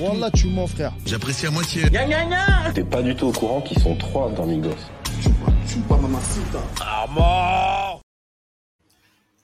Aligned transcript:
Wallah, 0.00 0.30
tu 0.32 0.48
mens, 0.48 0.66
frère. 0.66 0.92
J'apprécie 1.06 1.46
à 1.46 1.50
moitié. 1.50 1.82
T'es 2.74 2.84
pas 2.84 3.02
du 3.02 3.14
tout 3.14 3.26
au 3.26 3.32
courant 3.32 3.60
qu'ils 3.60 3.80
sont 3.80 3.96
trois 3.96 4.30
dans 4.32 4.46
Migos. 4.46 4.70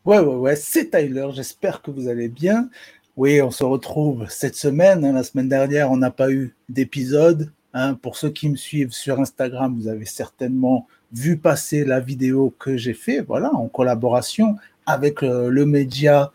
Ouais, 0.05 0.19
ouais, 0.19 0.35
ouais, 0.35 0.57
c'est 0.57 0.91
Tyler. 0.91 1.29
J'espère 1.33 1.83
que 1.83 1.91
vous 1.91 2.09
allez 2.09 2.29
bien. 2.29 2.69
Oui, 3.17 3.41
on 3.43 3.51
se 3.51 3.65
retrouve 3.65 4.27
cette 4.29 4.57
semaine. 4.57 5.05
hein. 5.05 5.13
La 5.13 5.23
semaine 5.23 5.49
dernière, 5.49 5.91
on 5.91 5.97
n'a 5.97 6.11
pas 6.11 6.31
eu 6.31 6.55
d'épisode. 6.69 7.53
hein. 7.75 7.95
Pour 7.95 8.17
ceux 8.17 8.31
qui 8.31 8.49
me 8.49 8.57
suivent 8.57 8.93
sur 8.93 9.21
Instagram, 9.21 9.75
vous 9.81 9.89
avez 9.89 10.05
certainement 10.05 10.87
vu 11.13 11.37
passer 11.37 11.85
la 11.85 12.01
vidéo 12.01 12.53
que 12.59 12.77
j'ai 12.77 12.95
fait, 12.95 13.21
voilà, 13.21 13.53
en 13.55 13.69
collaboration 13.69 14.57
avec 14.85 15.23
euh, 15.23 15.49
le 15.49 15.65
média 15.65 16.33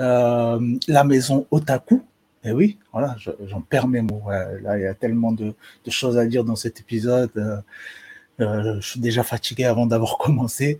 euh, 0.00 0.58
La 0.88 1.04
Maison 1.04 1.46
Otaku. 1.50 2.02
Et 2.42 2.52
oui, 2.52 2.78
voilà, 2.92 3.14
je- 3.18 3.30
j'en 3.46 3.60
perds 3.60 3.88
mes 3.88 4.00
mots. 4.00 4.22
Là, 4.62 4.78
il 4.78 4.82
y 4.82 4.86
a 4.86 4.94
tellement 4.94 5.32
de, 5.32 5.54
choses 5.88 6.16
à 6.18 6.26
dire 6.26 6.44
dans 6.44 6.56
cet 6.56 6.80
épisode. 6.80 7.30
euh, 7.36 7.56
euh, 8.40 8.80
je 8.80 8.86
suis 8.88 9.00
déjà 9.00 9.22
fatigué 9.22 9.64
avant 9.64 9.86
d'avoir 9.86 10.16
commencé. 10.24 10.78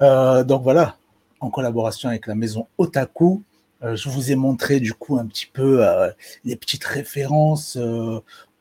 Donc 0.00 0.62
voilà, 0.62 0.96
en 1.40 1.50
collaboration 1.50 2.08
avec 2.08 2.26
la 2.26 2.34
maison 2.34 2.66
Otaku. 2.78 3.42
Je 3.82 4.08
vous 4.08 4.30
ai 4.30 4.36
montré 4.36 4.78
du 4.80 4.94
coup 4.94 5.18
un 5.18 5.26
petit 5.26 5.46
peu 5.52 5.84
les 6.44 6.56
petites 6.56 6.84
références 6.84 7.76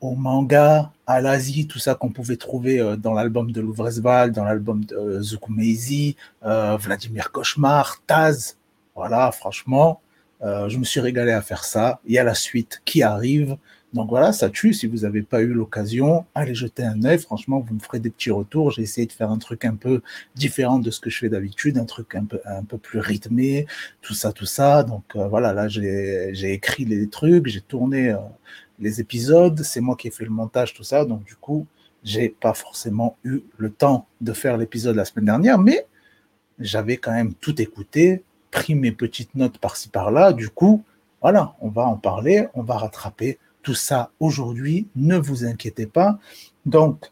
au 0.01 0.15
manga, 0.15 0.91
à 1.07 1.21
l'Asie, 1.21 1.67
tout 1.67 1.77
ça 1.79 1.93
qu'on 1.95 2.09
pouvait 2.09 2.37
trouver 2.37 2.95
dans 2.97 3.13
l'album 3.13 3.51
de 3.51 3.61
Louvresval, 3.61 4.31
dans 4.31 4.43
l'album 4.43 4.83
de 4.83 5.21
Zukumeizi, 5.21 6.15
Vladimir 6.43 7.31
Cauchemar, 7.31 8.01
Taz. 8.07 8.57
Voilà, 8.95 9.31
franchement, 9.31 10.01
euh, 10.43 10.69
je 10.69 10.77
me 10.77 10.83
suis 10.83 10.99
régalé 10.99 11.31
à 11.31 11.41
faire 11.41 11.63
ça. 11.63 11.99
Il 12.05 12.13
y 12.13 12.17
a 12.17 12.23
la 12.23 12.33
suite 12.33 12.81
qui 12.85 13.03
arrive. 13.03 13.57
Donc 13.93 14.09
voilà, 14.09 14.31
ça 14.31 14.49
tue. 14.49 14.73
Si 14.73 14.87
vous 14.87 14.99
n'avez 14.99 15.21
pas 15.21 15.41
eu 15.41 15.53
l'occasion, 15.53 16.25
allez 16.33 16.55
jeter 16.55 16.83
un 16.83 17.03
œil. 17.03 17.19
Franchement, 17.19 17.59
vous 17.59 17.73
me 17.73 17.79
ferez 17.79 17.99
des 17.99 18.09
petits 18.09 18.31
retours. 18.31 18.71
J'ai 18.71 18.83
essayé 18.83 19.05
de 19.05 19.11
faire 19.11 19.29
un 19.29 19.37
truc 19.37 19.65
un 19.65 19.75
peu 19.75 20.01
différent 20.35 20.79
de 20.79 20.89
ce 20.91 20.99
que 20.99 21.09
je 21.09 21.17
fais 21.19 21.29
d'habitude, 21.29 21.77
un 21.77 21.85
truc 21.85 22.15
un 22.15 22.25
peu, 22.25 22.39
un 22.45 22.63
peu 22.63 22.77
plus 22.77 22.99
rythmé, 22.99 23.67
tout 24.01 24.13
ça, 24.13 24.31
tout 24.31 24.45
ça. 24.45 24.83
Donc 24.83 25.03
euh, 25.15 25.27
voilà, 25.27 25.53
là, 25.53 25.67
j'ai 25.67 26.53
écrit 26.53 26.85
les 26.85 27.09
trucs, 27.09 27.47
j'ai 27.47 27.61
tourné 27.61 28.11
euh, 28.11 28.17
les 28.79 29.01
épisodes, 29.01 29.61
c'est 29.61 29.81
moi 29.81 29.95
qui 29.97 30.07
ai 30.07 30.11
fait 30.11 30.23
le 30.23 30.31
montage, 30.31 30.73
tout 30.73 30.83
ça. 30.83 31.03
Donc 31.03 31.25
du 31.25 31.35
coup, 31.35 31.67
j'ai 32.03 32.29
pas 32.29 32.53
forcément 32.53 33.17
eu 33.23 33.41
le 33.57 33.69
temps 33.69 34.07
de 34.21 34.31
faire 34.33 34.57
l'épisode 34.57 34.95
la 34.95 35.05
semaine 35.05 35.25
dernière, 35.25 35.57
mais 35.59 35.85
j'avais 36.59 36.97
quand 36.97 37.11
même 37.11 37.33
tout 37.33 37.61
écouté, 37.61 38.23
pris 38.51 38.75
mes 38.75 38.91
petites 38.91 39.35
notes 39.35 39.57
par-ci 39.57 39.89
par-là. 39.89 40.33
Du 40.33 40.49
coup, 40.49 40.83
voilà, 41.21 41.55
on 41.61 41.69
va 41.69 41.83
en 41.83 41.95
parler, 41.95 42.47
on 42.53 42.63
va 42.63 42.77
rattraper 42.77 43.39
tout 43.63 43.73
ça 43.73 44.11
aujourd'hui. 44.19 44.87
Ne 44.95 45.17
vous 45.17 45.45
inquiétez 45.45 45.85
pas. 45.85 46.19
Donc, 46.65 47.11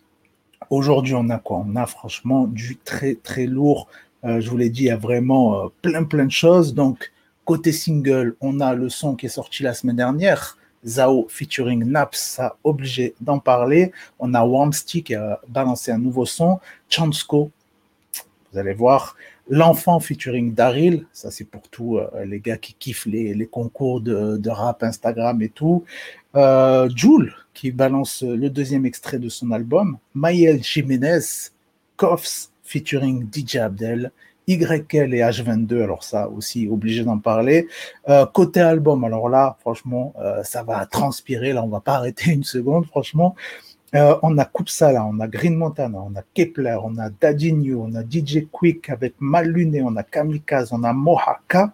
aujourd'hui, 0.69 1.15
on 1.15 1.29
a 1.29 1.37
quoi? 1.39 1.63
On 1.65 1.75
a 1.75 1.85
franchement 1.85 2.47
du 2.47 2.77
très 2.77 3.15
très 3.15 3.45
lourd. 3.45 3.87
Euh, 4.25 4.41
je 4.41 4.49
vous 4.49 4.57
l'ai 4.57 4.69
dit, 4.69 4.81
il 4.81 4.87
y 4.87 4.91
a 4.91 4.97
vraiment 4.97 5.65
euh, 5.65 5.67
plein 5.81 6.03
plein 6.03 6.25
de 6.25 6.31
choses. 6.31 6.73
Donc, 6.73 7.11
côté 7.45 7.71
single, 7.71 8.35
on 8.41 8.59
a 8.59 8.73
le 8.73 8.89
son 8.89 9.15
qui 9.15 9.27
est 9.27 9.29
sorti 9.29 9.63
la 9.63 9.73
semaine 9.73 9.95
dernière. 9.95 10.57
Zao 10.85 11.27
featuring 11.29 11.83
Naps, 11.83 12.19
ça 12.19 12.55
obligé 12.63 13.13
d'en 13.19 13.39
parler. 13.39 13.91
On 14.17 14.33
a 14.33 14.45
Wormsty 14.45 15.03
qui 15.03 15.15
a 15.15 15.39
balancé 15.47 15.91
un 15.91 15.97
nouveau 15.97 16.25
son. 16.25 16.59
Chansko, 16.89 17.51
vous 18.51 18.57
allez 18.57 18.73
voir. 18.73 19.15
L'enfant 19.49 19.99
featuring 19.99 20.53
Daryl, 20.53 21.07
ça 21.11 21.31
c'est 21.31 21.45
pour 21.45 21.67
tous 21.69 21.97
euh, 21.97 22.07
les 22.25 22.39
gars 22.39 22.57
qui 22.57 22.75
kiffent 22.75 23.07
les, 23.07 23.47
concours 23.47 23.99
de, 23.99 24.49
rap 24.49 24.83
Instagram 24.83 25.41
et 25.41 25.49
tout. 25.49 25.83
Euh, 26.35 26.87
Joule 26.95 27.33
qui 27.53 27.71
balance 27.71 28.21
le 28.23 28.49
deuxième 28.49 28.85
extrait 28.85 29.17
de 29.17 29.27
son 29.27 29.51
album. 29.51 29.97
Maël 30.13 30.63
Jiménez, 30.63 31.19
Koffs 31.97 32.51
featuring 32.63 33.27
DJ 33.33 33.57
Abdel. 33.57 34.11
YL 34.49 35.13
et 35.13 35.19
H22, 35.19 35.83
alors 35.83 36.03
ça 36.03 36.27
aussi 36.27 36.67
obligé 36.67 37.03
d'en 37.03 37.19
parler. 37.19 37.67
Euh, 38.07 38.25
côté 38.25 38.61
album, 38.61 39.03
alors 39.03 39.29
là, 39.29 39.57
franchement, 39.59 40.13
euh, 40.19 40.43
ça 40.43 40.63
va 40.63 40.85
transpirer. 40.87 41.53
Là, 41.53 41.63
on 41.63 41.67
va 41.67 41.81
pas 41.81 41.95
arrêter 41.95 42.31
une 42.31 42.43
seconde, 42.43 42.85
franchement. 42.87 43.35
Euh, 43.95 44.15
on 44.21 44.37
a 44.37 44.45
Kupsala, 44.45 45.03
on 45.05 45.19
a 45.19 45.27
Green 45.27 45.55
Montana, 45.55 45.97
on 45.99 46.15
a 46.15 46.21
Kepler, 46.33 46.77
on 46.83 46.97
a 46.99 47.09
Dadinho, 47.09 47.85
on 47.87 47.95
a 47.95 48.03
DJ 48.03 48.47
Quick 48.51 48.89
avec 48.89 49.15
Maluné, 49.19 49.81
on 49.81 49.95
a 49.95 50.03
Kamikaze, 50.03 50.71
on 50.71 50.83
a 50.83 50.93
Mohaka. 50.93 51.73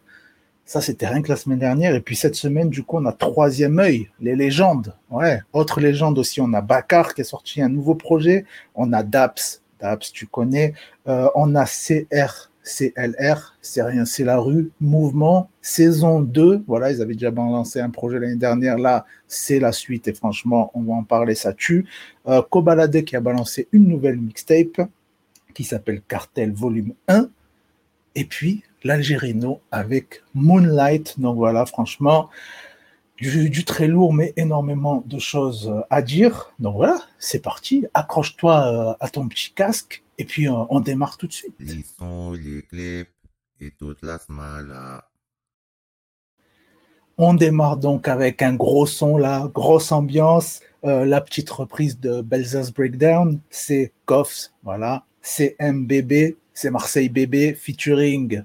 Ça, 0.63 0.81
c'était 0.81 1.07
rien 1.07 1.21
que 1.21 1.29
la 1.29 1.35
semaine 1.35 1.59
dernière. 1.59 1.93
Et 1.93 1.99
puis 1.99 2.15
cette 2.15 2.35
semaine, 2.35 2.69
du 2.69 2.83
coup, 2.83 2.97
on 2.97 3.05
a 3.05 3.11
Troisième 3.11 3.77
œil, 3.79 4.09
les 4.19 4.35
légendes. 4.35 4.95
Ouais, 5.11 5.41
autre 5.53 5.79
légende 5.79 6.17
aussi. 6.17 6.41
On 6.41 6.53
a 6.53 6.61
Bakar 6.61 7.13
qui 7.13 7.21
a 7.21 7.23
sorti 7.23 7.61
un 7.61 7.69
nouveau 7.69 7.95
projet. 7.95 8.45
On 8.73 8.93
a 8.93 9.03
Daps, 9.03 9.61
Daps, 9.79 10.11
tu 10.11 10.25
connais. 10.25 10.73
Euh, 11.07 11.29
on 11.35 11.53
a 11.53 11.65
CR, 11.65 12.49
CLR, 12.65 13.55
c'est 13.61 13.83
rien, 13.83 14.05
c'est 14.05 14.23
la 14.23 14.39
rue. 14.39 14.71
Mouvement, 14.81 15.49
saison 15.61 16.19
2. 16.19 16.63
Voilà, 16.67 16.91
ils 16.91 17.01
avaient 17.01 17.13
déjà 17.13 17.29
lancé 17.29 17.79
un 17.79 17.91
projet 17.91 18.19
l'année 18.19 18.35
dernière. 18.35 18.77
Là, 18.77 19.05
c'est 19.27 19.59
la 19.59 19.71
suite. 19.71 20.07
Et 20.07 20.13
franchement, 20.13 20.71
on 20.73 20.81
va 20.81 20.93
en 20.93 21.03
parler, 21.03 21.35
ça 21.35 21.53
tue. 21.53 21.85
Euh, 22.27 22.41
Kobalade 22.41 23.03
qui 23.03 23.15
a 23.15 23.21
balancé 23.21 23.67
une 23.71 23.87
nouvelle 23.87 24.17
mixtape 24.17 24.81
qui 25.53 25.63
s'appelle 25.63 26.01
Cartel 26.07 26.51
Volume 26.51 26.93
1. 27.07 27.29
Et 28.15 28.25
puis, 28.25 28.63
l'Algérino 28.83 29.61
avec 29.71 30.23
Moonlight. 30.33 31.19
Donc 31.19 31.37
voilà, 31.37 31.65
franchement, 31.65 32.29
du, 33.17 33.49
du 33.49 33.65
très 33.65 33.87
lourd, 33.87 34.13
mais 34.13 34.33
énormément 34.35 35.03
de 35.05 35.19
choses 35.19 35.73
à 35.89 36.01
dire. 36.01 36.53
Donc 36.59 36.75
voilà, 36.75 36.99
c'est 37.19 37.41
parti. 37.41 37.85
Accroche-toi 37.93 38.67
euh, 38.67 38.93
à 38.99 39.09
ton 39.09 39.27
petit 39.27 39.51
casque 39.53 40.03
et 40.17 40.25
puis 40.25 40.47
euh, 40.47 40.53
on 40.69 40.79
démarre 40.79 41.17
tout 41.17 41.27
de 41.27 41.33
suite. 41.33 41.55
Les 41.59 41.83
sons, 41.97 42.33
les 42.33 42.61
clips 42.63 43.09
et 43.59 43.71
toute 43.71 44.01
la 44.01 44.19
smala. 44.19 45.05
On 47.17 47.33
démarre 47.33 47.77
donc 47.77 48.09
avec 48.09 48.41
un 48.41 48.53
gros 48.53 48.85
son 48.85 49.17
là, 49.17 49.49
grosse 49.53 49.91
ambiance. 49.93 50.59
Euh, 50.83 51.05
la 51.05 51.21
petite 51.21 51.49
reprise 51.49 51.99
de 51.99 52.21
Belza's 52.21 52.73
Breakdown, 52.73 53.39
c'est 53.49 53.93
Koffs, 54.05 54.51
voilà. 54.63 55.05
C'est 55.21 55.55
MBB, 55.59 56.35
c'est 56.53 56.69
Marseille 56.69 57.09
Bébé, 57.09 57.55
featuring, 57.55 58.43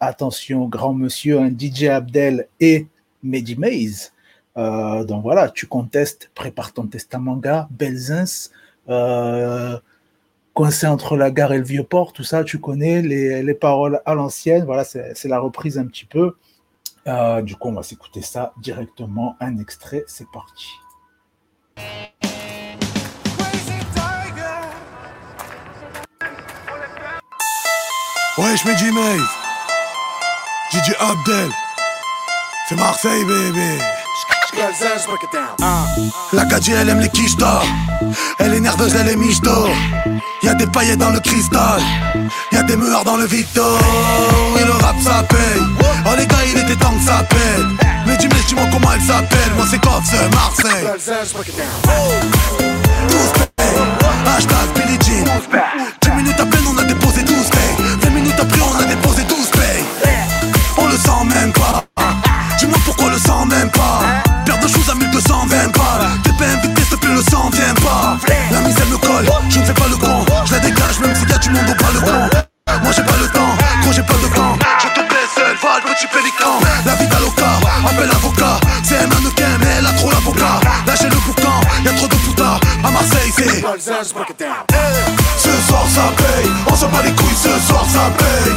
attention, 0.00 0.68
grand 0.68 0.94
monsieur, 0.94 1.40
un 1.40 1.50
DJ 1.50 1.84
Abdel 1.84 2.48
et 2.60 2.86
Mehdi 3.22 3.56
Maze. 3.56 4.11
Euh, 4.56 5.04
donc 5.04 5.22
voilà, 5.22 5.48
tu 5.48 5.66
contestes, 5.66 6.30
prépare 6.34 6.72
ton 6.72 6.86
testament 6.86 7.36
gars, 7.36 7.68
Belzins, 7.70 8.50
euh, 8.88 9.78
coincé 10.54 10.86
entre 10.86 11.16
la 11.16 11.30
gare 11.30 11.52
et 11.52 11.58
le 11.58 11.64
vieux 11.64 11.84
port, 11.84 12.12
tout 12.12 12.24
ça, 12.24 12.44
tu 12.44 12.58
connais 12.58 13.00
les, 13.00 13.42
les 13.42 13.54
paroles 13.54 14.02
à 14.04 14.14
l'ancienne, 14.14 14.64
voilà, 14.64 14.84
c'est 14.84 15.24
la 15.24 15.38
reprise 15.38 15.78
un 15.78 15.86
petit 15.86 16.04
peu. 16.04 16.36
Euh, 17.06 17.42
du 17.42 17.56
coup, 17.56 17.68
on 17.68 17.72
va 17.72 17.82
s'écouter 17.82 18.22
ça 18.22 18.52
directement, 18.60 19.36
un 19.40 19.58
extrait, 19.58 20.04
c'est 20.06 20.30
parti. 20.32 20.68
Ouais, 28.38 28.56
je 28.56 28.66
mets 28.66 28.76
G-Maze. 28.76 29.28
DJ 30.72 30.94
Abdel. 31.00 31.50
C'est 32.66 32.76
Marseille, 32.76 33.24
bébé. 33.26 33.78
La 36.32 36.44
Kadji, 36.44 36.72
elle 36.72 36.88
aime 36.88 37.00
les 37.00 37.08
quichetas. 37.08 37.62
Elle 38.38 38.54
est 38.54 38.60
nerveuse, 38.60 38.94
elle 38.94 39.08
est 39.08 39.16
michto. 39.16 39.68
Y'a 40.42 40.54
des 40.54 40.66
paillettes 40.66 40.98
dans 40.98 41.10
le 41.10 41.20
cristal. 41.20 41.80
Y'a 42.52 42.62
des 42.62 42.76
meurs 42.76 43.04
dans 43.04 43.16
le 43.16 43.26
Vito. 43.26 43.78
Et 44.60 44.64
le 44.64 44.72
rap, 44.72 44.96
ça 45.02 45.22
paye. 45.28 45.62
Oh, 46.06 46.10
les 46.18 46.26
gars, 46.26 46.36
il 46.52 46.58
était 46.58 46.76
temps 46.76 46.92
que 46.92 47.04
ça 47.04 47.22
pète. 47.28 47.66
Mais 48.06 48.16
dis-moi, 48.16 48.38
dis-moi 48.46 48.64
comment 48.70 48.92
elle 48.92 49.02
s'appelle. 49.02 49.52
Moi, 49.56 49.66
c'est 49.70 49.80
Coff, 49.80 50.02
Marseille. 50.32 50.86
12 53.08 53.32
paye. 53.56 53.66
Hashtag 54.36 54.68
Billie 54.74 54.98
Jean. 55.00 55.24
10 56.02 56.10
minutes 56.10 56.40
à 56.40 56.46
peine, 56.46 56.64
on 56.74 56.78
a 56.78 56.84
déposé 56.84 57.22
12 57.22 57.50
paye. 57.50 57.61
Paye. 86.42 86.50
On 86.70 86.74
s'en 86.74 86.88
bat 86.88 87.02
les 87.04 87.12
couilles, 87.12 87.36
ce 87.36 87.66
soir, 87.66 87.84
ça 87.86 88.10
paye. 88.18 88.52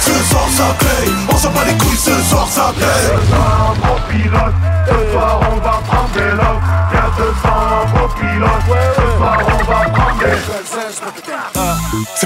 Ce 0.00 0.12
soir 0.30 0.46
ça 0.50 0.74
paye, 0.78 1.12
on 1.32 1.36
s'en 1.36 1.50
bat 1.50 1.64
les 1.66 1.74
couilles, 1.74 1.96
ce 1.96 2.22
soir 2.28 2.46
ça 2.48 2.72
paye 2.78 3.94
pilote. 4.14 4.54
Ce 4.86 5.12
soir 5.12 5.40
on 5.50 5.56
va 5.56 5.80
prendre 5.86 6.10
des 6.14 6.32
lots. 6.38 6.60
Y'a 6.92 7.08
200 7.16 7.50
beaux 7.92 8.10
pilotes. 8.18 8.66
Ce 8.96 9.06
soir 9.16 9.38
on 9.46 9.64
va 9.64 9.80
prendre 9.90 10.18
des 10.18 10.93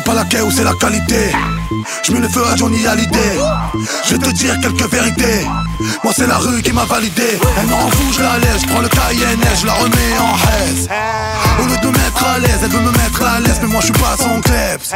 pas 0.09 0.15
la 0.15 0.45
ou 0.45 0.51
c'est 0.51 0.65
la 0.65 0.73
qualité. 0.73 1.33
Je 2.03 2.13
mets 2.13 2.21
le 2.21 2.29
feu 2.29 2.41
à 2.51 2.57
Johnny 2.57 2.87
Hallyday. 2.87 3.37
Je 4.07 4.15
vais 4.15 4.27
te 4.27 4.31
dire 4.33 4.59
quelques 4.61 4.91
vérités. 4.91 5.45
Moi 6.03 6.13
c'est 6.17 6.27
la 6.27 6.39
rue 6.39 6.63
qui 6.63 6.73
m'a 6.73 6.87
validé. 6.87 7.37
Elle 7.61 7.67
m'en 7.69 7.89
fout, 7.91 8.15
je 8.17 8.23
la 8.23 8.39
laisse. 8.39 8.63
Je 8.63 8.69
prends 8.69 8.81
le 8.81 8.89
Cayenne, 8.89 9.45
je 9.61 9.67
la 9.67 9.75
remets 9.75 10.15
en 10.19 10.35
haise. 10.49 10.89
Au 11.61 11.67
lieu 11.69 11.77
de 11.83 11.87
me 11.89 11.93
mettre 11.93 12.25
à 12.25 12.39
l'aise, 12.39 12.61
elle 12.63 12.71
veut 12.71 12.81
me 12.81 12.93
mettre 12.93 13.23
à 13.23 13.41
l'aise, 13.41 13.59
mais 13.61 13.69
moi 13.69 13.81
je 13.81 13.87
suis 13.87 14.03
pas 14.03 14.17
son 14.17 14.41
kleps. 14.41 14.95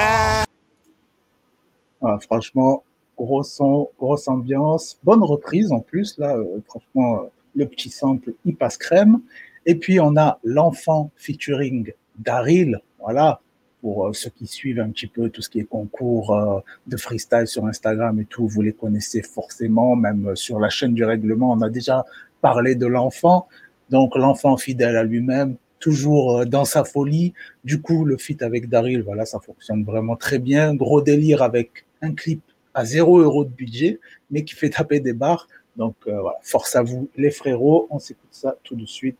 Ah, 2.04 2.18
franchement, 2.22 2.82
gros 3.18 3.42
son, 3.42 3.90
grosse 3.98 4.28
ambiance, 4.28 4.96
bonne 5.04 5.22
reprise 5.22 5.72
en 5.72 5.80
plus, 5.80 6.16
là, 6.18 6.36
euh, 6.36 6.58
franchement, 6.66 7.16
euh, 7.16 7.26
le 7.54 7.66
petit 7.66 7.90
sample, 7.90 8.32
il 8.46 8.56
passe 8.56 8.78
crème. 8.78 9.20
Et 9.66 9.74
puis, 9.76 10.00
on 10.00 10.16
a 10.16 10.38
l'enfant 10.42 11.10
featuring 11.16 11.92
Daryl, 12.18 12.80
voilà, 12.98 13.41
pour 13.82 14.06
euh, 14.06 14.12
ceux 14.14 14.30
qui 14.30 14.46
suivent 14.46 14.80
un 14.80 14.88
petit 14.90 15.08
peu 15.08 15.28
tout 15.28 15.42
ce 15.42 15.50
qui 15.50 15.58
est 15.58 15.64
concours 15.64 16.34
euh, 16.34 16.60
de 16.86 16.96
freestyle 16.96 17.46
sur 17.46 17.66
Instagram 17.66 18.18
et 18.20 18.24
tout, 18.24 18.46
vous 18.46 18.62
les 18.62 18.72
connaissez 18.72 19.22
forcément, 19.22 19.96
même 19.96 20.28
euh, 20.28 20.34
sur 20.36 20.58
la 20.60 20.70
chaîne 20.70 20.94
du 20.94 21.04
règlement, 21.04 21.52
on 21.52 21.60
a 21.60 21.68
déjà 21.68 22.06
parlé 22.40 22.76
de 22.76 22.86
l'enfant. 22.86 23.48
Donc, 23.90 24.16
l'enfant 24.16 24.56
fidèle 24.56 24.96
à 24.96 25.02
lui-même, 25.02 25.56
toujours 25.80 26.46
dans 26.46 26.64
sa 26.64 26.84
folie. 26.84 27.34
Du 27.64 27.82
coup, 27.82 28.04
le 28.04 28.16
feat 28.16 28.40
avec 28.42 28.68
Daryl, 28.68 29.02
voilà, 29.02 29.26
ça 29.26 29.40
fonctionne 29.40 29.84
vraiment 29.84 30.16
très 30.16 30.38
bien. 30.38 30.74
Gros 30.74 31.02
délire 31.02 31.42
avec 31.42 31.84
un 32.00 32.14
clip 32.14 32.40
à 32.74 32.84
0 32.84 33.18
euros 33.18 33.44
de 33.44 33.50
budget, 33.50 34.00
mais 34.30 34.44
qui 34.44 34.54
fait 34.54 34.70
taper 34.70 35.00
des 35.00 35.12
barres. 35.12 35.48
Donc 35.76 35.96
voilà, 36.06 36.36
force 36.42 36.76
à 36.76 36.82
vous 36.82 37.08
les 37.16 37.30
frérots, 37.30 37.86
on 37.90 37.98
s'écoute 37.98 38.30
ça 38.30 38.56
tout 38.62 38.76
de 38.76 38.86
suite. 38.86 39.18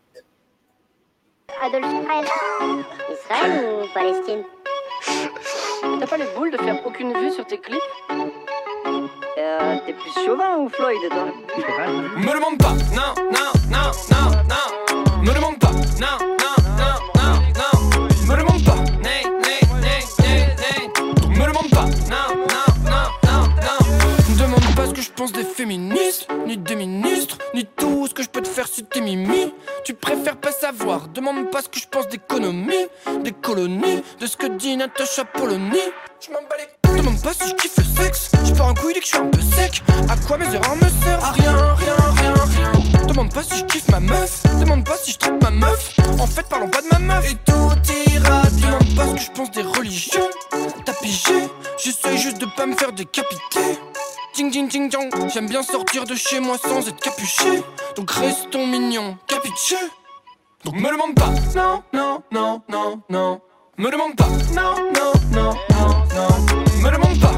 Adolf 1.61 1.85
Hitler 1.85 2.27
Israël 3.11 3.65
ou 3.65 3.93
Palestine? 3.93 4.43
T'as 5.99 6.07
pas 6.07 6.17
les 6.17 6.25
boules 6.35 6.51
de 6.51 6.57
faire 6.57 6.85
aucune 6.85 7.13
vue 7.17 7.31
sur 7.31 7.45
tes 7.45 7.57
clips? 7.59 7.81
Euh, 9.37 9.77
T'es 9.85 9.93
plus 9.93 10.11
Chauvin 10.25 10.57
ou 10.57 10.69
Floyd, 10.69 10.99
toi? 11.09 11.25
Me 12.17 12.33
demande 12.33 12.57
pas, 12.57 12.73
non, 12.95 13.13
non, 13.31 13.51
non, 13.69 13.91
non, 14.11 14.27
non. 14.49 15.21
Me 15.21 15.33
demande 15.33 15.59
pas, 15.59 15.71
non, 15.99 16.17
non, 16.39 16.55
non, 16.77 16.95
non, 17.15 17.33
non. 17.55 18.07
Me 18.27 18.37
demande 18.37 18.63
pas, 18.65 18.75
nay, 19.01 19.23
nay, 19.41 19.61
nay, 19.81 20.01
nay, 20.19 20.55
nay. 20.57 20.81
Me 21.29 21.45
demande 21.47 21.69
pas, 21.69 21.85
non, 22.09 22.35
non, 22.35 22.62
je 25.03 25.11
pense 25.11 25.33
des 25.33 25.43
féministes, 25.43 26.27
ni 26.47 26.57
des 26.57 26.75
ministres, 26.75 27.37
ni 27.53 27.65
tout 27.65 28.07
ce 28.07 28.13
que 28.13 28.23
je 28.23 28.29
peux 28.29 28.41
te 28.41 28.47
faire 28.47 28.67
si 28.67 28.83
t'es 28.83 29.01
mimi. 29.01 29.53
Tu 29.83 29.93
préfères 29.93 30.37
pas 30.37 30.51
savoir, 30.51 31.09
demande 31.09 31.51
pas 31.51 31.61
ce 31.61 31.67
que 31.67 31.79
je 31.79 31.87
pense 31.87 32.07
d'économie, 32.07 32.87
des 33.21 33.33
colonies, 33.33 34.01
de 34.19 34.25
ce 34.25 34.37
que 34.37 34.47
dit 34.47 34.77
Natacha 34.77 35.25
Polony. 35.25 35.79
Je 36.25 36.31
m'en 36.31 36.41
bats 36.41 36.55
les 36.57 36.97
Demande 36.97 37.21
pas 37.21 37.33
si 37.33 37.49
je 37.49 37.55
kiffe 37.55 37.77
le 37.77 38.03
sexe. 38.03 38.31
Je 38.45 38.53
pars 38.53 38.69
un 38.69 38.73
couille 38.75 38.93
dès 38.93 38.99
que 38.99 39.05
je 39.05 39.11
suis 39.11 39.17
un 39.17 39.25
peu 39.25 39.41
sec. 39.41 39.81
À 40.09 40.15
quoi 40.27 40.37
mes 40.37 40.45
erreurs 40.45 40.75
me 40.75 41.03
servent? 41.03 41.23
À 41.23 41.31
rien, 41.31 41.75
rien, 41.75 41.95
rien, 42.15 42.33
rien. 42.33 43.05
Demande 43.07 43.33
pas 43.33 43.43
si 43.43 43.57
je 43.57 43.65
kiffe 43.65 43.89
ma 43.89 43.99
meuf. 43.99 44.43
Demande 44.59 44.85
pas 44.85 44.95
si 44.95 45.11
je 45.11 45.17
traite 45.17 45.41
ma 45.41 45.49
meuf. 45.49 45.95
En 46.19 46.27
fait, 46.27 46.47
parlons 46.47 46.69
pas 46.69 46.81
de 46.81 46.87
ma 46.91 46.99
meuf. 46.99 47.31
Et 47.31 47.35
tout 47.45 48.13
ira. 48.13 48.43
Demande 48.61 48.95
pas 48.95 49.07
ce 49.07 49.13
que 49.15 49.21
je 49.21 49.31
pense 49.31 49.51
des 49.51 49.63
religions. 49.63 50.29
T'as 51.03 51.09
pigé 51.09 51.49
J'essaye 51.83 52.17
juste 52.17 52.39
de 52.39 52.45
pas 52.45 52.65
me 52.65 52.75
faire 52.75 52.93
décapiter. 52.93 53.77
Ding 54.35 54.49
ding 54.49 54.69
ding. 54.69 54.89
J'aime 55.33 55.49
bien 55.49 55.61
sortir 55.61 56.05
de 56.05 56.15
chez 56.15 56.39
moi 56.39 56.57
sans 56.57 56.87
être 56.87 56.99
capuché. 56.99 57.61
Donc 57.97 58.09
restons 58.11 58.65
mignons, 58.65 59.17
capiché. 59.27 59.75
Donc 60.63 60.75
me 60.75 60.89
demande 60.89 61.15
pas. 61.15 61.29
Non, 61.55 61.83
non, 61.91 62.23
non, 62.31 62.61
non, 62.69 63.01
non. 63.09 63.41
Me 63.77 63.91
demande 63.91 64.15
pas. 64.15 64.29
Non, 64.55 64.75
non, 64.93 65.11
non, 65.33 65.53
non, 65.71 65.89
non. 66.15 66.81
Me 66.81 66.91
demande 66.91 67.19
pas. 67.19 67.33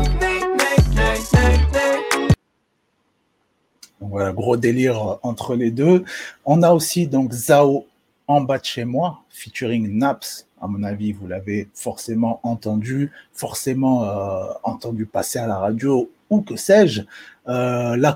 Voilà, 4.00 4.32
gros 4.32 4.58
délire 4.58 5.18
entre 5.24 5.56
les 5.56 5.72
deux. 5.72 6.06
On 6.46 6.62
a 6.62 6.72
aussi 6.72 7.08
donc 7.08 7.32
Zao 7.34 7.88
en 8.28 8.42
bas 8.42 8.58
de 8.58 8.66
chez 8.66 8.86
moi, 8.86 9.22
featuring 9.30 9.98
Naps. 9.98 10.48
À 10.62 10.68
mon 10.68 10.84
avis, 10.84 11.12
vous 11.12 11.28
l'avez 11.28 11.70
forcément 11.74 12.40
entendu, 12.44 13.12
forcément 13.34 14.04
euh, 14.04 14.46
entendu 14.64 15.06
passer 15.06 15.40
à 15.40 15.48
la 15.48 15.58
radio 15.58 16.10
ou 16.30 16.42
que 16.42 16.56
sais-je. 16.56 17.02
Euh, 17.48 18.12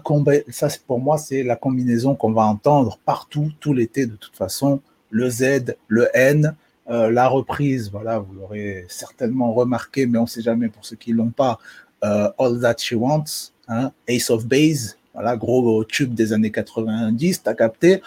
ça, 0.50 0.68
pour 0.88 1.00
moi, 1.00 1.18
c'est 1.18 1.44
la 1.44 1.56
combinaison 1.56 2.16
qu'on 2.16 2.32
va 2.32 2.44
entendre 2.44 2.98
partout, 3.06 3.52
tout 3.60 3.74
l'été 3.74 4.06
de 4.08 4.16
toute 4.16 4.36
façon. 4.36 4.82
Le 5.12 5.30
Z, 5.30 5.76
le 5.88 6.10
N, 6.16 6.56
euh, 6.90 7.12
la 7.12 7.28
reprise, 7.28 7.92
voilà, 7.92 8.20
vous 8.20 8.34
l'aurez 8.34 8.86
certainement 8.90 9.54
remarqué, 9.54 10.08
mais 10.08 10.18
on 10.18 10.24
ne 10.24 10.28
sait 10.28 10.42
jamais 10.42 10.70
pour 10.70 10.86
ceux 10.86 10.96
qui 10.96 11.14
l'ont 11.14 11.30
pas. 11.30 11.60
euh, 12.04 12.32
All 12.40 12.60
That 12.62 12.76
She 12.80 12.94
Wants, 12.94 13.52
hein, 13.68 13.92
Ace 14.08 14.30
of 14.30 14.46
Base, 14.46 14.98
voilà, 15.14 15.36
gros 15.36 15.84
tube 15.84 16.14
des 16.14 16.34
années 16.34 16.52
90, 16.52 17.44
t'as 17.44 17.54
capté. 17.54 18.02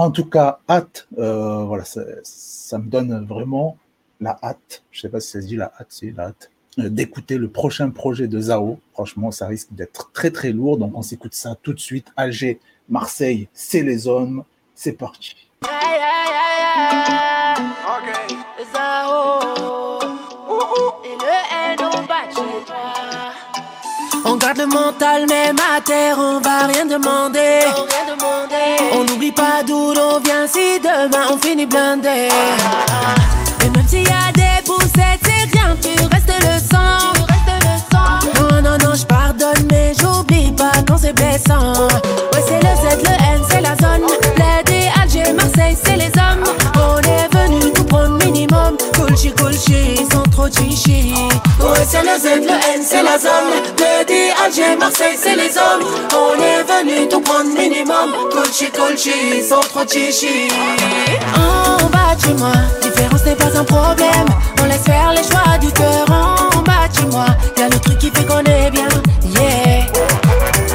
En 0.00 0.10
tout 0.10 0.24
cas, 0.24 0.60
hâte, 0.66 1.06
euh, 1.18 1.62
voilà, 1.64 1.84
ça, 1.84 2.00
ça 2.22 2.78
me 2.78 2.88
donne 2.88 3.26
vraiment 3.26 3.76
la 4.18 4.38
hâte, 4.42 4.82
je 4.90 5.02
sais 5.02 5.10
pas 5.10 5.20
si 5.20 5.28
ça 5.28 5.42
se 5.42 5.46
dit 5.46 5.56
la 5.56 5.70
hâte, 5.78 5.88
c'est 5.90 6.14
la 6.16 6.28
hâte, 6.28 6.50
euh, 6.78 6.88
d'écouter 6.88 7.36
le 7.36 7.50
prochain 7.50 7.90
projet 7.90 8.26
de 8.26 8.40
Zao. 8.40 8.80
Franchement, 8.94 9.30
ça 9.30 9.46
risque 9.46 9.68
d'être 9.72 10.10
très 10.12 10.30
très 10.30 10.52
lourd, 10.52 10.78
donc 10.78 10.92
on 10.94 11.02
s'écoute 11.02 11.34
ça 11.34 11.54
tout 11.62 11.74
de 11.74 11.80
suite. 11.80 12.06
Alger, 12.16 12.60
Marseille, 12.88 13.48
c'est 13.52 13.82
les 13.82 14.08
hommes, 14.08 14.44
c'est 14.74 14.92
parti. 14.92 15.36
Garde 24.40 24.58
le 24.58 24.66
mental 24.66 25.26
même 25.28 25.56
à 25.58 25.80
terre, 25.80 26.16
on 26.18 26.40
va 26.40 26.66
rien 26.66 26.86
demander. 26.86 27.60
On 28.92 29.04
n'oublie 29.04 29.32
pas 29.32 29.62
d'où 29.66 29.92
l'on 29.92 30.18
vient 30.20 30.46
si 30.46 30.80
demain 30.80 31.26
on 31.30 31.38
finit 31.38 31.66
blindé. 31.66 32.28
Et 33.62 33.68
même 33.68 33.86
s'il 33.86 34.02
y 34.02 34.12
a 34.12 34.32
des 34.32 34.64
poussettes, 34.64 35.20
c'est 35.22 35.44
rien, 35.52 35.76
tu 35.80 35.90
restes 36.12 36.32
le 36.40 36.58
sang. 36.58 37.12
Non, 38.40 38.62
non, 38.62 38.78
non, 38.82 38.94
je 38.94 39.04
pardonne, 39.04 39.39
mais 39.70 39.92
j'oublie 40.00 40.52
pas 40.52 40.72
quand 40.86 40.98
c'est 40.98 41.12
blessant. 41.12 41.72
Ouais, 42.32 42.44
c'est 42.46 42.60
le 42.60 42.74
Z, 42.76 43.02
le 43.04 43.34
N, 43.34 43.42
c'est 43.48 43.60
la 43.60 43.76
zone. 43.76 44.06
Et 44.72 44.88
Alger, 45.00 45.32
Marseille, 45.32 45.76
c'est 45.82 45.96
les 45.96 46.12
hommes. 46.16 46.44
On 46.76 46.98
est 47.00 47.28
venu 47.36 47.72
tout 47.72 47.84
prendre 47.84 48.16
minimum. 48.24 48.76
Coolchi, 48.94 49.32
coolchi, 49.32 49.96
sans 50.10 50.22
trop 50.30 50.48
chichi. 50.48 51.14
Ouais, 51.60 51.84
c'est 51.88 52.02
le 52.02 52.18
Z, 52.18 52.44
le 52.44 52.76
N, 52.76 52.82
c'est 52.82 53.02
la 53.02 53.18
zone. 53.18 53.52
Et 54.08 54.30
Alger, 54.44 54.76
Marseille, 54.78 55.16
c'est 55.20 55.36
les 55.36 55.56
hommes. 55.56 55.86
On 56.14 56.34
est 56.40 56.62
venu 56.62 57.08
tout 57.08 57.20
prendre 57.20 57.50
minimum. 57.50 58.12
Coolchi, 58.32 58.70
coolchi, 58.70 59.42
sans 59.48 59.60
trop 59.60 59.86
chichi. 59.86 60.48
En 61.36 61.86
bas 61.86 62.14
de 62.16 62.22
chez 62.22 62.34
moi, 62.34 62.52
différence 62.82 63.24
n'est 63.24 63.36
pas 63.36 63.58
un 63.58 63.64
problème. 63.64 64.26
On 64.62 64.66
laisse 64.66 64.82
faire 64.82 65.12
les 65.12 65.22
choix 65.22 65.58
du 65.60 65.70
cœur 65.72 66.06
bas 66.70 66.88
chez 66.94 67.06
moi. 67.06 67.26
Y'a 67.56 67.68
le 67.68 67.78
truc 67.78 67.98
qui 67.98 68.10
fait 68.10 68.24
qu'on 68.24 68.44
est 68.44 68.70
bien, 68.70 68.88
yeah. 69.34 69.86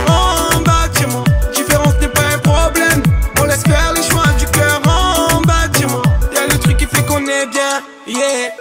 En 0.08 0.62
bas 0.62 0.88
de 0.90 0.98
chez 0.98 1.08
moi, 1.08 1.24
différence 1.54 1.96
n'est 2.02 2.08
pas 2.10 2.28
un 2.36 2.40
problème. 2.40 3.02
On 3.40 3.46
laisse 3.46 3.64
faire 3.64 3.94
les 3.96 4.04
choix 4.04 4.30
du 4.40 4.46
cœur 4.48 4.82
en 4.86 5.42
bas 5.42 5.68
de 5.68 5.78
chez 5.78 5.88
moi. 5.88 6.04
Y'a 6.34 6.48
le 6.52 6.60
truc 6.60 6.78
qui 6.78 6.86
fait 6.86 7.06
qu'on 7.06 7.26
est 7.26 7.48
bien, 7.48 7.82
yeah. 8.08 8.52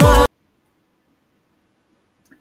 Moi. 0.00 0.26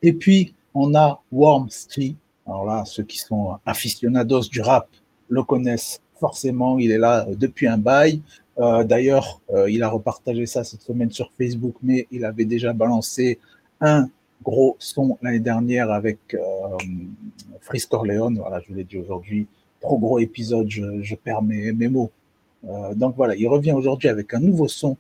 Et 0.03 0.13
puis, 0.13 0.55
on 0.74 0.96
a 0.96 1.22
Warm 1.31 1.70
Street. 1.70 2.15
Alors 2.51 2.65
là, 2.65 2.84
ceux 2.86 3.03
qui 3.03 3.17
sont 3.17 3.58
aficionados 3.65 4.41
du 4.50 4.60
rap 4.60 4.89
le 5.29 5.41
connaissent 5.41 6.01
forcément. 6.20 6.77
Il 6.79 6.91
est 6.91 6.98
là 6.98 7.25
euh, 7.25 7.36
depuis 7.36 7.65
un 7.65 7.77
bail. 7.77 8.22
Euh, 8.60 8.84
D'ailleurs, 8.84 9.39
euh, 9.51 9.72
il 9.72 9.81
a 9.84 9.89
repartagé 9.89 10.46
ça 10.46 10.65
cette 10.65 10.81
semaine 10.81 11.12
sur 11.12 11.31
Facebook, 11.38 11.75
mais 11.81 12.08
il 12.12 12.25
avait 12.25 12.43
déjà 12.43 12.74
balancé 12.74 13.39
un 13.79 14.10
gros 14.43 14.75
son 14.79 15.17
l'année 15.22 15.39
dernière 15.39 15.91
avec 15.91 16.20
euh, 16.34 17.79
Corleone. 17.89 18.38
Voilà, 18.39 18.60
je 18.60 18.67
vous 18.67 18.75
l'ai 18.75 18.84
dit 18.84 18.98
aujourd'hui. 18.98 19.48
Trop 19.79 19.98
gros 19.98 20.20
épisode, 20.20 20.70
je, 20.70 21.15
perds 21.15 21.41
mes, 21.41 21.72
mots. 21.88 22.12
Donc 22.96 23.15
voilà, 23.15 23.34
il 23.36 23.48
revient 23.48 23.72
aujourd'hui 23.72 24.10
avec 24.10 24.34
un 24.36 24.39
nouveau 24.39 24.67
son 24.67 24.96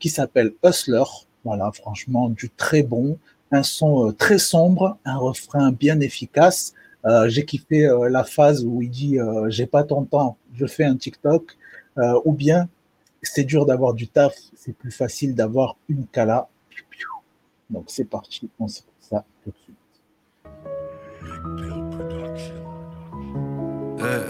qui 0.00 0.08
s'appelle 0.08 0.54
Hustler. 0.64 1.04
Voilà, 1.44 1.70
franchement, 1.70 2.28
du 2.28 2.50
très 2.50 2.82
bon 2.82 3.16
un 3.50 3.62
son 3.62 4.12
très 4.12 4.38
sombre, 4.38 4.98
un 5.04 5.16
refrain 5.16 5.72
bien 5.72 6.00
efficace. 6.00 6.74
Euh, 7.04 7.28
j'ai 7.28 7.44
kiffé 7.44 7.86
euh, 7.86 8.08
la 8.08 8.24
phase 8.24 8.64
où 8.64 8.82
il 8.82 8.90
dit 8.90 9.20
euh, 9.20 9.48
j'ai 9.48 9.66
pas 9.66 9.84
ton 9.84 10.04
temps, 10.04 10.36
je 10.54 10.66
fais 10.66 10.84
un 10.84 10.96
TikTok, 10.96 11.56
ou 12.24 12.32
bien 12.32 12.68
c'est 13.22 13.42
dur 13.42 13.66
d'avoir 13.66 13.92
du 13.92 14.06
taf, 14.06 14.32
c'est 14.54 14.72
plus 14.72 14.92
facile 14.92 15.34
d'avoir 15.34 15.76
une 15.88 16.06
cala. 16.06 16.48
Donc 17.70 17.86
c'est 17.88 18.04
parti, 18.04 18.48
on 18.60 18.68
s'écoute 18.68 18.94
ça 19.00 19.24
tout 19.42 19.50
de 19.50 19.56
suite. 19.56 19.76
Eh, 24.00 24.22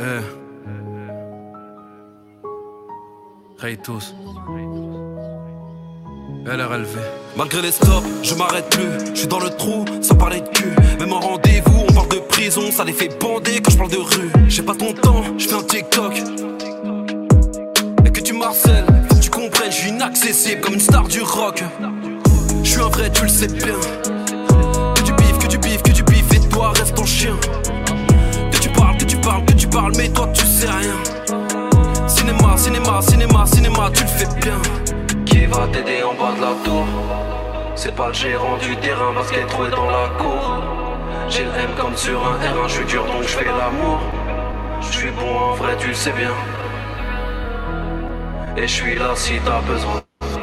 eh. 3.60 3.66
Hey 3.66 3.76
tous. 3.76 4.14
LRLV. 6.46 6.98
Malgré 7.36 7.62
les 7.62 7.72
stops, 7.72 8.06
je 8.22 8.34
m'arrête 8.34 8.68
plus. 8.70 9.12
Je 9.12 9.20
suis 9.20 9.28
dans 9.28 9.40
le 9.40 9.50
trou, 9.50 9.84
sans 10.00 10.14
parler 10.14 10.40
de 10.40 10.48
cul. 10.48 10.74
Même 10.98 11.12
en 11.12 11.20
rendez-vous, 11.20 11.84
on 11.88 11.92
parle 11.92 12.08
de 12.08 12.18
prison, 12.20 12.70
ça 12.70 12.84
les 12.84 12.92
fait 12.92 13.08
bander 13.20 13.60
quand 13.60 13.70
je 13.70 13.76
parle 13.76 13.90
de 13.90 13.98
rue. 13.98 14.30
J'ai 14.48 14.62
pas 14.62 14.74
ton 14.74 14.92
temps, 14.92 15.22
je 15.36 15.48
fais 15.48 15.54
un 15.54 15.62
TikTok. 15.62 16.22
Et 18.04 18.10
que 18.10 18.20
tu 18.20 18.32
marcelles, 18.32 18.86
faut 19.08 19.16
que 19.16 19.20
tu 19.20 19.30
comprennes, 19.30 19.70
je 19.70 19.76
suis 19.76 19.90
inaccessible 19.90 20.60
comme 20.60 20.74
une 20.74 20.80
star 20.80 21.06
du 21.08 21.20
rock. 21.20 21.62
Je 22.62 22.70
suis 22.70 22.80
un 22.80 22.88
vrai, 22.88 23.10
tu 23.12 23.22
le 23.22 23.28
sais 23.28 23.48
bien. 23.48 23.74
Que 24.94 25.02
tu 25.02 25.12
biffes, 25.12 25.38
que 25.38 25.46
tu 25.46 25.58
biffes, 25.58 25.82
que 25.82 25.92
tu 25.92 26.02
biffes, 26.02 26.32
et 26.32 26.48
toi 26.48 26.72
reste 26.74 26.94
ton 26.94 27.04
chien. 27.04 27.36
Que 28.50 28.58
tu 28.58 28.68
parles, 28.70 28.96
que 28.96 29.04
tu 29.04 29.16
parles, 29.16 29.44
que 29.44 29.52
tu 29.52 29.66
parles, 29.68 29.92
mais 29.96 30.08
toi 30.08 30.28
tu 30.32 30.46
sais 30.46 30.68
rien. 30.70 30.96
Cinéma, 32.06 32.56
cinéma, 32.56 33.00
cinéma, 33.02 33.46
cinéma, 33.46 33.90
tu 33.92 34.02
le 34.02 34.08
fais 34.08 34.40
bien. 34.40 34.97
Va 35.50 35.66
t'aider 35.68 36.02
en 36.02 36.14
bas 36.14 36.34
de 36.36 36.42
la 36.42 36.54
tour 36.64 36.86
C'est 37.74 37.94
pas 37.94 38.08
le 38.08 38.14
gérant 38.14 38.56
du 38.58 38.76
terrain 38.76 39.12
parce 39.14 39.30
qu'elle 39.30 39.40
est 39.40 39.70
dans 39.70 39.90
la 39.90 40.08
cour. 40.18 40.62
J'ai 41.28 41.44
le 41.44 41.50
M 41.50 41.70
comme 41.78 41.96
sur 41.96 42.18
un 42.26 42.36
R1, 42.38 42.68
je 42.68 42.72
suis 42.74 42.84
dur 42.84 43.04
donc 43.06 43.22
je 43.22 43.28
fais 43.28 43.44
l'amour. 43.44 43.98
Je 44.80 44.92
suis 44.98 45.10
bon 45.10 45.38
en 45.38 45.54
vrai, 45.54 45.76
tu 45.78 45.88
le 45.88 45.94
sais 45.94 46.12
bien. 46.12 46.32
Et 48.56 48.62
je 48.62 48.72
suis 48.72 48.94
là 48.98 49.10
si 49.14 49.34
t'as 49.44 49.60
besoin. 49.60 50.02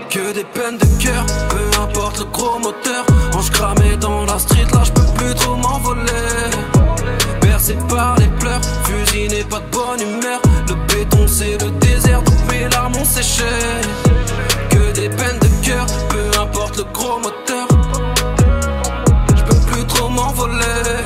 Que 0.09 0.33
des 0.33 0.43
peines 0.43 0.77
de 0.77 1.03
cœur, 1.03 1.25
peu 1.49 1.81
importe 1.81 2.19
le 2.19 2.25
gros 2.25 2.59
moteur. 2.59 3.05
Ange 3.33 3.51
cramé 3.51 3.97
dans 3.97 4.25
la 4.25 4.39
street, 4.39 4.67
là 4.73 4.81
je 4.83 4.91
peux 4.91 5.13
plus 5.17 5.35
trop 5.35 5.55
m'envoler. 5.55 6.01
Bercé 7.41 7.75
par 7.89 8.15
les 8.17 8.27
pleurs, 8.39 8.61
fusil 8.85 9.27
n'est 9.27 9.43
pas 9.43 9.59
de 9.59 9.69
bonne 9.71 10.01
humeur. 10.01 10.41
Le 10.67 10.75
béton 10.87 11.27
c'est 11.27 11.61
le 11.61 11.69
désert, 11.79 12.23
toutes 12.23 12.51
mes 12.51 12.67
larmes 12.69 12.95
ont 12.95 13.05
séché. 13.05 13.43
Peu 15.07 16.39
importe 16.39 16.77
le 16.77 16.83
gros 16.91 17.19
moteur. 17.19 17.67
Je 19.35 19.43
peux 19.43 19.71
plus 19.71 19.85
trop 19.85 20.09
m'envoler. 20.09 21.05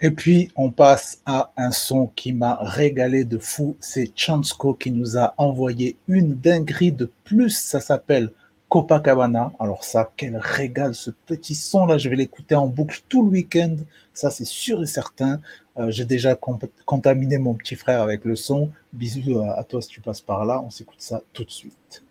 Et 0.00 0.10
puis, 0.10 0.50
on 0.56 0.70
passe 0.70 1.20
à 1.26 1.52
un 1.58 1.70
son 1.70 2.06
qui 2.06 2.32
m'a 2.32 2.56
régalé 2.62 3.24
de 3.24 3.36
fou. 3.36 3.76
C'est 3.80 4.10
Chansko 4.16 4.72
qui 4.72 4.90
nous 4.90 5.18
a 5.18 5.34
envoyé 5.36 5.98
une 6.08 6.34
dinguerie 6.34 6.92
de 6.92 7.10
plus. 7.24 7.50
Ça 7.50 7.80
s'appelle 7.80 8.30
Copacabana. 8.70 9.52
Alors 9.60 9.84
ça, 9.84 10.10
quel 10.16 10.38
régal 10.38 10.94
ce 10.94 11.10
petit 11.10 11.54
son-là. 11.54 11.98
Je 11.98 12.08
vais 12.08 12.16
l'écouter 12.16 12.54
en 12.54 12.68
boucle 12.68 13.02
tout 13.10 13.22
le 13.22 13.28
week-end. 13.28 13.76
Ça, 14.14 14.30
c'est 14.30 14.46
sûr 14.46 14.82
et 14.82 14.86
certain. 14.86 15.40
Euh, 15.76 15.90
J'ai 15.90 16.06
déjà 16.06 16.38
contaminé 16.86 17.36
mon 17.36 17.52
petit 17.52 17.76
frère 17.76 18.00
avec 18.00 18.24
le 18.24 18.34
son. 18.34 18.70
Bisous 18.94 19.40
à, 19.40 19.58
à 19.58 19.64
toi 19.64 19.82
si 19.82 19.88
tu 19.88 20.00
passes 20.00 20.22
par 20.22 20.46
là. 20.46 20.62
On 20.64 20.70
s'écoute 20.70 21.00
ça 21.00 21.20
tout 21.34 21.44
de 21.44 21.50
suite. 21.50 22.03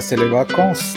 C'est 0.00 0.16
les 0.16 0.28
vacances. 0.28 0.96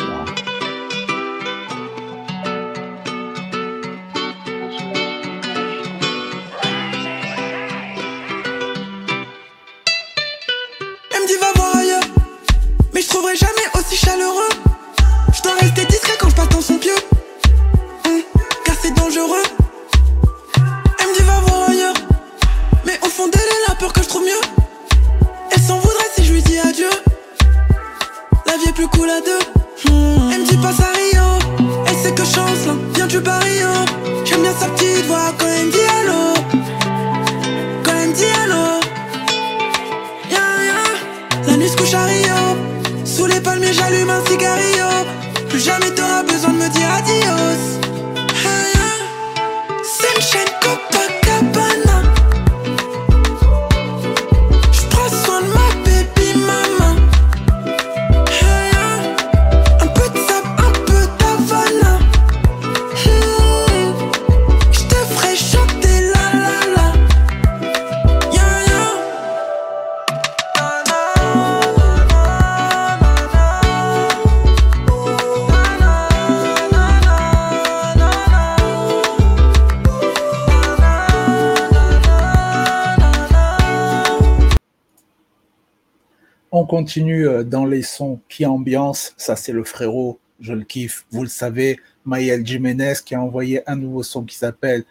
Continue 86.68 87.28
euh, 87.28 87.44
dans 87.44 87.66
les 87.66 87.82
sons 87.82 88.20
qui 88.30 88.46
ambiance. 88.46 89.14
Ça, 89.18 89.36
c'est 89.36 89.54
le 89.54 89.64
frérot. 89.64 90.20
Je 90.40 90.54
le 90.54 90.64
kiffe. 90.64 91.06
Vous 91.10 91.24
le 91.24 91.30
savez, 91.30 91.80
Maël 92.06 92.46
Jiménez 92.46 92.94
qui 93.04 93.16
a 93.16 93.22
envoyé 93.22 93.68
un 93.68 93.76
nouveau 93.76 94.04
son 94.04 94.24
qui 94.24 94.36
s'appelle 94.36 94.84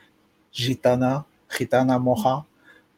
Gitana, 0.52 1.25
Gitana 1.56 2.00
Moja, 2.00 2.45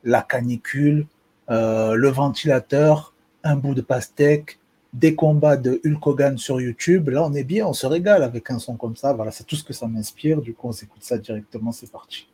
La 0.03 0.23
canicule, 0.23 1.07
euh, 1.51 1.95
Le 1.95 2.09
ventilateur, 2.09 3.13
Un 3.45 3.57
bout 3.57 3.75
de 3.75 3.83
pastèque, 3.83 4.59
des 4.95 5.15
combats 5.15 5.59
de 5.59 5.81
Hulk 5.85 6.07
Hogan 6.07 6.39
sur 6.39 6.61
YouTube. 6.61 7.11
Là, 7.11 7.25
on 7.27 7.35
est 7.35 7.45
bien, 7.45 7.67
on 7.67 7.75
se 7.75 7.87
régale 7.87 8.23
avec 8.23 8.51
un 8.51 8.59
son 8.59 8.77
comme 8.77 8.97
ça. 8.97 9.13
Voilà, 9.13 9.31
c'est 9.31 9.45
tout 9.45 9.57
ce 9.57 9.65
que 9.65 9.75
ça 9.75 9.87
m'inspire. 9.87 10.41
Du 10.41 10.55
coup, 10.55 10.69
on 10.69 10.73
s'écoute 10.73 11.03
ça 11.03 11.19
directement. 11.19 11.73
C'est 11.73 11.93
parti. 11.93 12.27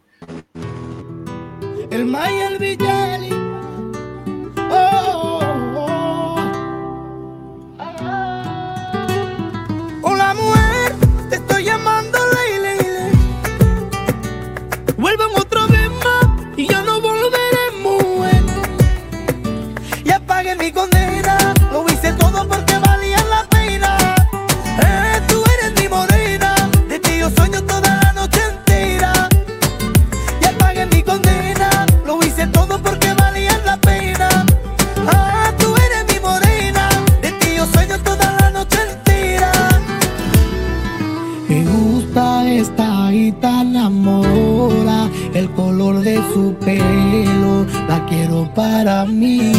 Su 46.34 46.52
pelo, 46.56 47.64
la 47.88 48.04
quiero 48.06 48.52
para 48.54 49.04
mí. 49.04 49.52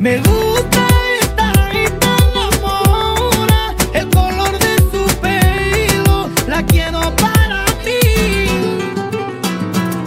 Me 0.00 0.18
gusta 0.18 0.88
esta 1.22 1.52
gitana 1.70 2.50
mora, 2.60 3.74
el 3.94 4.08
color 4.08 4.58
de 4.58 4.76
su 4.90 5.04
pelo, 5.20 6.28
la 6.48 6.64
quiero 6.64 7.00
para 7.14 7.64
mí. 7.84 8.48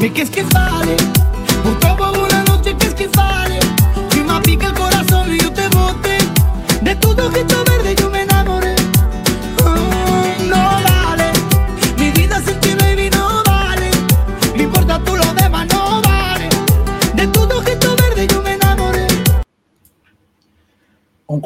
Me 0.01 0.11
que 0.11 0.23
es 0.23 0.29
que 0.29 0.43
sale, 0.51 0.97
por 1.63 1.79
todo 1.79 2.25
una 2.25 2.43
noche 2.43 2.75
que 2.75 2.87
es 2.87 2.93
que 2.93 3.09
sale? 3.15 3.59
Si 4.11 4.19
me 4.21 4.41
pica 4.41 4.67
el 4.67 4.73
corazón 4.73 5.33
y 5.33 5.39
yo 5.39 5.53
te 5.53 5.69
bote, 5.69 6.17
de 6.81 6.95
tu 6.97 7.11
ojito 7.11 7.63
verde 7.63 7.95
yo 7.97 8.09
me 8.09 8.23
enamoré. 8.23 8.68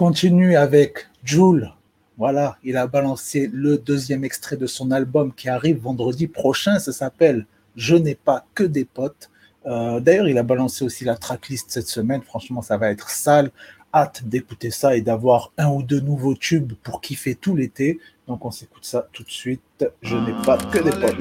Continue 0.04 0.58
avec 0.58 1.08
Joule. 1.24 1.72
Voilà, 2.18 2.58
il 2.62 2.76
a 2.76 2.88
balancé 2.88 3.50
le 3.54 3.78
deuxième 3.78 4.26
extrait 4.26 4.58
de 4.58 4.68
son 4.68 4.92
album 4.92 5.32
qui 5.34 5.48
arrive 5.48 5.80
vendredi 5.80 6.28
prochain. 6.28 6.78
Ça 6.78 6.92
s'appelle 6.92 7.46
Je 7.78 7.96
n'ai 7.96 8.14
pas 8.14 8.46
que 8.54 8.66
des 8.66 8.84
potes. 8.84 9.30
Euh, 9.66 10.02
D'ailleurs, 10.02 10.28
il 10.28 10.38
a 10.38 10.44
balancé 10.44 10.84
aussi 10.84 11.06
la 11.06 11.16
tracklist 11.16 11.72
cette 11.72 11.88
semaine. 11.88 12.22
Franchement, 12.22 12.62
ça 12.62 12.76
va 12.76 12.92
être 12.92 13.10
sale. 13.10 13.50
Hâte 13.94 14.26
d'écouter 14.26 14.72
ça 14.72 14.98
et 14.98 15.00
d'avoir 15.00 15.54
un 15.58 15.70
ou 15.70 15.82
deux 15.82 16.02
nouveaux 16.02 16.36
tubes 16.36 16.74
pour 16.84 17.00
kiffer 17.00 17.36
tout 17.36 17.56
l'été. 17.56 18.02
Donc, 18.28 18.44
on 18.44 18.52
s'écoute 18.52 18.84
ça 18.84 19.08
tout 19.14 19.24
de 19.24 19.32
suite. 19.32 19.86
Je 20.02 20.18
n'ai 20.18 20.34
pas 20.44 20.58
que 20.58 20.80
des 20.80 20.92
potes. 20.92 21.16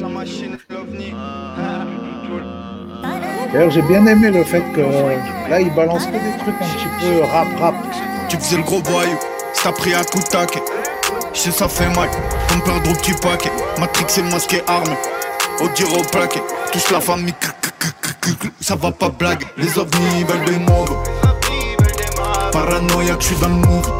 D'ailleurs, 3.52 3.70
j'ai 3.70 3.82
bien 3.82 4.04
aimé 4.06 4.32
le 4.32 4.42
fait 4.42 4.64
que 4.74 4.80
là, 5.48 5.60
il 5.60 5.72
balance 5.72 6.04
des 6.06 6.18
trucs 6.18 6.60
un 6.60 6.74
petit 6.74 6.88
peu 7.00 7.20
rap, 7.20 7.46
rap. 7.60 7.76
Tu 8.32 8.38
faisais 8.38 8.56
le 8.56 8.62
gros 8.62 8.80
voyou, 8.82 9.18
ça 9.52 9.72
pris 9.72 9.92
un 9.92 10.02
coup 10.04 10.18
de 10.18 10.24
taquet. 10.24 10.62
Je 11.34 11.38
sais 11.38 11.50
ça 11.50 11.68
fait 11.68 11.86
mal, 11.88 12.08
comme 12.48 12.62
perdre 12.62 12.90
au 12.90 12.94
petit 12.94 13.12
paquet. 13.12 13.52
Matrix 13.78 14.06
est 14.16 14.22
masqué 14.22 14.62
armé, 14.66 14.96
au 15.60 15.68
dire 15.68 15.92
au 15.92 16.02
plaquet. 16.04 16.42
Touche 16.72 16.90
la 16.90 17.02
famille, 17.02 17.34
ça 18.58 18.74
va 18.74 18.90
pas 18.90 19.10
blague. 19.10 19.44
Les 19.58 19.78
ovnis 19.78 20.24
veulent 20.24 20.46
des 20.46 20.58
mauves. 20.60 20.96
Paranoïaque, 22.52 23.20
je 23.20 23.26
suis 23.26 23.36
dans 23.36 23.48
le 23.48 23.54
move. 23.56 23.92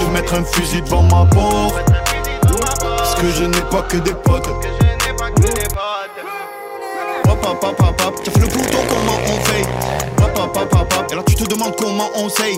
Je 0.00 0.04
vais 0.04 0.10
mettre 0.10 0.34
un 0.34 0.42
fusil 0.42 0.82
devant 0.82 1.02
ma 1.02 1.24
porte. 1.26 1.76
Parce 2.80 3.14
que 3.14 3.30
je 3.30 3.44
n'ai 3.44 3.60
pas 3.70 3.82
que 3.82 3.98
des 3.98 4.14
potes. 4.14 4.48
Hop. 7.28 8.20
T'as 8.24 8.30
fait 8.32 8.40
le 8.40 8.46
bouton, 8.48 8.78
comment 8.88 9.18
on 9.24 9.40
fait 9.44 10.17
Et 11.10 11.14
là, 11.14 11.22
tu 11.26 11.34
te 11.34 11.44
demandes 11.44 11.76
comment 11.76 12.10
on 12.14 12.28
sait. 12.28 12.52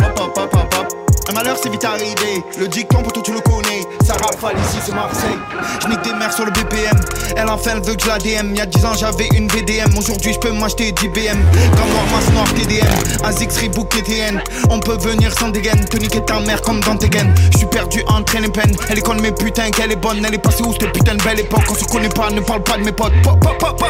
Hop. 0.00 1.07
Un 1.28 1.32
malheur, 1.34 1.56
c'est 1.62 1.68
vite 1.68 1.84
arrivé. 1.84 2.42
Le 2.58 2.68
dicton, 2.68 3.02
pour 3.02 3.12
toi, 3.12 3.22
tu 3.22 3.32
le 3.32 3.40
connais. 3.40 3.82
Ça 4.06 4.14
rafale 4.14 4.56
ici, 4.60 4.78
c'est 4.84 4.94
Marseille. 4.94 5.36
Je 5.82 5.88
nique 5.88 6.00
des 6.02 6.14
mères 6.14 6.32
sur 6.32 6.46
le 6.46 6.50
BPM. 6.50 6.98
Elle 7.36 7.50
enfin, 7.50 7.72
elle 7.74 7.82
veut 7.82 7.94
que 7.94 8.02
je 8.02 8.08
la 8.08 8.18
DM. 8.18 8.54
Y'a 8.54 8.64
10 8.64 8.84
ans, 8.86 8.94
j'avais 8.98 9.28
une 9.34 9.46
VDM. 9.48 9.96
Aujourd'hui, 9.98 10.32
je 10.32 10.38
peux 10.38 10.52
m'acheter 10.52 10.90
10 10.92 11.08
BM. 11.08 11.38
Comme 11.76 11.90
noir, 11.90 12.04
masse 12.12 12.32
noire, 12.32 12.46
TDM. 12.54 13.24
Azix, 13.24 13.58
Reebok, 13.58 13.90
TTN. 13.90 14.40
On 14.70 14.80
peut 14.80 14.96
venir 14.96 15.30
sans 15.38 15.50
dégaine. 15.50 15.84
Te 15.84 15.98
niquer 15.98 16.24
ta 16.24 16.40
mère 16.40 16.62
comme 16.62 16.80
dans 16.80 16.96
tes 16.96 17.10
gaines. 17.10 17.34
Je 17.52 17.58
suis 17.58 17.66
perdu 17.66 18.02
en 18.08 18.22
train 18.22 18.42
et 18.42 18.48
peine. 18.48 18.74
Elle 18.88 18.98
est 18.98 19.02
conne, 19.02 19.20
mais 19.20 19.32
putain, 19.32 19.68
qu'elle 19.70 19.92
est 19.92 19.96
bonne. 19.96 20.24
Elle 20.24 20.34
est 20.34 20.38
passée 20.38 20.62
où 20.62 20.72
cette 20.72 20.92
putain 20.92 21.14
de 21.14 21.22
belle 21.22 21.40
époque? 21.40 21.64
On 21.68 21.74
se 21.74 21.84
connaît 21.84 22.08
pas, 22.08 22.30
ne 22.30 22.40
parle 22.40 22.62
pas 22.62 22.78
de 22.78 22.84
mes 22.84 22.92
potes. 22.92 23.12
Pop, 23.22 23.38
pop, 23.38 23.58
pop. 23.58 23.84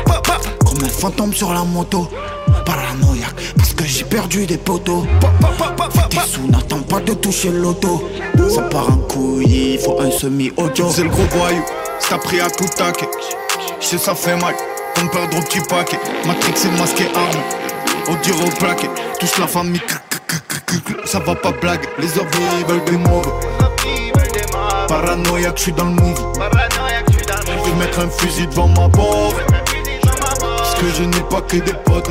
Comme 0.67 0.85
un 0.85 0.89
fantôme 0.89 1.33
sur 1.33 1.55
la 1.55 1.63
moto. 1.63 2.09
Paranoïaque, 2.67 3.55
parce 3.57 3.73
que 3.73 3.85
j'ai 3.85 4.05
perdu 4.05 4.45
des 4.45 4.59
poteaux. 4.59 5.07
Tes 6.11 6.21
sous, 6.21 6.47
n'attends 6.49 6.81
pas 6.81 7.01
de 7.01 7.13
toucher 7.15 7.51
l'auto. 7.51 8.09
Ça 8.49 8.63
part 8.63 8.91
en 8.91 8.97
couille, 8.97 9.75
il 9.75 9.79
faut 9.79 10.01
un 10.01 10.11
semi-audio. 10.11 10.89
C'est 10.91 11.03
le 11.03 11.11
gros 11.11 11.27
voyou, 11.37 11.63
ça 11.99 12.19
pris 12.19 12.41
à 12.41 12.49
de 12.49 12.77
taquet. 12.77 13.09
Je 13.81 13.87
sais, 13.87 13.99
ça 13.99 14.15
fait 14.15 14.37
mal, 14.37 14.55
comme 14.95 15.11
perdre 15.11 15.37
au 15.39 15.43
petit 15.43 15.61
paquet. 15.69 15.99
Matrix 16.27 16.55
est 16.65 16.79
masqué 16.79 17.05
arme, 17.15 17.43
au 18.11 18.17
dire 18.23 18.35
au 18.47 18.51
plaquet. 18.59 18.91
Touche 19.21 19.39
la 19.39 19.47
famille, 19.47 19.81
ça 21.05 21.19
va 21.19 21.35
pas 21.35 21.53
blague. 21.53 21.87
Les 21.99 22.19
ovnis 22.19 22.65
veulent 22.67 22.85
des 22.85 22.97
mauves. 22.97 23.33
Paranoïaque, 24.89 25.57
je 25.57 25.63
suis 25.63 25.73
dans 25.73 25.85
le 25.85 25.91
move. 25.91 26.33
Je 27.47 27.71
vais 27.71 27.77
mettre 27.77 27.99
un 28.01 28.09
fusil 28.09 28.47
devant 28.47 28.69
ma 28.69 28.89
porte. 28.89 29.37
Parce 30.41 30.75
que 30.77 30.87
je 30.97 31.03
n'ai 31.05 31.21
pas 31.29 31.43
que 31.43 31.57
des 31.57 31.75
potes. 31.85 32.11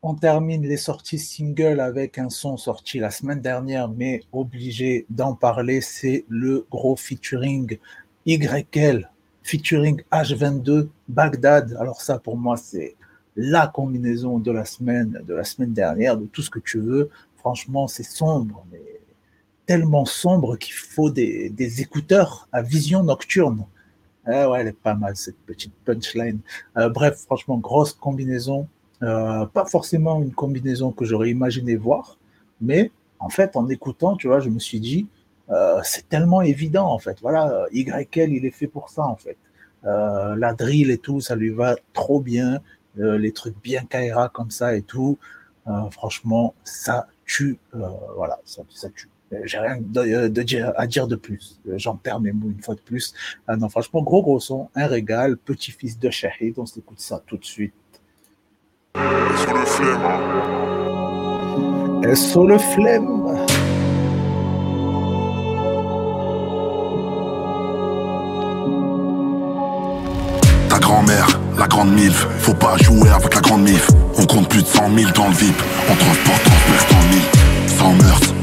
On 0.00 0.14
termine 0.14 0.62
les 0.62 0.76
sorties 0.76 1.18
singles 1.18 1.80
avec 1.80 2.18
un 2.18 2.30
son 2.30 2.56
sorti 2.56 3.00
la 3.00 3.10
semaine 3.10 3.40
dernière, 3.40 3.88
mais 3.88 4.22
obligé 4.32 5.06
d'en 5.10 5.34
parler. 5.34 5.80
C'est 5.80 6.24
le 6.28 6.64
gros 6.70 6.94
featuring 6.94 7.78
YL, 8.24 9.10
featuring 9.42 10.00
H22 10.12 10.88
Bagdad. 11.08 11.76
Alors 11.80 12.00
ça, 12.00 12.20
pour 12.20 12.36
moi, 12.36 12.56
c'est 12.56 12.94
la 13.34 13.66
combinaison 13.66 14.38
de 14.38 14.52
la 14.52 14.64
semaine, 14.64 15.20
de 15.26 15.34
la 15.34 15.42
semaine 15.42 15.72
dernière, 15.72 16.16
de 16.16 16.26
tout 16.26 16.42
ce 16.42 16.50
que 16.50 16.60
tu 16.60 16.78
veux. 16.78 17.10
Franchement, 17.36 17.88
c'est 17.88 18.04
sombre, 18.04 18.64
mais 18.70 18.82
tellement 19.66 20.04
sombre 20.04 20.56
qu'il 20.56 20.74
faut 20.74 21.10
des, 21.10 21.80
écouteurs 21.80 22.48
à 22.52 22.62
vision 22.62 23.02
nocturne. 23.02 23.66
Ah 24.26 24.48
ouais, 24.48 24.60
elle 24.60 24.68
est 24.68 24.72
pas 24.72 24.94
mal 24.94 25.16
cette 25.16 25.38
petite 25.38 25.74
punchline. 25.84 26.38
Euh, 26.76 26.88
bref, 26.88 27.16
franchement, 27.18 27.58
grosse 27.58 27.94
combinaison. 27.94 28.68
Euh, 29.02 29.46
pas 29.46 29.64
forcément 29.64 30.20
une 30.22 30.32
combinaison 30.32 30.90
que 30.92 31.04
j'aurais 31.04 31.30
imaginé 31.30 31.76
voir, 31.76 32.18
mais 32.60 32.90
en 33.20 33.28
fait, 33.28 33.56
en 33.56 33.68
écoutant, 33.68 34.16
tu 34.16 34.26
vois, 34.26 34.40
je 34.40 34.48
me 34.48 34.58
suis 34.58 34.80
dit, 34.80 35.06
euh, 35.50 35.80
c'est 35.84 36.08
tellement 36.08 36.42
évident 36.42 36.86
en 36.86 36.98
fait. 36.98 37.18
Voilà, 37.20 37.66
YL, 37.72 38.32
il 38.32 38.44
est 38.44 38.50
fait 38.50 38.66
pour 38.66 38.90
ça 38.90 39.04
en 39.04 39.16
fait. 39.16 39.36
Euh, 39.84 40.34
la 40.36 40.52
drill 40.54 40.90
et 40.90 40.98
tout, 40.98 41.20
ça 41.20 41.36
lui 41.36 41.50
va 41.50 41.76
trop 41.92 42.20
bien. 42.20 42.60
Euh, 42.98 43.16
les 43.18 43.32
trucs 43.32 43.60
bien 43.62 43.84
Kaira 43.84 44.28
comme 44.28 44.50
ça 44.50 44.74
et 44.74 44.82
tout. 44.82 45.18
Euh, 45.68 45.90
franchement, 45.90 46.54
ça 46.64 47.06
tue. 47.26 47.58
Euh, 47.74 47.86
voilà, 48.16 48.38
ça, 48.44 48.62
ça 48.70 48.88
tue. 48.90 49.08
J'ai 49.44 49.58
rien 49.58 49.78
de, 49.78 50.28
de 50.28 50.72
à 50.76 50.86
dire 50.86 51.06
de 51.06 51.14
plus. 51.14 51.60
J'en 51.76 51.96
perds 51.96 52.20
mes 52.20 52.32
mots 52.32 52.48
une 52.48 52.62
fois 52.62 52.74
de 52.74 52.80
plus. 52.80 53.12
Ah 53.46 53.56
non, 53.56 53.68
franchement, 53.68 54.02
gros 54.02 54.22
gros 54.22 54.40
son, 54.40 54.70
un 54.74 54.86
régal, 54.86 55.36
petit-fils 55.36 55.98
de 55.98 56.08
Shahid. 56.08 56.58
On 56.58 56.64
s'écoute 56.64 57.00
ça 57.00 57.22
tout 57.26 57.36
de 57.36 57.44
suite. 57.44 57.74
Sur 59.36 59.54
le 59.54 59.64
flemme. 59.64 60.00
Sur 62.14 62.46
le 62.46 62.58
flemme. 62.58 63.24
Ta 70.68 70.78
grand-mère, 70.78 71.40
la 71.58 71.66
grande 71.66 71.92
milf, 71.92 72.26
faut 72.40 72.54
pas 72.54 72.76
jouer 72.78 73.08
avec 73.10 73.34
la 73.34 73.40
grande 73.40 73.62
mif. 73.62 73.88
On 74.18 74.26
compte 74.26 74.48
plus 74.48 74.62
de 74.62 74.66
100 74.68 74.90
000 74.96 75.10
dans 75.14 75.28
le 75.28 75.34
VIP, 75.34 75.62
on 75.90 75.94
transporte, 75.94 76.42
transperce 76.42 76.86
dans 76.90 77.00
le 77.00 77.08
mille. 77.14 77.28
Sans 77.78 77.92
meurtre, 77.92 78.34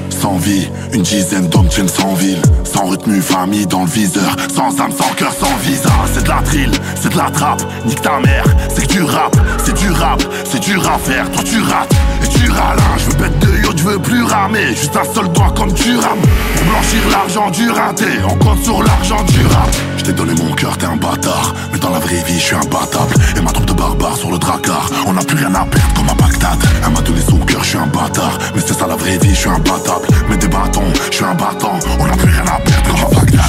une 0.94 1.04
dizaine 1.04 1.48
d'hommes 1.50 1.68
tiennent 1.68 1.88
sans 1.88 2.14
ville. 2.14 2.42
Sans 2.64 2.86
retenue, 2.86 3.22
famille 3.22 3.68
dans 3.68 3.82
le 3.82 3.90
viseur, 3.90 4.36
sans 4.54 4.80
âme, 4.82 4.92
sans 4.92 5.14
cœur, 5.16 5.32
sans 5.32 5.56
visa. 5.58 5.90
C'est 6.14 6.24
de 6.24 6.30
la 6.30 6.42
drill, 6.42 6.72
c'est 7.00 7.12
de 7.12 7.18
la 7.18 7.30
trappe, 7.30 7.62
nique 7.86 8.02
ta 8.02 8.20
mère, 8.20 8.46
c'est 8.74 8.88
que 8.88 8.94
tu 8.94 9.04
rap, 9.04 9.36
c'est 9.64 9.78
du 9.78 9.90
rap, 9.92 10.22
c'est 10.44 10.60
dur 10.60 10.82
à 10.90 10.98
faire, 10.98 11.30
toi 11.32 11.44
tu 11.44 11.62
rates. 11.62 11.94
Et 12.24 12.28
tu 12.28 12.50
râles, 12.50 12.80
hein, 12.80 12.98
je 12.98 13.06
veux 13.06 13.18
bête 13.18 13.40
de 13.40 13.66
yacht, 13.66 13.78
je 13.78 13.84
veux 13.84 14.00
plus 14.00 14.24
ramer, 14.24 14.70
juste 14.70 14.96
un 14.96 15.14
seul 15.14 15.32
doigt 15.32 15.54
comme 15.56 15.74
tu 15.74 15.96
rames. 15.96 16.22
Pour 16.56 16.66
blanchir 16.66 17.02
l'argent 17.12 17.52
du 17.52 17.70
raté, 17.70 18.06
on 18.28 18.36
compte 18.44 18.64
sur 18.64 18.82
l'argent 18.82 19.24
du 19.24 19.46
rap. 19.46 19.70
Je 19.98 20.04
t'ai 20.06 20.14
donné 20.14 20.34
mon 20.34 20.54
cœur, 20.54 20.78
t'es 20.78 20.86
un 20.86 20.98
bâtard, 20.98 21.54
mais 21.72 21.80
dans 21.80 21.92
la 21.92 22.00
vraie 22.00 22.24
vie, 22.26 22.40
je 22.40 22.46
suis 22.46 22.56
imbattable. 22.56 23.14
Et 23.38 23.42
ma 23.42 23.52
barbares 23.76 24.18
sur 24.18 24.32
le 24.32 24.38
dracard, 24.38 24.90
on 25.08 25.14
n'a 25.14 25.22
plus 25.22 25.38
rien 25.38 25.54
à 25.54 25.66
perdre 25.66 25.94
comme 25.96 26.10
à 26.10 26.14
Bagdad. 26.14 26.58
Elle 26.86 26.94
m'a 26.94 27.02
donné 27.02 27.22
son 27.22 27.38
cœur, 27.40 27.64
je 27.64 27.70
suis 27.70 27.78
un 27.78 27.88
bâtard, 27.88 28.38
mais 28.56 28.62
c'est 28.66 28.74
ça 28.74 28.88
la 28.88 28.96
vraie 28.96 29.18
vie, 29.18 29.30
je 29.30 29.36
suis 29.36 29.50
imbattable. 29.50 30.08
Mais 30.30 30.38
des 30.38 30.48
bâtons, 30.48 30.92
je 31.12 31.16
suis 31.16 31.26
un 31.26 31.36
battant, 31.36 31.80
on 32.00 32.06
n'a 32.06 32.16
plus 32.16 32.32
rien 32.32 32.46
à 32.46 32.60
perdre 32.60 32.88
comme 32.88 33.12
à 33.12 33.20
Bagdad. 33.20 33.46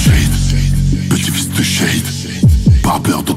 Petit 1.11 1.31
fils 1.31 1.51
de 1.51 1.63
shade, 1.63 2.07
pas 2.83 3.01
peur 3.03 3.23
de 3.23 3.33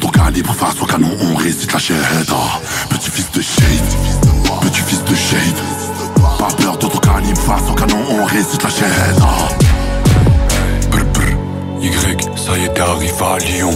face 0.54 0.82
au 0.82 0.86
canon, 0.86 1.10
on 1.21 1.36
récite 1.36 1.71
la 1.73 1.80
shahada. 1.80 2.36
Petit 2.89 3.10
fils 3.10 3.32
de 3.32 3.41
shade, 3.41 3.89
petit 4.62 4.82
fils 4.82 5.04
de 5.04 5.15
shade, 5.15 5.60
pas 6.38 6.54
peur 6.56 6.78
de 6.78 6.88
ton 6.88 6.89
face 6.89 7.69
au 7.69 7.73
canon, 7.73 7.97
on 8.12 8.25
récite 8.25 8.63
la 8.63 8.69
shahada. 8.69 9.49
Y, 11.82 11.91
ça 12.36 12.58
y 12.58 12.65
est, 12.65 12.73
t'es 12.73 12.82
arrivé 12.82 13.13
à 13.21 13.38
Lyon. 13.38 13.71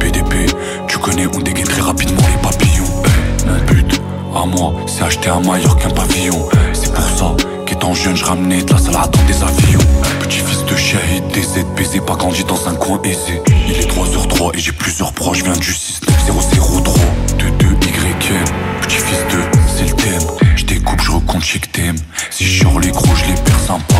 PDP, 0.00 0.50
tu 0.96 1.02
connais, 1.02 1.26
on 1.26 1.40
dégaine 1.40 1.66
très 1.66 1.82
rapidement 1.82 2.22
les 2.32 2.42
papillons. 2.42 2.84
Eh, 3.06 3.48
mon 3.48 3.58
but, 3.66 4.00
à 4.34 4.46
moi, 4.46 4.72
c'est 4.86 5.02
acheter 5.02 5.28
un 5.28 5.40
maillot 5.40 5.74
qu'un 5.74 5.90
pavillon. 5.90 6.48
C'est 6.72 6.92
pour 6.92 7.04
ça 7.04 7.36
qu'étant 7.66 7.92
jeune, 7.92 8.16
je 8.16 8.24
ramenais 8.24 8.62
de 8.62 8.72
la 8.72 8.78
salade 8.78 9.10
dans 9.10 9.24
des 9.24 9.42
avions. 9.42 9.80
Petit 10.20 10.38
fils 10.38 10.64
de 10.64 10.74
shahid, 10.76 11.24
ZPZ, 11.34 12.00
pas 12.06 12.14
grandi 12.14 12.44
dans 12.44 12.68
un 12.68 12.74
coin 12.74 13.00
aisé. 13.04 13.42
Il 13.68 13.78
est 13.78 13.86
3 13.86 14.06
sur 14.06 14.26
3 14.26 14.52
et 14.54 14.58
j'ai 14.58 14.72
plusieurs 14.72 15.12
proches, 15.12 15.42
viens 15.42 15.56
du 15.56 15.72
6903. 15.72 16.94
2 17.38 17.50
2 17.50 17.66
YM, 17.66 18.44
petit 18.80 18.96
fils 18.96 19.18
de, 19.30 19.58
c'est 19.76 19.90
le 19.90 19.96
thème. 19.96 20.30
Je 20.56 20.64
découpe, 20.64 21.00
je 21.02 21.10
recompte, 21.10 21.44
je 21.44 21.58
que 21.58 21.66
t'aimes. 21.66 21.98
Si 22.30 22.46
je 22.46 22.64
les 22.80 22.90
gros, 22.90 23.14
je 23.14 23.26
les 23.26 23.40
perds 23.42 23.60
sympa. 23.60 23.94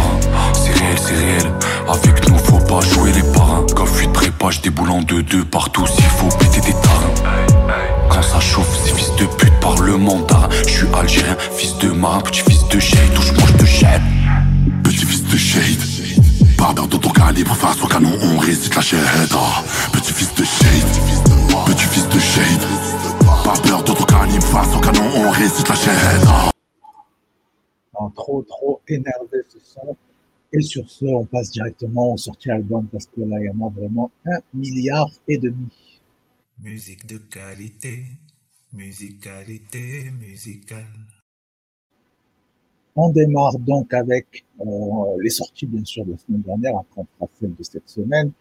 C'est 0.76 0.84
réel, 0.84 0.98
c'est 0.98 1.14
réel. 1.14 1.52
Avec 1.88 2.28
nous, 2.28 2.38
faut 2.38 2.58
pas 2.58 2.80
jouer 2.80 3.12
les 3.12 3.22
parrains. 3.32 3.64
Quand 3.74 3.86
fuite 3.86 4.12
prépa, 4.12 4.50
je 4.50 4.60
déboule 4.60 4.90
en 4.90 5.00
2-2 5.00 5.44
partout 5.44 5.86
s'il 5.86 6.04
faut 6.04 6.28
péter 6.38 6.60
des 6.60 6.72
tarins. 6.72 7.14
Quand 8.10 8.22
ça 8.22 8.40
chauffe, 8.40 8.68
c'est 8.84 8.94
fils 8.94 9.14
de 9.16 9.26
pute 9.26 9.58
par 9.60 9.78
le 9.80 9.96
mandarin. 9.96 10.48
Je 10.66 10.72
suis 10.72 10.86
algérien, 10.94 11.36
fils 11.56 11.76
de 11.78 11.90
marin, 11.90 12.20
petit 12.20 12.40
fils 12.40 12.66
de 12.68 12.78
shade, 12.78 13.14
touche-moi, 13.14 13.44
je 13.48 13.52
te 13.54 13.64
jette. 13.64 14.00
Petit 14.84 15.04
fils 15.06 15.24
de 15.24 15.36
shade, 15.36 16.24
pas 16.56 16.72
peur 16.74 16.88
de 16.88 16.96
ton 16.96 17.10
calibre 17.10 17.54
face 17.54 17.82
au 17.82 17.86
canon, 17.86 18.12
on 18.22 18.38
récite 18.38 18.74
la 18.74 18.80
shahada. 18.82 19.64
Petit 19.92 20.12
fils 20.12 20.34
de 20.34 20.44
shade, 20.44 21.66
petit 21.66 21.84
fils 21.84 22.08
de 22.08 22.18
shade, 22.18 22.66
pas 23.44 23.54
peur 23.62 23.82
de 23.82 23.92
ton 23.92 24.04
calibre 24.04 24.46
face 24.46 24.74
au 24.76 24.80
canon, 24.80 25.10
on 25.16 25.30
récite 25.30 25.68
la 25.68 25.74
shahada. 25.74 26.50
rend 27.94 28.10
trop, 28.10 28.42
trop 28.42 28.80
énervé 28.88 29.42
ce 29.48 29.58
son. 29.58 29.96
Et 30.52 30.60
sur 30.60 30.88
ce, 30.88 31.04
on 31.04 31.24
passe 31.24 31.50
directement 31.50 32.14
au 32.14 32.16
sorti 32.16 32.50
album 32.50 32.86
parce 32.90 33.06
que 33.06 33.20
là, 33.20 33.38
il 33.40 33.46
y 33.46 33.50
en 33.50 33.66
a 33.66 33.70
vraiment 33.70 34.10
un 34.24 34.38
milliard 34.54 35.10
et 35.28 35.38
demi. 35.38 35.68
Musique 36.62 37.06
de 37.06 37.18
qualité, 37.18 38.04
musicalité 38.72 40.10
musicale. 40.10 40.86
On 42.94 43.10
démarre 43.10 43.58
donc 43.58 43.92
avec 43.92 44.44
euh, 44.60 44.64
les 45.20 45.28
sorties, 45.28 45.66
bien 45.66 45.84
sûr, 45.84 46.06
de 46.06 46.12
la 46.12 46.18
semaine 46.18 46.40
dernière, 46.40 46.78
après 46.78 47.02
on 47.02 47.06
fera 47.18 47.30
celle 47.38 47.54
de 47.54 47.62
cette 47.62 47.88
semaine. 47.88 48.32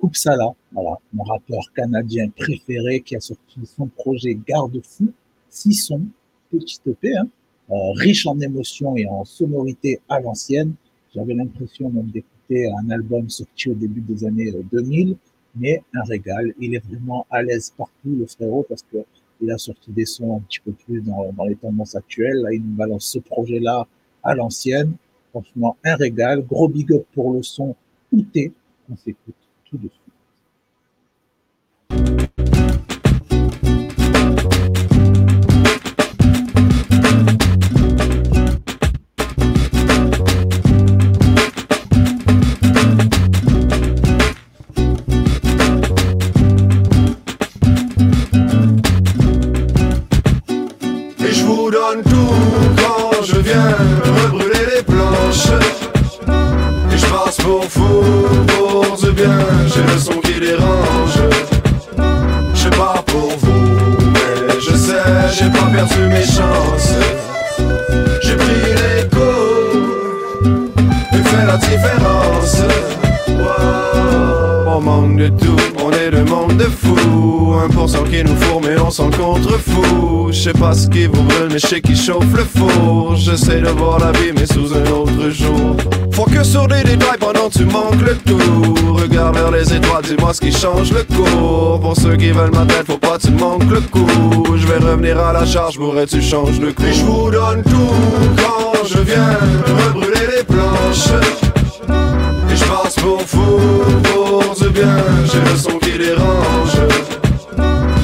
Kupsala, 0.00 0.52
voilà, 0.72 0.98
mon 1.12 1.22
rappeur 1.22 1.60
canadien 1.76 2.28
préféré 2.30 3.02
qui 3.02 3.14
a 3.14 3.20
sorti 3.20 3.60
son 3.64 3.86
projet 3.86 4.36
Garde-fou, 4.46 5.12
six 5.48 5.74
sons, 5.74 6.06
petit 6.50 6.80
EP, 6.86 7.16
hein, 7.16 7.28
euh, 7.70 7.92
riche 7.92 8.26
en 8.26 8.40
émotions 8.40 8.96
et 8.96 9.06
en 9.06 9.24
sonorités 9.24 10.00
à 10.08 10.18
l'ancienne. 10.18 10.74
J'avais 11.14 11.34
l'impression 11.34 11.90
même 11.90 12.10
d'écouter 12.10 12.70
un 12.70 12.90
album 12.90 13.28
sorti 13.28 13.70
au 13.70 13.74
début 13.74 14.00
des 14.00 14.24
années 14.24 14.52
2000, 14.72 15.16
mais 15.56 15.82
un 15.94 16.04
régal. 16.04 16.54
Il 16.60 16.74
est 16.74 16.84
vraiment 16.86 17.26
à 17.30 17.42
l'aise 17.42 17.72
partout, 17.76 18.14
le 18.16 18.26
frérot, 18.26 18.64
parce 18.68 18.82
que 18.82 18.98
il 19.40 19.50
a 19.50 19.58
sorti 19.58 19.90
des 19.90 20.04
sons 20.04 20.36
un 20.36 20.40
petit 20.40 20.60
peu 20.60 20.72
plus 20.72 21.00
dans, 21.00 21.32
dans 21.32 21.44
les 21.44 21.56
tendances 21.56 21.94
actuelles. 21.96 22.36
Là, 22.36 22.52
il 22.52 22.62
nous 22.62 22.76
balance 22.76 23.06
ce 23.06 23.18
projet-là 23.18 23.86
à 24.22 24.34
l'ancienne. 24.34 24.92
Franchement, 25.30 25.76
un 25.84 25.96
régal. 25.96 26.44
Gros 26.44 26.68
big 26.68 26.92
up 26.92 27.06
pour 27.14 27.32
le 27.32 27.42
son 27.42 27.74
Outé. 28.12 28.52
On 28.90 28.96
s'écoute 28.96 29.34
tout 29.64 29.78
de 29.78 29.88
suite. 29.88 29.99
Perdu 65.88 66.08
mes 66.08 66.26
chances. 66.26 67.19
On 74.80 74.82
manque 74.82 75.16
de 75.16 75.28
tout, 75.28 75.56
on 75.84 75.90
est 75.90 76.10
le 76.10 76.24
monde 76.24 76.56
de 76.56 76.64
fous. 76.64 77.54
1% 77.68 78.10
qui 78.10 78.24
nous 78.24 78.34
fourre, 78.36 78.62
mais 78.62 78.80
on 78.80 78.90
s'en 78.90 79.10
contrefou. 79.10 80.28
Je 80.30 80.40
sais 80.40 80.52
pas 80.54 80.72
ce 80.72 80.88
qui 80.88 81.06
vous 81.06 81.22
brûle, 81.22 81.48
mais 81.50 81.58
je 81.58 81.66
sais 81.66 81.80
qui 81.82 81.94
chauffe 81.94 82.32
le 82.34 82.44
four. 82.44 83.14
J'essaie 83.14 83.60
de 83.60 83.68
voir 83.68 83.98
la 83.98 84.10
vie, 84.12 84.32
mais 84.34 84.46
sous 84.46 84.72
un 84.72 84.90
autre 84.90 85.28
jour. 85.28 85.76
Faut 86.12 86.24
que 86.24 86.42
sur 86.42 86.66
des 86.66 86.82
détails 86.82 87.18
pendant 87.18 87.50
tu 87.50 87.66
manques 87.66 88.00
le 88.00 88.16
tout. 88.16 88.94
Regarde 88.94 89.36
vers 89.36 89.50
les 89.50 89.70
étoiles, 89.74 90.02
dis-moi 90.02 90.32
ce 90.32 90.40
qui 90.40 90.52
change 90.52 90.92
le 90.92 91.02
cours. 91.02 91.78
Pour 91.80 91.94
ceux 91.94 92.16
qui 92.16 92.30
veulent 92.30 92.54
ma 92.54 92.64
tête, 92.64 92.86
faut 92.86 92.96
pas 92.96 93.18
tu 93.18 93.32
manques 93.32 93.70
le 93.70 93.82
coup. 93.82 94.56
Je 94.56 94.66
vais 94.66 94.78
revenir 94.78 95.18
à 95.20 95.34
la 95.34 95.44
charge, 95.44 95.76
pourrais 95.76 96.06
tu 96.06 96.22
changes 96.22 96.58
le 96.58 96.72
coup. 96.72 96.84
Et 96.84 96.92
je 96.94 97.04
vous 97.04 97.30
donne 97.30 97.62
tout 97.64 97.94
quand 98.38 98.86
je 98.86 98.98
viens 99.00 99.36
rebrûler 99.88 100.38
les 100.38 100.44
planches. 100.44 101.49
Pour 103.00 103.22
fou, 103.22 103.58
pour 104.04 104.54
du 104.54 104.68
bien, 104.70 104.96
j'ai 105.24 105.40
le 105.40 105.56
son 105.56 105.78
qui 105.78 105.96
dérange. 105.96 106.76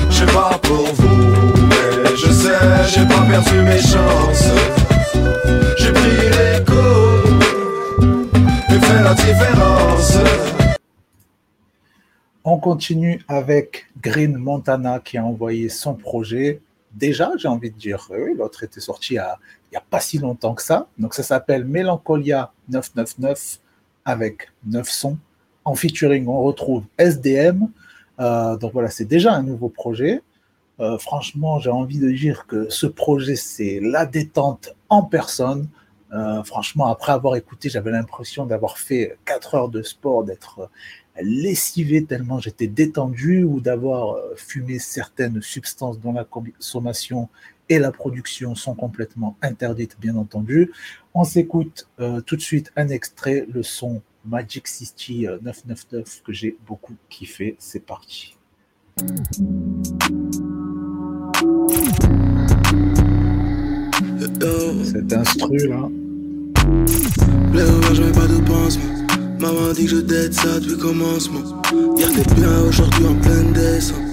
Je 0.08 0.14
sais 0.14 0.26
pas 0.26 0.58
pour 0.62 0.86
vous, 0.94 1.52
mais 1.68 2.16
je 2.16 2.32
sais, 2.32 2.58
j'ai 2.88 3.06
pas 3.06 3.20
perdu 3.28 3.60
mes 3.62 3.78
chances. 3.78 4.48
J'ai 5.78 5.92
pris 5.92 6.16
l'écho 6.30 6.86
et 8.70 8.80
fait 8.80 9.02
la 9.02 9.14
différence. 9.14 10.16
On 12.44 12.58
continue 12.58 13.22
avec 13.28 13.88
Green 14.00 14.36
Montana 14.36 15.00
qui 15.00 15.18
a 15.18 15.24
envoyé 15.24 15.68
son 15.68 15.94
projet. 15.94 16.62
Déjà, 16.92 17.32
j'ai 17.36 17.48
envie 17.48 17.70
de 17.70 17.76
dire, 17.76 18.06
oui, 18.10 18.34
l'autre 18.34 18.62
était 18.62 18.80
sorti 18.80 19.14
il 19.14 19.22
n'y 19.72 19.76
a, 19.76 19.84
pas 19.90 20.00
si 20.00 20.18
longtemps 20.18 20.54
que 20.54 20.62
ça. 20.62 20.86
Donc 20.96 21.12
ça 21.12 21.22
s'appelle 21.22 21.64
Mélancolia 21.64 22.52
999 22.70 23.60
avec 24.06 24.48
9 24.64 24.88
sons. 24.88 25.18
En 25.66 25.74
featuring, 25.74 26.26
on 26.28 26.42
retrouve 26.42 26.84
SDM. 26.96 27.68
Euh, 28.20 28.56
donc 28.56 28.72
voilà, 28.72 28.88
c'est 28.88 29.04
déjà 29.04 29.34
un 29.34 29.42
nouveau 29.42 29.68
projet. 29.68 30.22
Euh, 30.78 30.96
franchement, 30.96 31.58
j'ai 31.58 31.70
envie 31.70 31.98
de 31.98 32.10
dire 32.10 32.46
que 32.46 32.70
ce 32.70 32.86
projet, 32.86 33.36
c'est 33.36 33.80
la 33.82 34.06
détente 34.06 34.74
en 34.88 35.02
personne. 35.02 35.68
Euh, 36.12 36.42
franchement, 36.44 36.86
après 36.86 37.12
avoir 37.12 37.34
écouté, 37.34 37.68
j'avais 37.68 37.90
l'impression 37.90 38.46
d'avoir 38.46 38.78
fait 38.78 39.18
4 39.24 39.54
heures 39.56 39.68
de 39.68 39.82
sport, 39.82 40.24
d'être 40.24 40.70
lessivé 41.20 42.04
tellement 42.04 42.38
j'étais 42.40 42.66
détendu 42.66 43.42
ou 43.42 43.60
d'avoir 43.60 44.18
fumé 44.36 44.78
certaines 44.78 45.40
substances 45.40 45.98
dont 45.98 46.12
la 46.12 46.24
consommation 46.24 47.30
et 47.68 47.78
la 47.78 47.90
production 47.90 48.54
sont 48.54 48.74
complètement 48.74 49.36
interdites, 49.42 49.96
bien 50.00 50.16
entendu. 50.16 50.72
On 51.14 51.24
s'écoute 51.24 51.88
euh, 52.00 52.20
tout 52.20 52.36
de 52.36 52.42
suite 52.42 52.72
un 52.76 52.88
extrait, 52.88 53.46
le 53.52 53.62
son 53.62 54.02
Magic 54.24 54.66
City 54.66 55.26
999 55.42 56.22
que 56.24 56.32
j'ai 56.32 56.56
beaucoup 56.66 56.94
kiffé. 57.08 57.56
C'est 57.58 57.84
parti. 57.84 58.36
Cet 64.84 65.12
instru 65.12 65.68
là. 65.68 65.88
je 67.54 68.12
pas 68.12 68.26
de 68.26 68.46
pansement. 68.46 68.84
Maman 69.38 69.72
dit 69.74 69.84
que 69.84 69.90
je 69.90 69.96
dette 69.96 70.32
ça 70.34 70.58
depuis 70.60 70.78
commencement. 70.78 71.62
Hier 71.96 72.08
t'es 72.14 72.34
bien, 72.34 72.60
aujourd'hui 72.62 73.06
en 73.06 73.14
pleine 73.16 73.52
descente. 73.52 74.05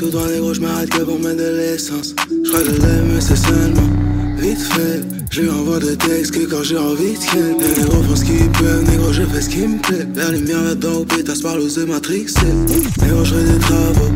Tout 0.00 0.08
droit 0.08 0.26
négro, 0.28 0.54
je 0.54 0.62
m'arrête 0.62 0.88
que 0.88 1.02
pour 1.02 1.18
mettre 1.18 1.36
de 1.36 1.56
l'essence. 1.58 2.14
Je 2.30 2.48
crois 2.48 2.62
que 2.62 2.70
l'aime, 2.70 3.20
c'est 3.20 3.36
seulement 3.36 4.09
vite 4.40 4.58
fait. 4.58 5.02
J'ai 5.30 5.48
envoie 5.48 5.78
de 5.78 5.94
texte 5.94 6.32
que 6.32 6.44
quand 6.46 6.62
j'ai 6.64 6.76
envie 6.76 7.12
de 7.12 7.18
ken. 7.18 7.56
Les 7.60 7.82
négros 7.82 8.02
font 8.02 8.16
ce 8.16 8.24
qu'ils 8.24 8.50
peuvent, 8.50 8.84
négro, 8.90 9.12
je 9.12 9.22
fais 9.22 9.40
ce 9.40 9.48
qui 9.48 9.66
me 9.66 9.78
plaît. 9.80 10.06
La 10.16 10.30
lumière 10.30 10.62
là-dedans, 10.62 11.04
pétasse 11.04 11.42
par 11.42 11.56
l'ose 11.56 11.76
de 11.76 11.84
Matrix. 11.84 12.26
Négro, 13.02 13.24
je 13.24 13.34
des 13.34 13.58
travaux, 13.60 14.10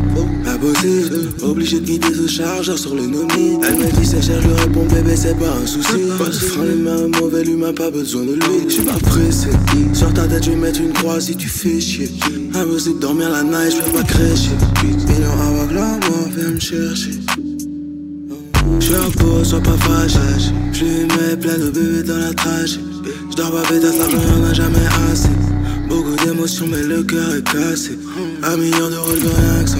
impossible. 0.46 1.28
Obligé 1.42 1.80
de 1.80 1.86
guider 1.86 2.14
ce 2.14 2.26
chargeur 2.26 2.78
sur 2.78 2.94
le 2.94 3.06
noni. 3.06 3.58
Elle 3.62 3.76
me 3.76 3.90
dit 3.92 4.06
c'est 4.06 4.22
cher, 4.22 4.40
je 4.42 4.48
réponds 4.62 4.86
bébé, 4.86 5.14
c'est 5.14 5.38
pas 5.38 5.54
un 5.62 5.66
souci. 5.66 6.08
Pas 6.18 6.26
de 6.26 6.32
frein, 6.32 6.64
les 6.64 7.20
mauvais 7.20 7.42
humain, 7.42 7.72
pas 7.72 7.90
besoin 7.90 8.22
de 8.24 8.34
lui. 8.34 8.68
J'suis 8.68 8.82
pas 8.82 8.98
pressé. 8.98 9.50
Sur 9.92 10.12
ta 10.14 10.26
tête, 10.26 10.44
je 10.44 10.50
vais 10.50 10.56
mettre 10.56 10.80
une 10.80 10.92
croix 10.92 11.20
si 11.20 11.36
tu 11.36 11.48
fais 11.48 11.80
chier. 11.80 12.10
Impossible 12.54 12.96
de 12.96 13.00
dormir 13.00 13.30
la 13.30 13.42
night, 13.42 13.76
je 13.76 13.82
peux 13.84 13.98
pas 13.98 14.04
crècher. 14.04 14.56
Millions 14.82 15.32
avant 15.32 15.68
que 15.68 15.74
la 15.74 16.08
mort 16.08 16.28
vienne 16.34 16.54
me 16.54 16.60
chercher. 16.60 17.12
J'suis 18.80 18.94
un 18.94 19.10
pot, 19.10 19.44
sois 19.44 19.60
pas 19.60 19.76
fâché. 19.76 20.18
J'lui 20.72 21.06
mets 21.06 21.36
plein 21.36 21.58
de 21.58 21.70
bébés 21.70 22.02
dans 22.02 22.18
la 22.18 22.34
trachée. 22.34 22.80
J'dors 23.30 23.52
pas 23.52 23.62
pétasse, 23.68 23.98
l'argent 23.98 24.18
y'en 24.18 24.44
a 24.44 24.52
jamais 24.52 24.86
assez. 25.10 25.28
Beaucoup 25.88 26.16
d'émotions, 26.24 26.66
mais 26.68 26.82
le 26.82 27.02
cœur 27.02 27.34
est 27.34 27.44
cassé. 27.44 27.98
Un 28.42 28.56
million 28.56 28.90
d'euros, 28.90 29.14
je 29.14 29.26
veux 29.26 29.34
rien 29.34 29.64
que 29.64 29.70
ça. 29.70 29.78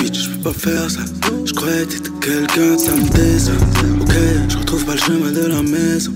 Bitch, 0.00 0.22
j'peux 0.22 0.42
pas 0.42 0.52
faire 0.52 0.90
ça. 0.90 1.00
J'croyais 1.44 1.86
que 1.86 1.92
t'étais 1.92 2.10
quelqu'un, 2.20 2.78
ça 2.78 2.92
me 2.94 3.08
désole. 3.10 3.56
Ok, 4.00 4.14
j'retrouve 4.48 4.84
pas 4.84 4.94
le 4.94 4.98
chemin 4.98 5.32
de 5.32 5.46
la 5.46 5.62
maison. 5.62 6.12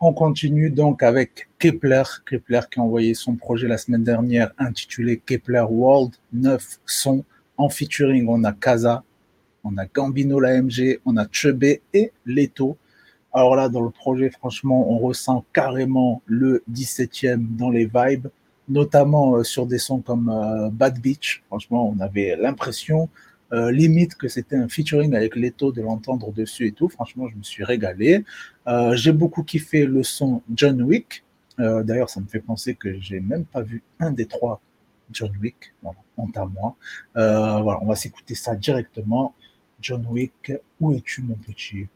On 0.00 0.12
continue 0.12 0.70
donc 0.70 1.02
avec 1.02 1.48
Kepler. 1.58 2.04
Kepler 2.24 2.60
qui 2.70 2.78
a 2.78 2.82
envoyé 2.82 3.14
son 3.14 3.34
projet 3.34 3.66
la 3.66 3.78
semaine 3.78 4.04
dernière 4.04 4.52
intitulé 4.58 5.20
Kepler 5.24 5.64
World 5.68 6.14
9 6.32 6.78
sons. 6.86 7.24
En 7.58 7.68
featuring, 7.68 8.28
on 8.28 8.44
a 8.44 8.52
Kaza, 8.52 9.02
on 9.64 9.76
a 9.78 9.86
Gambino 9.86 10.38
l'AMG, 10.38 11.00
on 11.04 11.16
a 11.16 11.26
Chebé 11.30 11.82
et 11.92 12.12
Leto. 12.24 12.78
Alors 13.32 13.56
là, 13.56 13.68
dans 13.68 13.82
le 13.82 13.90
projet, 13.90 14.30
franchement, 14.30 14.90
on 14.90 14.98
ressent 14.98 15.44
carrément 15.52 16.22
le 16.26 16.62
17e 16.72 17.56
dans 17.56 17.70
les 17.70 17.86
vibes, 17.86 18.28
notamment 18.68 19.36
euh, 19.36 19.42
sur 19.42 19.66
des 19.66 19.78
sons 19.78 20.00
comme 20.00 20.28
euh, 20.28 20.70
Bad 20.70 21.00
Beach. 21.00 21.42
Franchement, 21.48 21.92
on 21.94 22.00
avait 22.00 22.36
l'impression, 22.36 23.08
euh, 23.52 23.72
limite, 23.72 24.14
que 24.14 24.28
c'était 24.28 24.56
un 24.56 24.68
featuring 24.68 25.14
avec 25.16 25.34
Leto 25.34 25.72
de 25.72 25.82
l'entendre 25.82 26.32
dessus 26.32 26.68
et 26.68 26.72
tout. 26.72 26.88
Franchement, 26.88 27.28
je 27.28 27.36
me 27.36 27.42
suis 27.42 27.64
régalé. 27.64 28.24
J'ai 28.92 29.12
beaucoup 29.12 29.42
kiffé 29.42 29.84
le 29.84 30.02
son 30.02 30.42
John 30.54 30.80
Wick. 30.82 31.24
D'ailleurs, 31.58 32.08
ça 32.08 32.20
me 32.20 32.26
fait 32.26 32.40
penser 32.40 32.76
que 32.76 33.00
j'ai 33.00 33.18
même 33.18 33.44
pas 33.44 33.62
vu 33.62 33.82
un 33.98 34.12
des 34.12 34.26
trois 34.26 34.60
John 35.12 35.32
Wick. 35.40 35.74
Voilà, 35.82 35.98
honte 36.16 36.36
à 36.36 36.46
moi. 36.46 36.76
Euh, 37.16 37.60
voilà, 37.62 37.80
on 37.82 37.86
va 37.86 37.94
s'écouter 37.94 38.34
ça 38.34 38.54
directement. 38.54 39.34
John 39.80 40.04
Wick, 40.08 40.52
où 40.80 40.92
es-tu 40.92 41.22
mon 41.22 41.34
petit? 41.34 41.86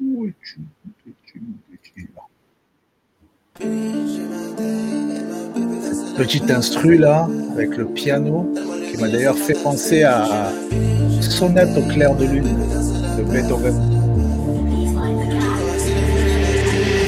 Où 0.00 0.26
es-tu 0.26 0.60
mon 0.60 0.92
petit, 1.04 1.40
mon 1.40 1.56
petit? 1.70 2.08
Petit 6.16 6.52
instru 6.52 6.96
là, 6.96 7.28
avec 7.52 7.76
le 7.76 7.86
piano, 7.86 8.52
qui 8.90 9.00
m'a 9.00 9.08
d'ailleurs 9.08 9.36
fait 9.36 9.60
penser 9.62 10.02
à 10.04 10.50
Sonate 11.20 11.76
au 11.76 11.82
clair 11.88 12.14
de 12.16 12.24
lune 12.26 12.56
de 13.16 13.22
Beethoven. 13.24 13.94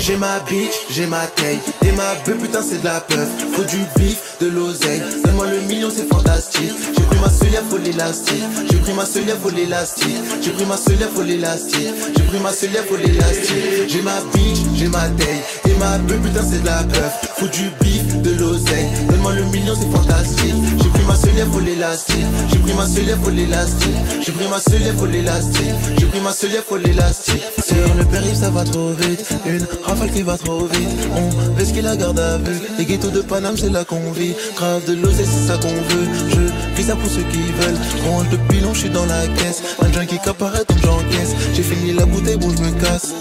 J'ai 0.07 0.17
ma 0.17 0.39
bitch, 0.41 0.87
j'ai 0.91 1.07
ma 1.07 1.27
taille 1.27 1.59
Et 1.85 1.91
ma 1.91 2.15
beuh 2.25 2.37
putain 2.41 2.63
c'est 2.63 2.79
de 2.79 2.85
la 2.85 3.01
peuf 3.01 3.29
Faut 3.51 3.65
du 3.65 3.79
bif, 3.97 4.26
de 4.41 4.49
l'oseille. 4.49 5.03
Donne-moi 5.25 5.47
le 5.51 5.61
million 5.63 5.89
c'est 5.95 6.09
fantastique. 6.09 6.73
J'ai 6.97 7.03
pris 7.03 7.19
ma 7.19 7.31
seule 7.31 7.63
faut 7.69 7.79
l'élastique. 7.79 8.43
J'ai 8.71 8.79
pris 8.79 8.93
ma 8.93 9.05
seule 9.05 9.25
faut 9.43 9.51
l'élastique. 9.51 10.07
J'ai 10.43 10.51
pris 10.51 10.65
ma 10.65 10.77
seule 10.77 11.09
faut 11.15 11.23
l'élastique. 11.23 11.95
J'ai 12.17 12.23
pris 12.23 12.39
ma 12.39 12.53
seule 12.53 12.71
faut 12.89 12.97
l'élastique. 12.97 13.89
J'ai 13.89 14.03
ma 14.03 14.21
bitch, 14.33 14.59
j'ai 14.75 14.89
ma 14.89 15.09
taille 15.09 15.43
Et 15.67 15.75
ma 15.79 15.99
beuh 15.99 16.17
putain 16.17 16.43
c'est 16.43 16.61
de 16.61 16.67
la 16.67 16.83
peuf 16.85 17.13
Faut 17.37 17.49
du 17.49 17.71
bif, 17.81 18.06
de 18.27 18.41
l'oseille. 18.41 18.89
Donne-moi 19.09 19.35
le 19.35 19.45
million 19.45 19.75
c'est 19.79 19.91
fantastique. 19.91 20.55
J'ai 20.83 20.89
pris 20.89 21.05
ma 21.07 21.15
seule 21.15 21.47
faut 21.53 21.61
l'élastique. 21.61 22.27
J'ai 22.51 22.59
pris 22.59 22.73
ma 22.75 22.87
seule 22.87 23.19
faut 23.23 23.31
l'élastique. 23.31 23.97
J'ai 24.25 24.33
pris 24.33 24.49
ma 24.49 24.59
seule 24.59 24.95
faut 24.97 25.07
l'élastique. 25.07 25.75
J'ai 25.99 26.07
pris 26.07 26.21
ma 26.21 26.33
seule 26.33 26.63
faut 26.69 26.77
l'élastique. 26.77 27.43
Sur 27.65 27.95
le 27.97 28.05
périph' 28.05 28.35
ça 28.35 28.51
va 28.51 28.65
trop 28.65 28.91
vite. 28.91 29.25
Une 29.47 29.67
rafale 29.85 30.11
qui 30.11 30.23
va 30.23 30.37
trop 30.37 30.67
vite. 30.67 31.09
On 31.15 31.53
baisse 31.57 31.73
qui 31.73 31.83
la 31.83 31.97
garde 31.97 32.19
à 32.19 32.39
vue. 32.39 32.61
Les 32.79 32.85
ghettos 32.85 33.11
de 33.11 33.21
Paname 33.21 33.57
c'est 33.57 33.71
là 33.71 33.85
qu'on 33.85 34.11
vit. 34.13 34.35
Grave 34.57 34.85
de 34.87 34.95
l'oseille 34.95 35.27
c'est 35.27 35.53
ça 35.53 35.59
qu'on 35.59 35.69
veut. 35.69 36.07
Je 36.31 36.41
fais 36.75 36.83
ça 36.83 36.97
pour 36.97 37.11
ceux 37.11 37.27
qui 37.31 37.43
veulent. 37.61 37.79
Range 38.07 38.29
de 38.31 38.37
pilon 38.49 38.75
je 38.75 38.81
suis 38.81 38.91
dans 38.91 39.07
la 39.07 39.27
caisse. 39.39 39.63
Un 39.81 40.05
qui 40.05 40.19
apparaît 40.29 40.65
donc 40.69 40.79
j'encaisse. 40.83 41.35
J'ai 41.55 41.63
fini 41.63 41.93
la 41.93 42.05
bouteille 42.07 42.37
bon 42.37 42.51
je 42.51 42.63
me 42.63 42.71
casse 42.81 43.15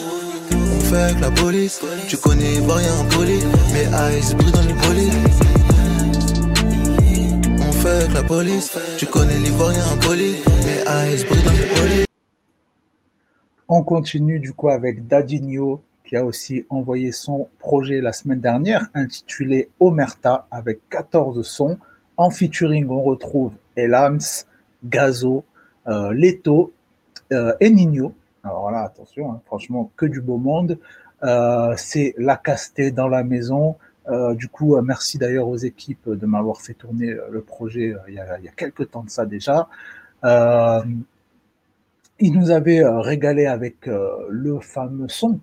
On 0.52 0.80
fait 0.80 0.98
avec 0.98 1.20
la 1.20 1.32
police 1.32 1.82
Tu 2.08 2.18
connais 2.18 2.60
pas 2.68 2.76
rien 2.76 2.94
en 2.96 3.06
poli 3.06 3.40
Mais 3.74 3.86
eyes 3.86 4.36
brillent 4.36 4.52
dans 4.52 4.62
les 4.62 4.74
polices 4.74 5.40
On 7.68 7.72
fait 7.72 7.90
avec 7.90 8.14
la 8.14 8.24
police 8.24 8.78
Tu 8.98 9.06
connais 9.06 9.38
l'ivoirien 9.38 9.84
en 9.86 9.98
poli 9.98 10.36
Mais 10.66 10.84
eyes 10.88 11.26
brillent 11.26 11.44
dans 11.44 11.52
les 11.52 11.80
polices 11.80 12.06
On 13.68 13.84
continue 13.84 14.40
du 14.40 14.54
coup 14.54 14.70
avec 14.70 15.08
Dadinho 15.08 15.82
qui 16.06 16.16
a 16.16 16.24
aussi 16.24 16.66
envoyé 16.70 17.12
son 17.12 17.50
projet 17.60 18.00
la 18.00 18.14
semaine 18.14 18.40
dernière 18.40 18.88
intitulé 18.94 19.70
Omerta 19.80 20.48
avec 20.52 20.88
14 20.90 21.46
sons. 21.46 21.78
En 22.18 22.30
featuring, 22.30 22.88
on 22.90 23.02
retrouve 23.02 23.54
Elams, 23.76 24.22
Gazo, 24.84 25.44
euh, 25.88 26.14
Leto 26.14 26.74
euh, 27.34 27.54
et 27.60 27.70
Nino. 27.70 28.14
Alors 28.46 28.62
voilà, 28.62 28.84
attention, 28.84 29.32
hein, 29.32 29.42
franchement, 29.46 29.92
que 29.98 30.06
du 30.06 30.22
beau 30.22 30.38
monde. 30.38 30.78
Euh, 31.24 31.74
C'est 31.78 32.14
la 32.18 32.38
casté 32.38 32.92
dans 32.92 33.08
la 33.08 33.24
maison. 33.24 33.76
Euh, 34.08 34.36
du 34.36 34.48
coup, 34.48 34.76
euh, 34.76 34.82
merci 34.84 35.18
d'ailleurs 35.18 35.48
aux 35.48 35.58
équipes 35.58 36.10
de 36.10 36.26
m'avoir 36.28 36.62
fait 36.62 36.76
tourner 36.76 37.16
le 37.32 37.42
projet 37.42 37.96
il, 38.08 38.14
y 38.14 38.20
a, 38.20 38.38
quelques 38.56 38.92
temps 38.92 39.04
de 39.04 39.10
ça 39.10 39.26
déjà. 39.26 39.68
Euh, 40.24 40.84
il 42.20 42.34
nous 42.34 42.52
avait 42.52 42.86
régalé 42.86 43.46
avec 43.46 43.88
le 43.88 44.60
fameux 44.62 45.10
son 45.10 45.40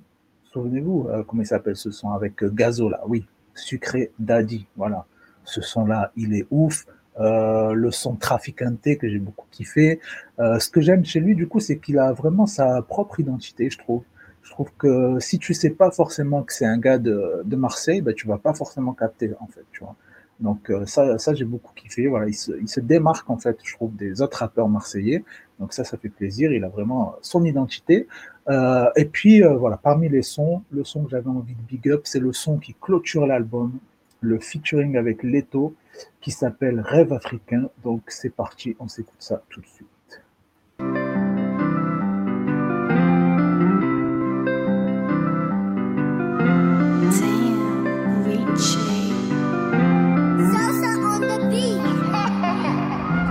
Souvenez-vous, 0.53 1.09
comment 1.27 1.43
il 1.43 1.47
s'appelle 1.47 1.77
ce 1.77 1.91
son 1.91 2.11
avec 2.13 2.45
Gazo 2.45 2.89
là 2.89 3.01
Oui, 3.07 3.27
Sucré 3.55 4.13
Daddy. 4.19 4.67
Voilà, 4.77 5.05
ce 5.45 5.61
son-là, 5.61 6.13
il 6.17 6.35
est 6.35 6.47
ouf. 6.51 6.87
Euh, 7.21 7.73
le 7.75 7.91
son 7.91 8.17
Traficante 8.17 8.97
que 8.99 9.09
j'ai 9.09 9.19
beaucoup 9.19 9.47
kiffé. 9.51 10.01
Euh, 10.39 10.59
ce 10.59 10.71
que 10.71 10.81
j'aime 10.81 11.05
chez 11.05 11.21
lui, 11.21 11.35
du 11.35 11.47
coup, 11.47 11.61
c'est 11.61 11.79
qu'il 11.79 11.99
a 11.99 12.13
vraiment 12.13 12.47
sa 12.47 12.81
propre 12.83 13.21
identité, 13.21 13.69
je 13.69 13.79
trouve. 13.79 14.03
Je 14.43 14.51
trouve 14.51 14.71
que 14.79 15.19
si 15.21 15.39
tu 15.39 15.53
sais 15.55 15.71
pas 15.71 15.91
forcément 15.91 16.43
que 16.43 16.53
c'est 16.53 16.65
un 16.65 16.79
gars 16.79 16.99
de, 16.99 17.45
Marseille, 17.55 18.01
ben, 18.01 18.15
tu 18.15 18.27
vas 18.27 18.39
pas 18.39 18.55
forcément 18.55 18.93
capter, 18.95 19.31
en 19.41 19.47
fait, 19.47 19.65
tu 19.73 19.81
vois. 19.81 19.95
Donc 20.41 20.71
euh, 20.71 20.87
ça, 20.87 21.19
ça 21.19 21.35
j'ai 21.35 21.45
beaucoup 21.45 21.73
kiffé. 21.75 22.09
Voilà, 22.09 22.27
il 22.27 22.35
se, 22.35 22.81
démarque 22.81 23.29
en 23.31 23.37
fait, 23.37 23.59
je 23.63 23.75
trouve, 23.75 23.95
des 23.95 24.23
autres 24.23 24.39
rappeurs 24.39 24.69
marseillais. 24.69 25.23
Donc 25.61 25.75
ça, 25.75 25.85
ça 25.85 25.99
fait 25.99 26.09
plaisir. 26.09 26.51
Il 26.53 26.65
a 26.65 26.69
vraiment 26.69 27.15
son 27.21 27.45
identité. 27.45 28.09
Et 28.97 29.05
puis 29.05 29.43
voilà, 29.43 29.77
parmi 29.77 30.09
les 30.09 30.23
sons, 30.23 30.63
le 30.71 30.83
son 30.83 31.05
que 31.05 31.11
j'avais 31.11 31.29
envie 31.29 31.55
de 31.55 31.63
big 31.63 31.89
up, 31.91 32.01
c'est 32.05 32.19
le 32.19 32.33
son 32.33 32.59
qui 32.59 32.75
clôture 32.81 33.27
l'album, 33.27 33.79
le 34.23 34.39
featuring 34.39 34.97
avec 34.97 35.23
Leto, 35.23 35.75
qui 36.23 36.31
s'appelle 36.31 36.81
Rêve 36.81 37.13
africain. 37.13 37.69
Donc 37.85 38.05
c'est 38.09 38.31
parti, 38.31 38.75
on 38.79 38.89
s'écoute 38.89 39.15
ça 39.19 39.43
tout 39.51 39.61
de 39.61 39.67
suite. 39.67 39.89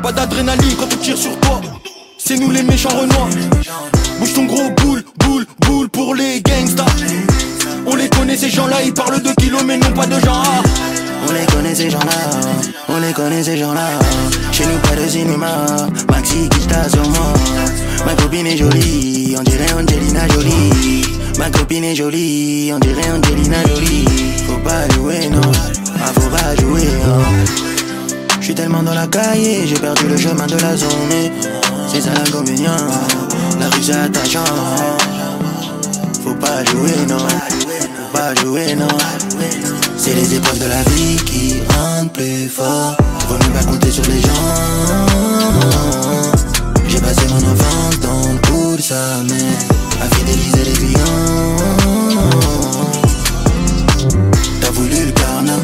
Pas 0.03 0.11
d'adrénaline 0.11 0.75
quand 0.77 0.93
on 0.93 0.97
tire 0.97 1.17
sur 1.17 1.39
toi. 1.39 1.61
C'est 2.17 2.37
nous 2.37 2.51
les 2.51 2.63
méchants 2.63 2.89
renois. 2.89 3.29
Bouge 4.19 4.33
ton 4.33 4.45
gros 4.45 4.69
boule, 4.77 5.03
boule, 5.19 5.45
boule 5.61 5.89
pour 5.89 6.15
les 6.15 6.41
gangsters. 6.41 7.30
On 7.85 7.95
les 7.95 8.09
connaît 8.09 8.37
ces 8.37 8.49
gens-là, 8.49 8.77
ils 8.83 8.93
parlent 8.93 9.21
de 9.21 9.31
kilos 9.39 9.63
mais 9.65 9.77
non 9.77 9.91
pas 9.91 10.05
de 10.05 10.19
gens. 10.19 10.43
On 11.27 11.31
les 11.33 11.45
connaît 11.45 11.75
ces 11.75 11.89
gens-là, 11.89 12.39
on 12.89 12.99
les 12.99 13.13
connaît 13.13 13.43
ces 13.43 13.57
gens-là. 13.57 13.87
Chez 14.51 14.65
nous 14.65 14.77
pas 14.79 14.95
de 14.95 15.07
cinéma, 15.07 15.65
Maxi 16.09 16.49
qui 16.49 16.67
t'a 16.67 16.89
sur 16.89 17.07
moi. 17.09 17.33
Ma 18.05 18.13
copine 18.15 18.47
est 18.47 18.57
jolie, 18.57 19.35
on 19.37 19.43
dirait 19.43 19.71
Angelina 19.73 20.27
Jolie. 20.29 21.03
Ma 21.37 21.49
copine 21.49 21.83
est 21.83 21.95
jolie, 21.95 22.71
on 22.73 22.79
dirait 22.79 23.11
Angelina 23.11 23.57
Jolie. 23.67 24.05
Faut 24.47 24.59
pas 24.63 24.87
jouer, 24.95 25.29
non, 25.29 25.41
ah, 26.03 26.11
faut 26.13 26.29
pas 26.29 26.55
jouer, 26.61 26.87
non. 27.05 27.23
Je 28.39 28.45
suis 28.45 28.55
tellement 28.55 28.83
dans 28.83 28.95
la 28.95 29.07
cahier, 29.07 29.67
j'ai 29.67 29.79
perdu 29.79 30.07
le 30.07 30.17
chemin 30.17 30.47
de 30.47 30.57
la 30.57 30.75
zone. 30.75 30.89
C'est 31.87 32.01
ça 32.01 32.09
l'inconvénient, 32.13 32.75
la 33.59 33.67
rue 33.69 33.83
c'est 33.83 33.93
attachant. 33.93 34.43
Faut 36.23 36.35
pas 36.35 36.63
jouer, 36.65 36.93
non, 37.07 37.17
pas 38.11 38.33
jouer, 38.35 38.75
non. 38.75 38.87
C'est 39.97 40.13
les 40.13 40.35
épreuves 40.35 40.59
de 40.59 40.65
la 40.65 40.83
vie 40.83 41.15
qui 41.25 41.61
rendent 41.75 42.11
plus 42.11 42.49
fort. 42.49 42.95
Faut 43.27 43.37
même 43.37 43.51
pas 43.51 43.63
compter 43.63 43.91
sur 43.91 44.03
les 44.05 44.21
gens. 44.21 44.29
J'ai 46.87 46.99
passé 46.99 47.21
mon 47.29 47.37
enfance 47.37 47.99
dans 48.01 48.33
le 48.33 48.39
coup 48.47 48.75
de 48.75 48.81
sa 48.81 49.23
mère, 49.23 49.59
à 50.01 50.15
fidéliser 50.15 50.63
les 50.65 50.73
clients. 50.73 51.57
T'as 54.61 54.71
voulu 54.71 55.05
le 55.05 55.11
carnat, 55.11 55.59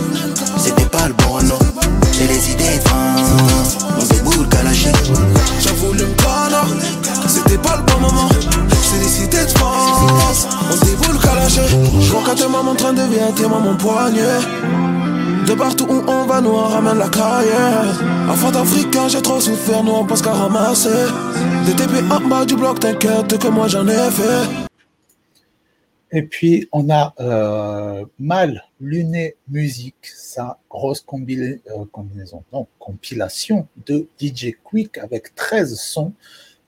Et 26.12 26.24
puis, 26.24 26.70
on 26.72 26.90
a 26.90 27.13
euh, 27.20 28.06
Mal 28.18 28.63
Luné 28.80 29.36
Musique, 29.50 30.06
sa 30.06 30.58
grosse 30.70 31.06
euh, 31.10 31.86
combinaison, 31.92 32.44
compilation 32.80 33.68
de 33.86 34.08
DJ 34.22 34.54
Quick 34.63 34.98
avec 35.00 35.36
13 35.36 35.78
sons. 35.78 36.13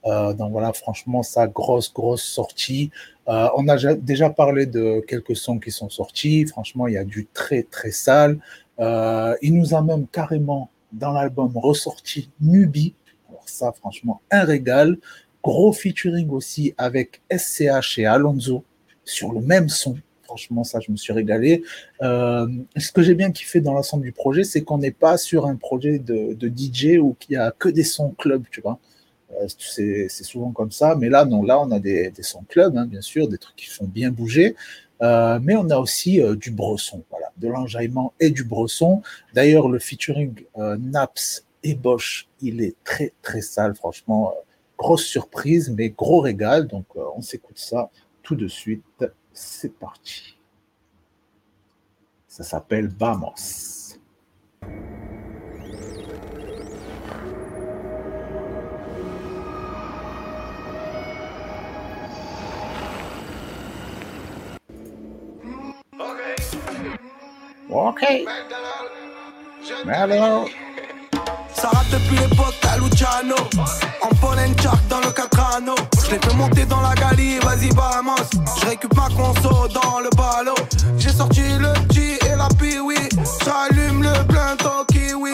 Euh, 0.06 0.34
donc 0.34 0.52
voilà, 0.52 0.74
franchement, 0.74 1.24
sa 1.24 1.48
grosse, 1.48 1.94
grosse 1.94 2.24
sortie. 2.24 2.92
Euh, 3.30 3.48
on 3.56 3.68
a 3.68 3.78
déjà 3.96 4.30
parlé 4.32 4.66
de 4.66 5.02
quelques 5.08 5.36
sons 5.36 5.60
qui 5.60 5.72
sont 5.72 5.90
sortis. 5.90 6.46
Franchement, 6.48 6.88
il 6.88 6.96
y 6.96 6.98
a 6.98 7.04
du 7.04 7.28
très, 7.32 7.64
très 7.64 7.92
sale. 7.92 8.40
Euh, 8.80 9.36
il 9.42 9.54
nous 9.56 9.76
a 9.76 9.82
même 9.82 10.08
carrément, 10.08 10.72
dans 10.92 11.12
l'album, 11.12 11.52
ressorti 11.56 12.32
Nubi. 12.42 12.96
Alors 13.30 13.48
ça, 13.48 13.72
franchement, 13.72 14.22
un 14.32 14.44
régal. 14.44 14.98
Gros 15.44 15.72
featuring 15.72 16.30
aussi 16.32 16.74
avec 16.78 17.22
SCH 17.32 18.00
et 18.00 18.06
Alonso 18.06 18.64
sur 19.06 19.32
le 19.32 19.42
même 19.42 19.70
son. 19.70 19.96
Franchement, 20.24 20.64
ça, 20.64 20.80
je 20.80 20.92
me 20.92 20.98
suis 20.98 21.14
régalé. 21.14 21.64
Euh, 22.02 22.48
ce 22.78 22.92
que 22.92 23.02
j'ai 23.02 23.16
bien 23.16 23.32
kiffé 23.32 23.62
dans 23.62 23.74
l'ensemble 23.74 24.04
du 24.04 24.12
projet, 24.12 24.44
c'est 24.44 24.62
qu'on 24.62 24.78
n'est 24.80 24.92
pas 24.92 25.18
sur 25.18 25.46
un 25.46 25.56
projet 25.56 26.00
de, 26.00 26.34
de 26.34 26.48
DJ 26.48 27.00
où 27.00 27.16
il 27.30 27.34
y 27.34 27.38
a 27.38 27.52
que 27.52 27.70
des 27.70 27.84
sons 27.84 28.12
club, 28.18 28.44
tu 28.52 28.62
vois. 28.62 28.80
Euh, 29.38 29.48
c'est 29.48 30.24
souvent 30.24 30.52
comme 30.52 30.72
ça, 30.72 30.96
mais 30.96 31.10
là, 31.10 31.26
non, 31.26 31.44
là, 31.44 31.60
on 31.60 31.72
a 31.72 31.80
des, 31.80 32.12
sons 32.22 32.44
club, 32.48 32.78
hein, 32.78 32.86
bien 32.86 33.02
sûr, 33.02 33.28
des 33.28 33.38
trucs 33.38 33.56
qui 33.56 33.68
font 33.68 33.86
bien 33.86 34.12
bouger. 34.12 34.56
Euh, 35.02 35.40
mais 35.42 35.56
on 35.56 35.70
a 35.70 35.78
aussi 35.78 36.22
euh, 36.22 36.36
du 36.36 36.52
bresson, 36.52 37.04
voilà, 37.10 37.32
de 37.38 37.48
l'enjaillement 37.48 38.14
et 38.20 38.32
du 38.32 38.44
bresson. 38.44 39.02
D'ailleurs, 39.34 39.70
le 39.70 39.80
featuring 39.80 40.34
Naps 40.58 41.46
et 41.64 41.76
Bosch, 41.76 42.28
il 42.42 42.62
est 42.62 42.76
très 42.84 43.14
très 43.22 43.42
sale, 43.42 43.76
franchement. 43.76 44.34
grosse 44.78 45.06
surprise, 45.06 45.70
mais 45.70 45.90
gros 45.90 46.22
régal. 46.22 46.68
Donc, 46.68 46.86
on 46.96 47.22
s'écoute 47.22 47.58
ça 47.60 47.90
tout 48.24 48.36
de 48.36 48.48
suite. 48.48 49.06
C'est 49.34 49.74
parti. 49.74 50.38
Ça 52.28 52.44
s'appelle 52.44 52.88
Vamos. 52.88 53.98
Ok. 67.72 68.02
Hello. 69.86 70.46
Ça 71.54 71.70
rate 71.70 71.90
depuis 71.92 72.18
l'époque 72.18 72.56
à 72.68 72.78
Luciano. 72.78 73.36
En 74.02 74.16
pollen 74.16 74.56
chart 74.60 74.80
dans 74.90 75.00
le 75.02 75.12
4 75.12 75.58
anneaux 75.58 75.76
Je 76.04 76.12
l'ai 76.12 76.20
fait 76.20 76.34
monter 76.34 76.66
dans 76.66 76.82
la 76.82 76.96
galie, 76.96 77.38
vas-y 77.40 77.70
vamos 77.70 78.16
Je 78.60 78.66
récup 78.66 78.96
ma 78.96 79.08
conso 79.10 79.68
dans 79.68 80.00
le 80.00 80.10
ballot. 80.18 80.56
J'ai 80.98 81.10
sorti 81.10 81.44
le 81.60 81.72
G 81.94 82.18
et 82.26 82.36
la 82.36 82.48
piwi 82.58 82.96
J'allume 83.46 84.02
le 84.04 84.24
plein 84.28 84.56
au 84.66 84.86
kiwi 84.86 85.34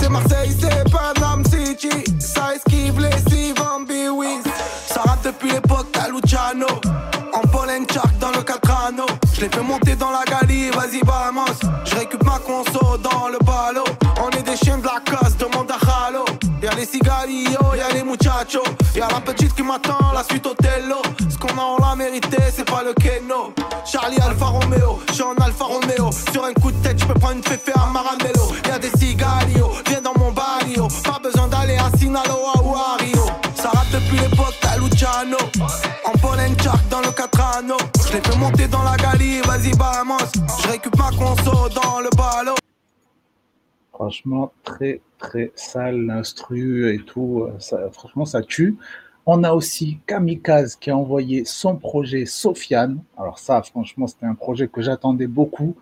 C'est 0.00 0.08
Marseille, 0.08 0.56
c'est 0.58 0.90
Panam 0.90 1.44
City. 1.44 2.04
Ça 2.18 2.54
esquive 2.54 2.98
les 3.00 3.30
cives 3.30 3.60
en 3.60 3.80
biwis 3.80 4.42
Ça 4.88 5.02
rate 5.02 5.22
depuis 5.24 5.52
l'époque 5.52 5.96
à 6.02 6.08
Luciano 6.08 6.66
Je 9.36 9.42
l'ai 9.42 9.50
fait 9.50 9.60
monter 9.60 9.94
dans 9.96 10.10
la 10.10 10.24
galie, 10.24 10.70
vas-y 10.70 11.02
vamos. 11.04 11.44
Je 11.84 11.94
récup 11.94 12.24
ma 12.24 12.38
conso 12.38 12.96
dans 12.96 13.28
le 13.28 13.36
ballot 13.44 13.84
On 14.24 14.30
est 14.30 14.42
des 14.42 14.56
chiens 14.56 14.78
de 14.78 14.86
la 14.86 14.98
casse, 15.04 15.36
demande 15.36 15.70
à 15.70 16.06
Halo 16.06 16.24
Y'a 16.62 16.74
les 16.74 16.86
cigarillos, 16.86 17.74
y'a 17.76 17.92
les 17.92 18.02
muchachos. 18.02 18.64
Y'a 18.94 19.08
la 19.08 19.20
petite 19.20 19.54
qui 19.54 19.62
m'attend, 19.62 19.98
la 20.14 20.24
suite 20.24 20.46
au 20.46 20.54
tello 20.54 21.02
Ce 21.28 21.36
qu'on 21.36 21.48
a 21.48 21.66
on 21.66 21.76
l'a 21.84 21.94
mérité, 21.96 22.38
c'est 22.50 22.64
pas 22.64 22.82
le 22.82 22.94
Keno. 22.94 23.52
Charlie 23.84 24.16
Alfa 24.22 24.46
Romeo, 24.46 25.00
j'suis 25.10 25.22
en 25.22 25.34
Alfa 25.34 25.64
Romeo. 25.64 26.10
Sur 26.32 26.46
un 26.46 26.54
coup 26.54 26.72
de 26.72 26.82
tête, 26.82 26.98
j'peux 26.98 27.12
prendre 27.12 27.36
une 27.36 27.44
féfé 27.44 27.72
à 27.74 27.90
Maranello. 27.92 28.54
Y'a 28.66 28.78
des 28.78 28.90
cigarillos, 28.98 29.70
viens 29.86 30.00
dans 30.00 30.14
mon 30.18 30.32
barrio. 30.32 30.88
Pas 31.04 31.20
besoin 31.22 31.46
d'aller 31.48 31.76
à 31.76 31.94
Sinaloa 31.98 32.54
ou 32.64 32.74
à 32.74 32.96
Rio. 33.00 33.26
Ça 33.54 33.68
rate 33.68 33.92
depuis 33.92 34.16
l'époque 34.16 34.56
à 34.62 34.78
Luciano 34.78 35.36
En 36.06 36.62
chart 36.62 36.80
dans 36.88 37.00
le 37.00 37.10
4 37.10 37.58
anneaux 37.58 37.76
Franchement, 43.92 44.52
très 44.62 45.00
très 45.18 45.50
sale 45.56 46.06
l'instru 46.06 46.94
et 46.94 47.00
tout. 47.00 47.48
euh, 47.72 47.90
franchement, 47.90 48.24
ça 48.24 48.42
tue. 48.42 48.76
On 49.26 49.42
a 49.42 49.52
aussi 49.52 49.98
Kamikaze 50.06 50.76
qui 50.76 50.90
a 50.90 50.96
envoyé 50.96 51.44
son 51.44 51.76
projet 51.76 52.26
Sofiane. 52.26 53.02
Alors 53.18 53.40
ça, 53.40 53.60
franchement, 53.62 54.06
c'était 54.06 54.26
un 54.26 54.36
projet 54.36 54.68
que 54.68 54.82
j'attendais 54.82 55.26
beaucoup. 55.26 55.74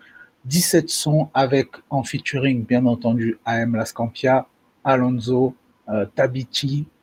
17 0.45 0.89
sons 0.89 1.29
avec 1.33 1.67
en 1.91 2.03
featuring, 2.03 2.65
bien 2.65 2.87
entendu, 2.87 3.37
AM 3.45 3.75
Lascampia, 3.75 4.47
Alonso, 4.83 5.53
euh, 5.89 6.05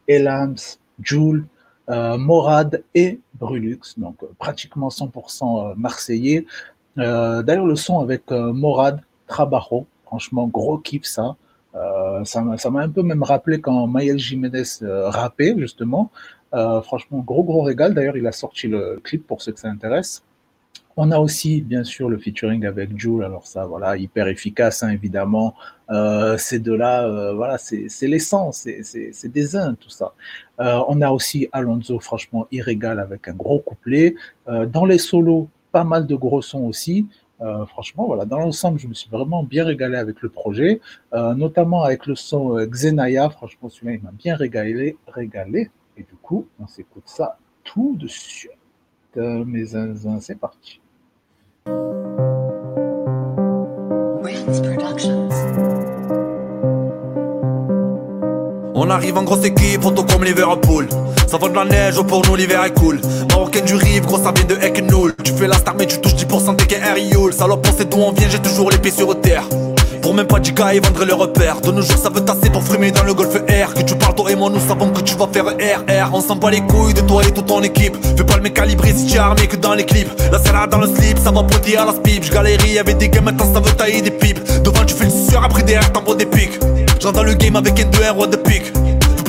Elams, 0.09 0.57
Joule, 1.01 1.47
Morad 1.89 2.83
et 2.95 3.21
Brulux. 3.35 3.81
Donc 3.97 4.17
euh, 4.23 4.27
pratiquement 4.39 4.89
100% 4.89 5.75
marseillais. 5.77 6.47
Euh, 6.99 7.43
D'ailleurs, 7.43 7.67
le 7.67 7.77
son 7.77 8.01
avec 8.01 8.31
euh, 8.31 8.53
Morad, 8.53 9.01
Trabajo, 9.27 9.87
franchement, 10.05 10.47
gros 10.47 10.79
kiff 10.79 11.05
ça. 11.05 11.37
Euh, 11.75 12.23
ça 12.25 12.43
m'a 12.43 12.59
ça 12.59 12.71
m'a 12.71 12.83
un 12.83 12.91
peu 12.91 13.03
même 13.03 13.23
rappelé 13.23 13.61
quand 13.61 13.87
Maël 13.87 14.19
Jiménez 14.19 14.63
euh, 14.83 15.09
rappait, 15.09 15.55
justement. 15.59 16.11
Euh, 16.55 16.83
franchement, 16.83 17.21
gros, 17.21 17.45
gros 17.45 17.63
régal. 17.63 17.95
D'ailleurs, 17.95 18.17
il 18.17 18.27
a 18.27 18.33
sorti 18.33 18.69
le 18.69 19.01
clip 19.03 19.27
pour 19.27 19.41
ceux 19.41 19.53
que 19.53 19.61
ça 19.61 19.69
intéresse. 19.69 20.23
On 20.97 21.11
a 21.11 21.19
aussi, 21.19 21.63
bien 21.63 21.85
sûr, 21.85 22.09
le 22.11 22.19
featuring 22.19 22.67
avec 22.67 22.99
Jules. 22.99 23.25
Alors 23.25 23.47
ça, 23.47 23.65
voilà, 23.67 23.97
hyper 23.97 24.29
efficace, 24.29 24.83
hein, 24.83 24.91
évidemment. 24.91 25.55
Euh, 25.91 26.37
ces 26.39 26.59
deux-là, 26.59 27.07
euh, 27.07 27.33
voilà, 27.35 27.57
c'est 27.59 27.89
l'essence, 28.09 28.59
c'est- 28.83 29.29
des 29.29 29.57
uns, 29.57 29.75
tout 29.75 29.89
ça. 29.91 30.13
Euh, 30.61 30.81
on 30.89 31.01
a 31.01 31.11
aussi 31.11 31.49
Alonso, 31.53 31.99
franchement, 32.01 32.47
il 32.51 32.61
régale 32.63 33.01
avec 33.01 33.29
un 33.29 33.33
gros 33.35 33.59
couplet. 33.61 34.15
Euh, 34.49 34.67
dans 34.67 34.85
les 34.85 34.99
solos, 34.99 35.49
pas 35.73 35.85
mal 35.85 36.07
de 36.07 36.15
gros 36.15 36.43
sons 36.43 36.65
aussi. 36.67 37.07
Franchement, 37.67 38.07
voilà, 38.07 38.25
dans 38.25 38.39
l'ensemble, 38.39 38.79
je 38.79 38.87
me 38.87 38.95
suis 38.95 39.11
vraiment 39.11 39.43
bien 39.43 39.65
régalé 39.65 39.97
avec 39.97 40.23
le 40.23 40.29
projet, 40.29 40.81
notamment 41.13 41.83
avec 41.83 42.07
le 42.07 42.15
son 42.15 42.55
Xenaya. 42.67 43.31
Franchement, 43.31 43.69
celui-là, 43.69 43.95
il 43.95 44.03
m'a 44.03 44.13
bien 44.13 44.37
régalé, 44.37 44.97
régalé. 45.09 45.69
Et 45.97 46.05
du 46.05 46.15
coup, 46.23 46.47
on 46.61 46.69
s'écoute 46.69 47.03
ça 47.07 47.39
tout 47.65 47.97
de 47.99 48.07
suite. 48.07 48.53
Mes 49.17 49.65
zinzins, 49.65 50.21
c'est 50.21 50.39
parti. 50.39 50.82
On 58.75 58.91
arrive 58.91 59.17
en 59.17 59.23
grosse 59.23 59.45
équipe, 59.45 59.85
auto 59.85 60.05
comme 60.05 60.25
Liverpool. 60.25 60.89
Ça 61.29 61.39
va 61.39 61.49
de 61.49 61.55
la 61.55 61.65
neige, 61.65 62.01
pour 62.03 62.27
nous 62.27 62.37
l'hiver 62.37 62.65
est 62.65 62.79
cool. 62.79 63.01
Marocaine 63.31 63.65
du 63.65 63.75
rive, 63.75 64.07
gros 64.07 64.19
ça 64.19 64.33
vient 64.33 64.45
de 64.45 64.55
Eknoul. 64.63 65.15
Tu 65.23 65.33
fais 65.33 65.47
la 65.47 65.57
star, 65.57 65.75
mais 65.77 65.87
tu 65.87 66.01
touches 66.01 66.15
10% 66.15 66.57
t'es 66.57 66.67
qu'un 66.67 66.93
Rioul. 66.93 67.33
Salope, 67.33 67.67
on 67.71 67.77
sait 67.77 67.85
d'où 67.85 67.99
on 67.99 68.13
vient, 68.13 68.29
j'ai 68.29 68.41
toujours 68.41 68.71
l'épée 68.71 68.91
sur 68.91 69.19
terre. 69.21 69.45
Même 70.15 70.27
pas 70.27 70.41
10 70.41 70.53
gars, 70.53 70.75
ils 70.75 70.83
vendraient 70.83 71.07
le 71.07 71.15
repère. 71.15 71.61
De 71.63 71.73
nos 71.73 71.81
jours, 71.81 71.97
ça 71.97 72.11
veut 72.11 72.21
tasser 72.21 72.51
pour 72.51 72.63
frimer 72.63 72.91
dans 72.91 73.03
le 73.03 73.15
golfe 73.15 73.35
R. 73.35 73.73
Que 73.73 73.83
tu 73.83 73.95
parles, 73.95 74.15
toi 74.15 74.31
et 74.31 74.37
moi, 74.37 74.51
nous 74.51 74.61
savons 74.61 74.91
que 74.91 75.01
tu 75.01 75.15
vas 75.17 75.27
faire 75.33 75.47
RR. 75.47 76.11
On 76.13 76.21
s'en 76.21 76.37
bat 76.37 76.51
les 76.51 76.61
couilles 76.61 76.93
de 76.93 77.01
toi 77.01 77.23
et 77.27 77.33
toute 77.33 77.47
ton 77.47 77.63
équipe. 77.63 77.97
Fais 78.17 78.25
pas 78.25 78.37
le 78.37 78.43
mec 78.43 78.55
calibré 78.55 78.93
si 78.93 79.07
tu 79.07 79.17
es 79.17 79.19
armé 79.19 79.47
que 79.47 79.57
dans 79.57 79.75
les 79.75 79.87
clips. 79.87 80.11
La 80.31 80.39
serra 80.39 80.67
dans 80.67 80.79
le 80.79 80.87
slip, 80.87 81.19
ça 81.19 81.31
va 81.31 81.43
pointer 81.43 81.79
à 81.79 81.87
la 81.87 81.93
spip. 81.93 82.25
J'galérie 82.25 82.79
avec 82.79 82.99
des 82.99 83.09
gars, 83.09 83.23
maintenant 83.23 83.53
ça 83.53 83.61
veut 83.61 83.73
tailler 83.73 84.03
des 84.03 84.11
pipes. 84.11 84.41
Devant, 84.63 84.85
tu 84.85 84.95
fais 84.95 85.05
une 85.05 85.29
sueur, 85.29 85.45
après 85.45 85.63
derrière, 85.63 85.91
t'envoies 85.93 86.17
des 86.17 86.27
pics. 86.27 86.61
J'entre 87.01 87.15
dans 87.15 87.23
le 87.23 87.35
game 87.35 87.57
avec 87.57 87.81
un 87.81 87.85
2 87.85 88.05
un 88.05 88.13
roi 88.13 88.27
de 88.27 88.37
pique. 88.37 88.73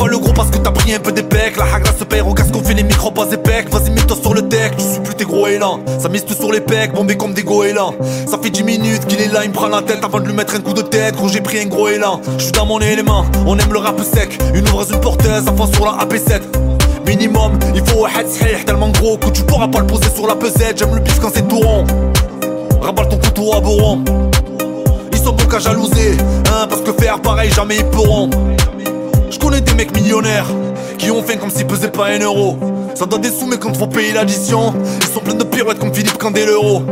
Le 0.05 0.19
gros 0.19 0.33
parce 0.33 0.49
que 0.51 0.57
t'as 0.57 0.71
pris 0.71 0.93
un 0.93 0.99
peu 0.99 1.11
d'épec. 1.11 1.57
La 1.57 1.63
hagra 1.63 1.91
se 1.97 2.03
paye 2.03 2.21
au 2.21 2.33
casque, 2.33 2.53
on 2.55 2.63
fait 2.63 2.73
les 2.73 2.83
micros 2.83 3.11
pas 3.11 3.25
épec. 3.31 3.69
Vas-y 3.71 3.91
mets-toi 3.91 4.17
sur 4.21 4.33
le 4.33 4.41
deck, 4.41 4.75
tu 4.77 4.83
suis 4.83 4.99
plus 4.99 5.15
tes 5.15 5.25
gros 5.25 5.47
élans. 5.47 5.79
Ça 5.99 6.09
mise 6.09 6.25
tout 6.25 6.33
sur 6.33 6.51
les 6.51 6.61
pecs, 6.61 6.93
bombé 6.93 7.15
comme 7.15 7.33
des 7.33 7.43
goélands. 7.43 7.95
Ça 8.27 8.37
fait 8.37 8.49
10 8.49 8.63
minutes 8.63 9.05
qu'il 9.07 9.21
est 9.21 9.31
là, 9.31 9.43
il 9.43 9.49
me 9.49 9.53
prend 9.53 9.67
la 9.67 9.81
tête 9.81 10.03
Avant 10.03 10.19
de 10.19 10.27
lui 10.27 10.33
mettre 10.33 10.55
un 10.55 10.59
coup 10.59 10.73
de 10.73 10.81
tête, 10.81 11.15
gros 11.15 11.29
j'ai 11.29 11.41
pris 11.41 11.59
un 11.59 11.65
gros 11.65 11.87
élan 11.87 12.21
Je 12.37 12.43
suis 12.43 12.51
dans 12.51 12.65
mon 12.65 12.79
élément, 12.79 13.25
on 13.47 13.57
aime 13.57 13.71
le 13.71 13.79
rap 13.79 13.99
sec 14.01 14.37
Une 14.53 14.67
ouvreuse, 14.67 14.91
une 14.91 14.99
porteuse, 14.99 15.47
enfant 15.47 15.67
sur 15.71 15.85
la 15.85 16.03
AP7 16.03 16.41
Minimum, 17.07 17.57
il 17.73 17.85
faut 17.85 18.05
un 18.05 18.09
head 18.09 18.65
Tellement 18.65 18.89
gros 18.89 19.17
que 19.17 19.29
tu 19.29 19.43
pourras 19.43 19.67
pas 19.67 19.79
le 19.79 19.87
poser 19.87 20.09
sur 20.13 20.27
la 20.27 20.35
pesette. 20.35 20.77
J'aime 20.79 20.95
le 20.95 21.01
bif 21.01 21.19
quand 21.19 21.31
c'est 21.33 21.47
tout 21.47 21.59
rond. 21.59 21.85
Rabale 22.81 23.09
ton 23.09 23.17
couteau 23.17 23.53
à 23.53 23.59
bourron. 23.59 24.03
Ils 25.11 25.17
sont 25.17 25.33
bons 25.33 25.45
qu'à 25.45 25.59
jalouser, 25.59 26.17
hein 26.51 26.67
Parce 26.69 26.81
que 26.81 26.91
faire 26.93 27.19
pareil 27.19 27.51
jamais 27.51 27.77
ils 27.77 27.85
pourront 27.85 28.29
des 29.73 29.85
mecs 29.85 29.95
millionnaires 29.95 30.47
qui 30.97 31.09
ont 31.09 31.23
faim 31.23 31.37
comme 31.37 31.49
s'ils 31.49 31.65
pesaient 31.65 31.91
pas 31.91 32.07
un 32.07 32.19
euro. 32.19 32.57
Ça 32.95 33.05
donne 33.05 33.21
des 33.21 33.31
sous, 33.31 33.47
mais 33.47 33.57
quand 33.57 33.75
faut 33.75 33.87
payer 33.87 34.13
l'addition, 34.13 34.73
ils 35.01 35.07
sont 35.07 35.19
pleins 35.19 35.33
de 35.33 35.43
pirouettes 35.43 35.79
comme 35.79 35.93
Philippe 35.93 36.17
Candelero. 36.17 36.83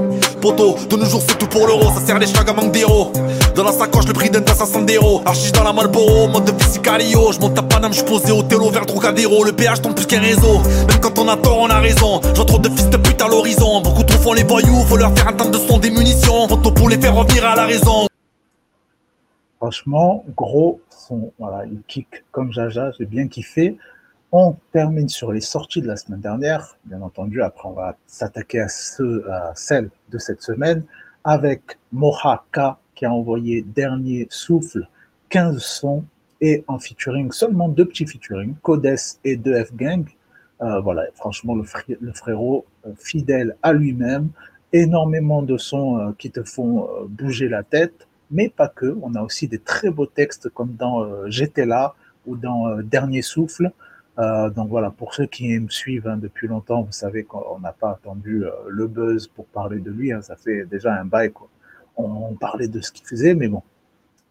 Poto, 0.42 0.76
de 0.90 0.96
nos 0.96 1.06
jours 1.06 1.22
c'est 1.28 1.38
tout 1.38 1.46
pour 1.46 1.68
l'euro, 1.68 1.92
ça 1.94 2.06
sert 2.06 2.18
les 2.18 2.26
chags 2.26 2.50
à 2.50 2.54
manque 2.54 2.72
d'héros. 2.72 3.12
Dans 3.56 3.64
la 3.64 3.72
sacoche, 3.72 4.08
le 4.08 4.14
prix 4.14 4.30
d'un 4.30 4.42
tas 4.42 4.54
à 4.60 4.66
100 4.66 4.86
euros. 4.96 5.22
Archiche 5.26 5.52
dans 5.52 5.64
la 5.64 5.74
Malboro, 5.74 6.28
mode 6.28 6.46
de 6.46 6.64
sicario. 6.64 7.32
Je 7.32 7.40
monte 7.40 7.58
à 7.60 7.62
Paname, 7.62 7.94
je 7.94 8.04
posé 8.04 8.32
au 8.32 8.42
télo 8.42 8.70
vers 8.72 8.82
le 8.82 8.88
Trocadéro. 8.88 9.44
Le 9.44 9.52
péage 9.52 9.82
tombe 9.82 9.94
plus 9.94 10.08
qu'un 10.08 10.22
réseau. 10.22 10.62
Même 10.88 11.00
quand 11.00 11.20
on 11.20 11.28
a 11.28 11.38
tort, 11.38 11.60
on 11.60 11.70
a 11.70 11.80
raison. 11.80 12.22
Je 12.24 12.36
vois 12.36 12.46
trop 12.46 12.58
de 12.58 12.70
fils 12.70 12.90
de 12.90 12.98
pute 12.98 13.22
à 13.22 13.28
l'horizon. 13.28 13.82
Beaucoup 13.82 14.04
trop 14.04 14.18
font 14.18 14.34
les 14.34 14.44
voyous, 14.44 14.84
faut 14.88 14.98
leur 14.98 15.14
faire 15.14 15.28
entendre 15.28 15.52
de 15.52 15.60
son 15.60 15.78
des 15.78 15.92
munitions. 15.92 16.48
Pour 16.48 16.90
les 16.90 16.98
faire 16.98 17.16
revenir 17.16 17.46
à 17.46 17.56
la 17.56 17.66
raison. 17.66 18.08
Franchement, 19.62 20.26
gros 20.36 20.82
son. 20.90 21.32
Voilà, 21.38 21.68
il 21.68 21.84
kick 21.88 22.24
comme 22.32 22.52
Jaja, 22.52 22.94
j'ai 22.98 23.06
bien 23.06 23.28
kiffé. 23.28 23.78
On 24.32 24.56
termine 24.74 25.08
sur 25.08 25.32
les 25.32 25.40
sorties 25.40 25.84
de 25.84 25.88
la 25.88 25.98
semaine 25.98 26.20
dernière. 26.20 26.76
Bien 26.86 27.00
entendu, 27.04 27.44
après, 27.44 27.70
on 27.70 27.74
va 27.74 27.96
s'attaquer 28.08 28.62
à, 28.62 28.68
ceux, 28.70 29.24
celles 29.54 29.92
de 30.10 30.18
cette 30.18 30.42
semaine 30.42 30.84
avec 31.24 31.78
Moha 31.92 32.44
K 32.52 32.76
qui 32.96 33.06
a 33.06 33.14
envoyé 33.14 33.62
dernier 33.62 34.26
souffle 34.32 34.88
15 35.30 35.62
sons 35.62 36.06
et 36.42 36.64
en 36.68 36.80
featuring 36.80 37.32
seulement 37.32 37.70
deux 37.70 37.86
petits 37.86 38.08
featuring, 38.08 38.56
Codes 38.64 38.96
et 39.24 39.38
2F 39.38 39.76
Gang. 39.76 40.10
Euh, 40.64 40.80
voilà, 40.80 41.04
franchement, 41.14 41.54
le, 41.54 41.64
frérot 42.14 42.66
euh, 42.88 42.94
fidèle 42.98 43.56
à 43.62 43.74
lui-même, 43.74 44.30
énormément 44.74 45.44
de 45.44 45.58
sons 45.58 46.00
euh, 46.00 46.12
qui 46.18 46.32
te 46.32 46.42
font 46.42 46.90
bouger 47.08 47.48
la 47.48 47.62
tête, 47.62 48.08
mais 48.32 48.50
pas 48.50 48.68
que. 48.68 48.98
On 49.02 49.14
a 49.16 49.22
aussi 49.22 49.48
des 49.48 49.60
très 49.60 49.92
beaux 49.92 50.06
textes 50.06 50.50
comme 50.50 50.74
dans 50.76 51.04
euh, 51.04 51.26
J'étais 51.28 51.66
là 51.66 51.96
ou 52.26 52.36
dans 52.36 52.68
euh, 52.68 52.82
Dernier 52.82 53.22
souffle. 53.22 53.72
Euh, 54.20 54.50
donc 54.50 54.70
voilà, 54.70 54.92
pour 54.92 55.14
ceux 55.14 55.26
qui 55.26 55.58
me 55.60 55.70
suivent 55.70 56.08
hein, 56.08 56.18
depuis 56.18 56.48
longtemps, 56.48 56.82
vous 56.82 56.92
savez 56.92 57.24
qu'on 57.24 57.60
n'a 57.60 57.72
pas 57.72 57.92
attendu 57.92 58.44
le 58.68 58.88
buzz 58.88 59.28
pour 59.28 59.46
parler 59.46 59.80
de 59.80 59.92
lui. 59.92 60.12
hein, 60.12 60.22
ça 60.22 60.36
fait 60.36 60.66
déjà 60.66 60.94
un 60.94 61.06
bail. 61.06 61.32
Quoi. 61.32 61.50
On, 61.96 62.34
parlait 62.36 62.68
de 62.68 62.82
ce 62.82 62.92
qu'il 62.92 63.06
faisait, 63.06 63.36
mais 63.36 63.48
bon. 63.48 63.64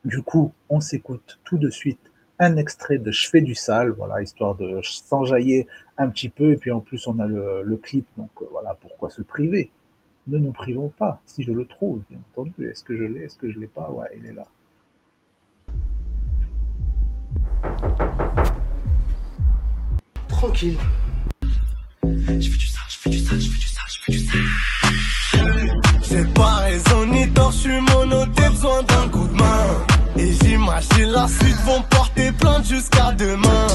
Du 0.05 0.23
coup, 0.23 0.53
on 0.69 0.81
s'écoute 0.81 1.39
tout 1.45 1.59
de 1.59 1.71
suite 1.71 2.01
un 2.39 2.57
extrait 2.57 2.99
de 2.99 3.11
Je 3.11 3.29
fais 3.29 3.43
du 3.43 3.55
sale, 3.55 3.91
voilà, 3.91 4.23
histoire 4.23 4.55
de 4.55 4.81
s'enjailler 4.83 5.67
un 5.99 6.09
petit 6.09 6.29
peu. 6.29 6.53
Et 6.53 6.57
puis 6.57 6.71
en 6.71 6.81
plus, 6.81 7.07
on 7.07 7.19
a 7.19 7.27
le, 7.27 7.77
clip, 7.77 8.07
donc 8.17 8.31
voilà, 8.51 8.77
pourquoi 8.81 9.11
se 9.11 9.23
priver? 9.23 9.71
Ne 10.27 10.39
nous 10.39 10.53
privons 10.53 10.89
pas, 10.91 11.21
si 11.25 11.43
je 11.43 11.53
le 11.53 11.65
trouve, 11.65 12.03
bien 12.11 12.19
entendu. 12.33 12.69
Est-ce 12.69 12.85
que 12.85 12.97
je 12.97 13.05
l'ai 13.05 13.23
Est-ce 13.23 13.37
que 13.37 13.51
je 13.51 13.59
l'ai 13.59 13.67
pas? 13.67 13.91
Ouais, 13.91 14.07
il 14.17 14.27
est 14.27 14.33
là. 14.33 14.47
Tranquille. 20.29 20.79
Je 22.03 22.09
fais 22.19 22.37
du 22.39 22.67
sale, 22.67 22.85
je 22.89 22.99
fais 22.99 23.11
du 23.11 23.19
sale, 23.19 23.41
je 23.41 23.51
fais 23.51 23.59
du 23.59 23.67
sale, 23.67 23.85
je 23.89 24.01
fais 24.01 24.13
du 24.13 24.19
sale. 24.19 25.81
C'est 26.03 26.35
pas 26.35 26.57
raison 26.57 27.07
ni 27.07 27.29
tort, 27.33 27.53
je 27.53 27.59
suis 27.59 27.81
mono, 27.81 28.27
t'as 28.35 28.51
besoin 28.51 28.83
d'un 28.83 29.09
coup 29.09 29.27
de 29.27 29.35
main. 29.35 29.87
Et 30.17 30.33
j'imagine 30.33 31.11
la 31.13 31.29
suite 31.29 31.57
vont 31.65 31.83
porter 31.83 32.33
plainte 32.33 32.67
jusqu'à 32.67 33.13
demain. 33.13 33.67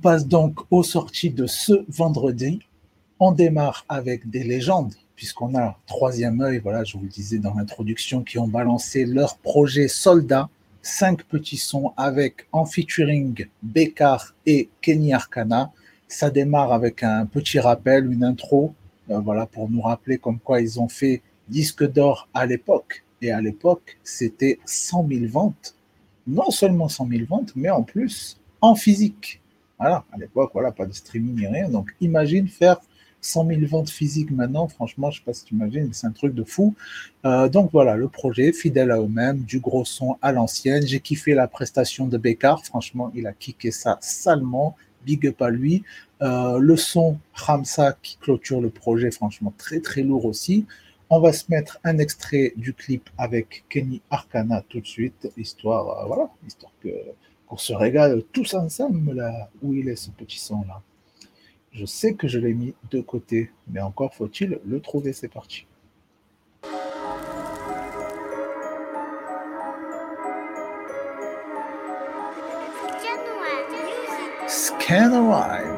Passe 0.00 0.26
donc 0.26 0.60
aux 0.70 0.82
sorties 0.82 1.30
de 1.30 1.46
ce 1.46 1.84
vendredi. 1.88 2.60
On 3.18 3.32
démarre 3.32 3.84
avec 3.88 4.28
des 4.30 4.42
légendes, 4.42 4.94
puisqu'on 5.14 5.54
a 5.56 5.78
Troisième 5.86 6.40
œil, 6.40 6.58
voilà, 6.58 6.84
je 6.84 6.96
vous 6.96 7.04
le 7.04 7.08
disais 7.08 7.38
dans 7.38 7.54
l'introduction, 7.54 8.22
qui 8.22 8.38
ont 8.38 8.48
balancé 8.48 9.04
leur 9.04 9.36
projet 9.38 9.88
Soldat. 9.88 10.48
Cinq 10.82 11.24
petits 11.24 11.58
sons 11.58 11.92
avec 11.98 12.46
en 12.52 12.64
featuring 12.64 13.46
Bekar 13.62 14.34
et 14.46 14.70
Kenny 14.80 15.12
Arcana. 15.12 15.72
Ça 16.08 16.30
démarre 16.30 16.72
avec 16.72 17.02
un 17.02 17.26
petit 17.26 17.60
rappel, 17.60 18.10
une 18.10 18.24
intro, 18.24 18.72
euh, 19.10 19.20
voilà, 19.20 19.44
pour 19.44 19.68
nous 19.68 19.82
rappeler 19.82 20.16
comme 20.16 20.38
quoi 20.38 20.62
ils 20.62 20.80
ont 20.80 20.88
fait 20.88 21.20
disque 21.48 21.86
d'or 21.86 22.28
à 22.32 22.46
l'époque. 22.46 23.04
Et 23.20 23.30
à 23.30 23.42
l'époque, 23.42 23.98
c'était 24.02 24.58
100 24.64 25.06
000 25.08 25.26
ventes. 25.26 25.74
Non 26.26 26.50
seulement 26.50 26.88
100 26.88 27.08
000 27.08 27.24
ventes, 27.28 27.52
mais 27.54 27.68
en 27.68 27.82
plus 27.82 28.40
en 28.62 28.74
physique. 28.74 29.40
Voilà, 29.80 30.04
à 30.12 30.18
l'époque, 30.18 30.50
voilà, 30.52 30.72
pas 30.72 30.84
de 30.84 30.92
streaming 30.92 31.36
ni 31.36 31.46
rien. 31.46 31.68
Donc, 31.68 31.94
imagine 32.00 32.46
faire 32.48 32.80
100 33.22 33.46
000 33.46 33.60
ventes 33.66 33.90
physiques 33.90 34.30
maintenant. 34.30 34.68
Franchement, 34.68 35.10
je 35.10 35.18
sais 35.18 35.24
pas 35.24 35.32
si 35.32 35.44
tu 35.44 35.54
imagines, 35.54 35.90
c'est 35.92 36.06
un 36.06 36.12
truc 36.12 36.34
de 36.34 36.44
fou. 36.44 36.74
Euh, 37.24 37.48
donc 37.48 37.70
voilà, 37.72 37.96
le 37.96 38.08
projet, 38.08 38.52
fidèle 38.52 38.90
à 38.90 38.98
eux-mêmes, 38.98 39.40
du 39.40 39.60
gros 39.60 39.84
son 39.84 40.16
à 40.22 40.32
l'ancienne. 40.32 40.86
J'ai 40.86 41.00
kiffé 41.00 41.34
la 41.34 41.48
prestation 41.48 42.06
de 42.06 42.18
Bekar. 42.18 42.64
Franchement, 42.64 43.10
il 43.14 43.26
a 43.26 43.32
kické 43.32 43.70
ça 43.70 43.98
salement. 44.00 44.76
Big 45.04 45.26
up 45.26 45.40
à 45.40 45.50
lui. 45.50 45.82
Euh, 46.20 46.58
le 46.58 46.76
son 46.76 47.18
Ramsa 47.32 47.96
qui 48.02 48.18
clôture 48.18 48.60
le 48.60 48.68
projet, 48.68 49.10
franchement, 49.10 49.54
très 49.56 49.80
très 49.80 50.02
lourd 50.02 50.26
aussi. 50.26 50.66
On 51.08 51.20
va 51.20 51.32
se 51.32 51.44
mettre 51.48 51.80
un 51.84 51.98
extrait 51.98 52.52
du 52.56 52.74
clip 52.74 53.08
avec 53.16 53.64
Kenny 53.68 54.02
Arcana 54.10 54.62
tout 54.68 54.80
de 54.80 54.86
suite, 54.86 55.28
histoire, 55.36 56.02
euh, 56.02 56.06
voilà, 56.06 56.30
histoire 56.46 56.72
que 56.82 56.90
qu'on 57.50 57.56
se 57.56 57.72
régale 57.72 58.22
tous 58.32 58.54
ensemble 58.54 59.12
là. 59.12 59.48
Où 59.60 59.74
il 59.74 59.88
est 59.88 59.96
ce 59.96 60.10
petit 60.10 60.38
son 60.38 60.62
là 60.68 60.80
Je 61.72 61.84
sais 61.84 62.14
que 62.14 62.28
je 62.28 62.38
l'ai 62.38 62.54
mis 62.54 62.74
de 62.92 63.00
côté, 63.00 63.50
mais 63.68 63.80
encore 63.80 64.14
faut-il 64.14 64.60
le 64.64 64.80
trouver. 64.80 65.12
C'est 65.12 65.28
parti. 65.28 65.66
Scannerine. 74.46 75.76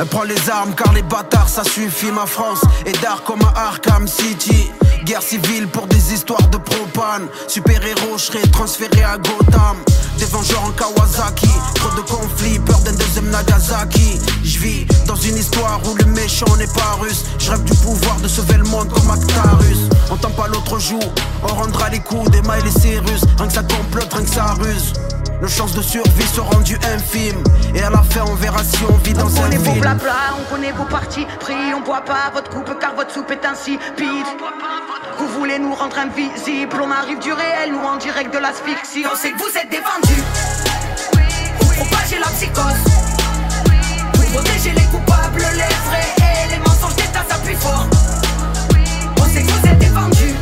Elle 0.00 0.06
prend 0.06 0.24
les 0.24 0.50
armes 0.50 0.74
car 0.74 0.92
les 0.92 1.02
bâtards 1.02 1.48
ça 1.48 1.62
suffit 1.62 2.10
ma 2.10 2.26
France 2.26 2.62
est 2.86 3.00
d'art 3.00 3.22
comme 3.22 3.42
à 3.42 3.68
Arkham 3.68 4.08
City 4.08 4.70
Guerre 5.04 5.22
civile 5.22 5.66
pour 5.66 5.86
des 5.86 6.12
histoires 6.12 6.46
de 6.48 6.58
propane. 6.58 7.26
Super 7.48 7.84
héros 7.84 8.16
je 8.18 8.24
serai 8.24 8.42
transféré 8.50 9.02
à 9.02 9.16
Gotham. 9.18 9.76
Des 10.18 10.26
vengeurs 10.26 10.64
en 10.64 10.70
Kawasaki. 10.70 11.50
Trop 11.74 11.90
de 11.96 12.02
conflits, 12.02 12.58
peur 12.60 12.78
d'un 12.80 12.92
deuxième 12.92 13.28
Nagasaki. 13.30 14.20
Je 14.44 14.58
vis 14.58 14.86
dans 15.06 15.16
une 15.16 15.36
histoire 15.36 15.80
où 15.88 15.94
le 15.96 16.04
méchant 16.06 16.56
n'est 16.56 16.66
pas 16.66 16.98
russe. 17.00 17.24
Je 17.38 17.50
rêve 17.50 17.64
du 17.64 17.74
pouvoir 17.74 18.16
de 18.20 18.28
sauver 18.28 18.56
le 18.56 18.64
monde 18.64 18.88
comme 18.92 19.10
Actarus. 19.10 19.88
On 20.10 20.16
tend 20.16 20.30
pas 20.30 20.46
l'autre 20.46 20.78
jour, 20.78 21.02
on 21.42 21.48
rendra 21.48 21.88
les 21.88 22.00
coups 22.00 22.30
des 22.30 22.42
mailles 22.42 22.62
et 22.66 22.80
Cyrus 22.80 23.22
Rien 23.38 23.46
que 23.46 23.52
ça 23.52 23.62
complote, 23.62 24.12
rien 24.12 24.22
que 24.24 24.30
ça 24.30 24.54
ruse 24.60 24.92
nos 25.42 25.48
chances 25.48 25.74
de 25.74 25.82
survie 25.82 26.26
sont 26.34 26.44
rendues 26.44 26.78
infimes 26.94 27.42
Et 27.74 27.82
à 27.82 27.90
la 27.90 28.02
fin 28.02 28.22
on 28.26 28.34
verra 28.34 28.62
si 28.62 28.78
on 28.88 28.96
vit 28.98 29.12
dans 29.12 29.26
On 29.26 29.36
un 29.36 29.42
connaît 29.42 29.56
vos 29.56 29.64
film 29.64 29.80
blabla, 29.80 30.14
on 30.40 30.54
connaît 30.54 30.72
vos 30.72 30.84
partis 30.84 31.26
pris, 31.40 31.74
on 31.76 31.80
boit 31.80 32.02
pas 32.02 32.30
votre 32.32 32.48
coupe 32.50 32.78
car 32.80 32.94
votre 32.94 33.12
soupe 33.12 33.30
est 33.32 33.44
insipide. 33.44 34.26
Vous 35.18 35.28
voulez 35.28 35.58
nous 35.58 35.74
rendre 35.74 35.98
invisibles, 35.98 36.76
on 36.80 36.90
arrive 36.90 37.18
du 37.18 37.32
réel, 37.32 37.72
nous 37.72 37.84
en 37.86 37.96
direct 37.96 38.32
de 38.32 38.38
l'asphyxie. 38.38 39.04
On 39.12 39.16
sait 39.16 39.32
que 39.32 39.38
vous 39.38 39.58
êtes 39.58 39.70
des 39.70 39.78
vendus. 39.78 40.22
Vous 41.60 41.74
propagez 41.74 42.18
la 42.18 42.26
psychose. 42.26 42.82
Vous 44.14 44.32
protégez 44.32 44.70
les 44.70 44.84
coupables, 44.84 45.44
les 45.54 45.74
vrais 45.88 46.14
et 46.18 46.52
les 46.52 46.58
mensonges 46.58 46.96
d'État 46.96 47.24
s'appuient 47.28 47.56
fort. 47.56 47.86
On 49.20 49.24
sait 49.24 49.42
que 49.42 49.50
vous 49.50 49.66
êtes 49.68 49.78
des 49.78 49.88
vendus. 49.88 50.34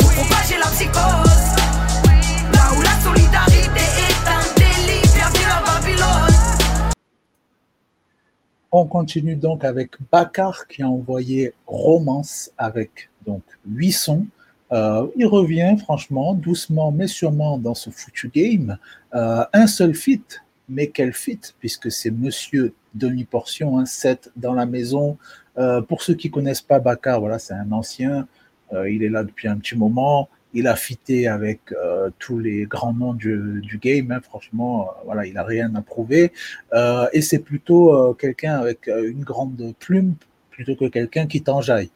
Vous 0.00 0.10
propagez 0.10 0.58
la 0.58 0.66
psychose. 0.66 1.42
Là 2.52 2.64
où 2.76 2.82
la 2.82 3.00
solidarité 3.02 3.51
On 8.74 8.86
continue 8.86 9.36
donc 9.36 9.66
avec 9.66 9.90
Bakar 10.10 10.66
qui 10.66 10.82
a 10.82 10.88
envoyé 10.88 11.52
Romance 11.66 12.50
avec 12.56 13.10
donc 13.26 13.42
huit 13.66 13.92
sons. 13.92 14.26
Euh, 14.72 15.06
il 15.14 15.26
revient 15.26 15.76
franchement 15.78 16.32
doucement 16.32 16.90
mais 16.90 17.06
sûrement 17.06 17.58
dans 17.58 17.74
ce 17.74 17.90
foutu 17.90 18.30
game. 18.34 18.78
Euh, 19.14 19.44
un 19.52 19.66
seul 19.66 19.94
fit, 19.94 20.22
mais 20.70 20.86
quel 20.86 21.12
fit 21.12 21.38
puisque 21.60 21.92
c'est 21.92 22.10
Monsieur 22.10 22.72
Denis 22.94 23.24
Portion, 23.24 23.78
un 23.78 23.84
set 23.84 24.32
dans 24.36 24.54
la 24.54 24.64
maison. 24.64 25.18
Euh, 25.58 25.82
pour 25.82 26.00
ceux 26.00 26.14
qui 26.14 26.30
connaissent 26.30 26.62
pas 26.62 26.78
Bakar, 26.78 27.20
voilà, 27.20 27.38
c'est 27.38 27.52
un 27.52 27.70
ancien. 27.72 28.26
Il 28.88 29.02
est 29.02 29.10
là 29.10 29.22
depuis 29.22 29.48
un 29.48 29.58
petit 29.58 29.76
moment. 29.76 30.30
Il 30.54 30.66
a 30.66 30.76
fité 30.76 31.28
avec 31.28 31.60
euh, 31.72 32.10
tous 32.18 32.38
les 32.38 32.66
grands 32.66 32.92
noms 32.92 33.14
du, 33.14 33.62
game. 33.80 34.10
hein. 34.10 34.20
Franchement, 34.22 34.88
euh, 34.88 35.02
voilà, 35.04 35.26
il 35.26 35.38
a 35.38 35.44
rien 35.44 35.74
à 35.74 35.82
prouver. 35.82 36.32
Euh, 36.74 37.06
et 37.12 37.22
c'est 37.22 37.38
plutôt 37.38 38.14
quelqu'un 38.14 38.58
avec 38.58 38.86
une 38.86 39.24
grande 39.24 39.74
plume 39.78 40.14
plutôt 40.50 40.76
que 40.76 40.86
quelqu'un 40.86 41.26
qui 41.26 41.42
t'enjaille. 41.42 41.90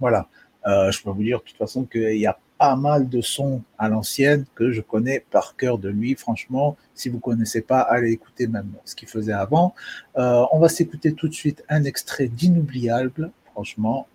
Voilà. 0.00 0.28
Je 0.64 1.00
peux 1.02 1.10
vous 1.10 1.22
dire 1.22 1.38
de 1.38 1.44
toute 1.44 1.56
façon 1.56 1.84
qu'il 1.84 2.16
y 2.16 2.26
a 2.26 2.36
pas 2.58 2.74
mal 2.74 3.08
de 3.08 3.20
sons 3.20 3.62
à 3.78 3.88
l'ancienne 3.88 4.46
que 4.54 4.72
je 4.72 4.80
connais 4.80 5.24
par 5.30 5.54
cœur 5.56 5.78
de 5.78 5.88
lui. 5.88 6.16
Franchement, 6.16 6.76
si 6.94 7.08
vous 7.08 7.20
connaissez 7.20 7.60
pas, 7.60 7.80
allez 7.80 8.10
écouter 8.10 8.48
même 8.48 8.72
ce 8.84 8.96
qu'il 8.96 9.08
faisait 9.08 9.32
avant. 9.32 9.74
On 10.16 10.58
va 10.58 10.68
s'écouter 10.68 11.12
tout 11.12 11.28
de 11.28 11.34
suite 11.34 11.62
un 11.68 11.84
extrait 11.84 12.26
d'inoubliable. 12.26 13.30
Franchement, 13.52 14.08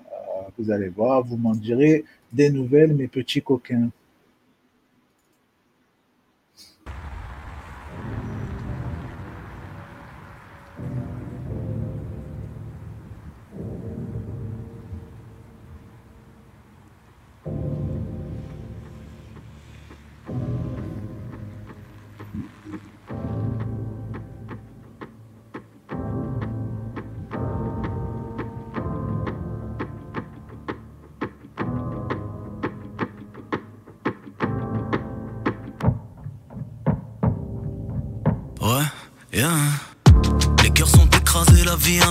vous 0.57 0.71
allez 0.71 0.89
voir, 0.89 1.23
vous 1.23 1.37
m'en 1.37 1.55
direz 1.55 2.03
des 2.31 2.49
nouvelles, 2.49 2.93
mes 2.93 3.07
petits 3.07 3.41
coquins. 3.41 3.89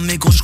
Mais 0.01 0.19
gros, 0.19 0.40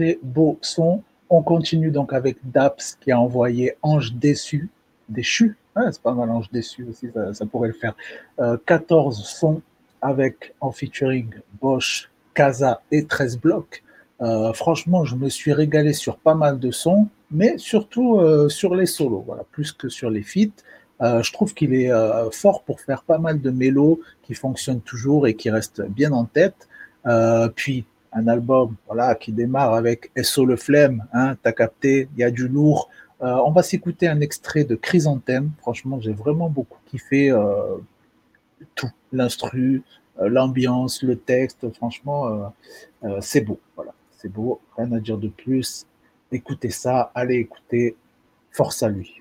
très 0.00 0.18
beau 0.22 0.58
son. 0.62 1.02
On 1.28 1.42
continue 1.42 1.90
donc 1.90 2.12
avec 2.12 2.38
Daps 2.42 2.96
qui 3.00 3.12
a 3.12 3.20
envoyé 3.20 3.74
Ange 3.82 4.14
déçu, 4.14 4.70
déchu. 5.08 5.56
Ouais, 5.76 5.84
c'est 5.92 6.02
pas 6.02 6.14
mal, 6.14 6.30
Ange 6.30 6.50
déçu 6.50 6.86
aussi, 6.88 7.08
ça, 7.34 7.46
pourrait 7.46 7.68
le 7.68 7.74
faire. 7.74 7.94
Euh, 8.40 8.56
14 8.66 9.22
sons 9.22 9.60
avec 10.00 10.54
en 10.60 10.72
featuring 10.72 11.28
Bosch, 11.60 12.10
Casa 12.34 12.80
et 12.90 13.04
13 13.04 13.38
blocs. 13.38 13.82
Euh, 14.22 14.52
franchement, 14.54 15.04
je 15.04 15.16
me 15.16 15.28
suis 15.28 15.52
régalé 15.52 15.92
sur 15.92 16.16
pas 16.16 16.34
mal 16.34 16.58
de 16.58 16.70
sons, 16.70 17.08
mais 17.30 17.58
surtout 17.58 18.18
euh, 18.18 18.48
sur 18.48 18.74
les 18.74 18.86
solos, 18.86 19.22
voilà, 19.26 19.44
plus 19.52 19.72
que 19.72 19.88
sur 19.88 20.08
les 20.08 20.22
feats. 20.22 20.62
Euh, 21.02 21.22
je 21.22 21.32
trouve 21.32 21.54
qu'il 21.54 21.74
est 21.74 21.90
fort 22.32 22.62
pour 22.62 22.80
faire 22.80 23.02
pas 23.02 23.18
mal 23.18 23.40
de 23.40 23.50
mélos 23.50 24.00
qui 24.22 24.34
fonctionnent 24.34 24.80
toujours 24.80 25.26
et 25.26 25.34
qui 25.34 25.50
restent 25.50 25.82
bien 25.82 26.12
en 26.12 26.24
tête. 26.24 26.68
Puis 27.54 27.84
un 28.12 28.28
album 28.28 28.76
voilà, 28.86 29.14
qui 29.14 29.32
démarre 29.32 29.74
avec 29.74 30.10
SO 30.22 30.44
le 30.44 30.56
flemme, 30.56 31.06
hein, 31.12 31.36
t'as 31.42 31.52
capté, 31.52 32.08
il 32.14 32.20
y 32.20 32.24
a 32.24 32.30
du 32.30 32.48
lourd. 32.48 32.88
Euh, 33.22 33.36
on 33.44 33.50
va 33.52 33.62
s'écouter 33.62 34.08
un 34.08 34.20
extrait 34.20 34.64
de 34.64 34.74
Chrysanthème. 34.74 35.50
Franchement, 35.58 36.00
j'ai 36.00 36.12
vraiment 36.12 36.48
beaucoup 36.48 36.78
kiffé 36.86 37.30
euh, 37.30 37.76
tout, 38.74 38.90
l'instru, 39.12 39.82
euh, 40.20 40.28
l'ambiance, 40.28 41.02
le 41.02 41.16
texte. 41.16 41.72
Franchement, 41.74 42.52
euh, 43.04 43.20
c'est 43.20 43.42
beau. 43.42 43.60
Voilà, 43.76 43.92
c'est 44.10 44.32
beau. 44.32 44.60
Rien 44.76 44.90
à 44.92 45.00
dire 45.00 45.18
de 45.18 45.28
plus. 45.28 45.86
Écoutez 46.32 46.70
ça, 46.70 47.10
allez 47.14 47.36
écouter. 47.36 47.96
Force 48.52 48.82
à 48.82 48.88
lui. 48.88 49.19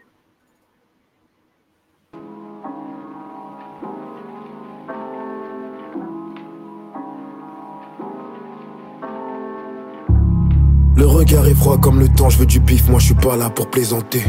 Regard 11.29 11.47
est 11.47 11.53
froid 11.53 11.77
comme 11.77 11.99
le 11.99 12.09
temps, 12.09 12.29
je 12.29 12.39
veux 12.39 12.45
du 12.47 12.59
pif, 12.59 12.87
moi 12.89 12.99
je 12.99 13.05
suis 13.05 13.13
pas 13.13 13.37
là 13.37 13.51
pour 13.51 13.69
plaisanter. 13.69 14.23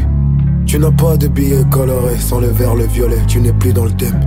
Tu 0.67 0.77
n'as 0.77 0.91
pas 0.91 1.17
de 1.17 1.27
billets 1.27 1.63
colorés, 1.71 2.19
sans 2.19 2.39
le 2.39 2.47
vert, 2.47 2.75
le 2.75 2.85
violet, 2.85 3.17
tu 3.27 3.39
n'es 3.39 3.53
plus 3.53 3.73
dans 3.73 3.85
le 3.85 3.91
thème. 3.91 4.19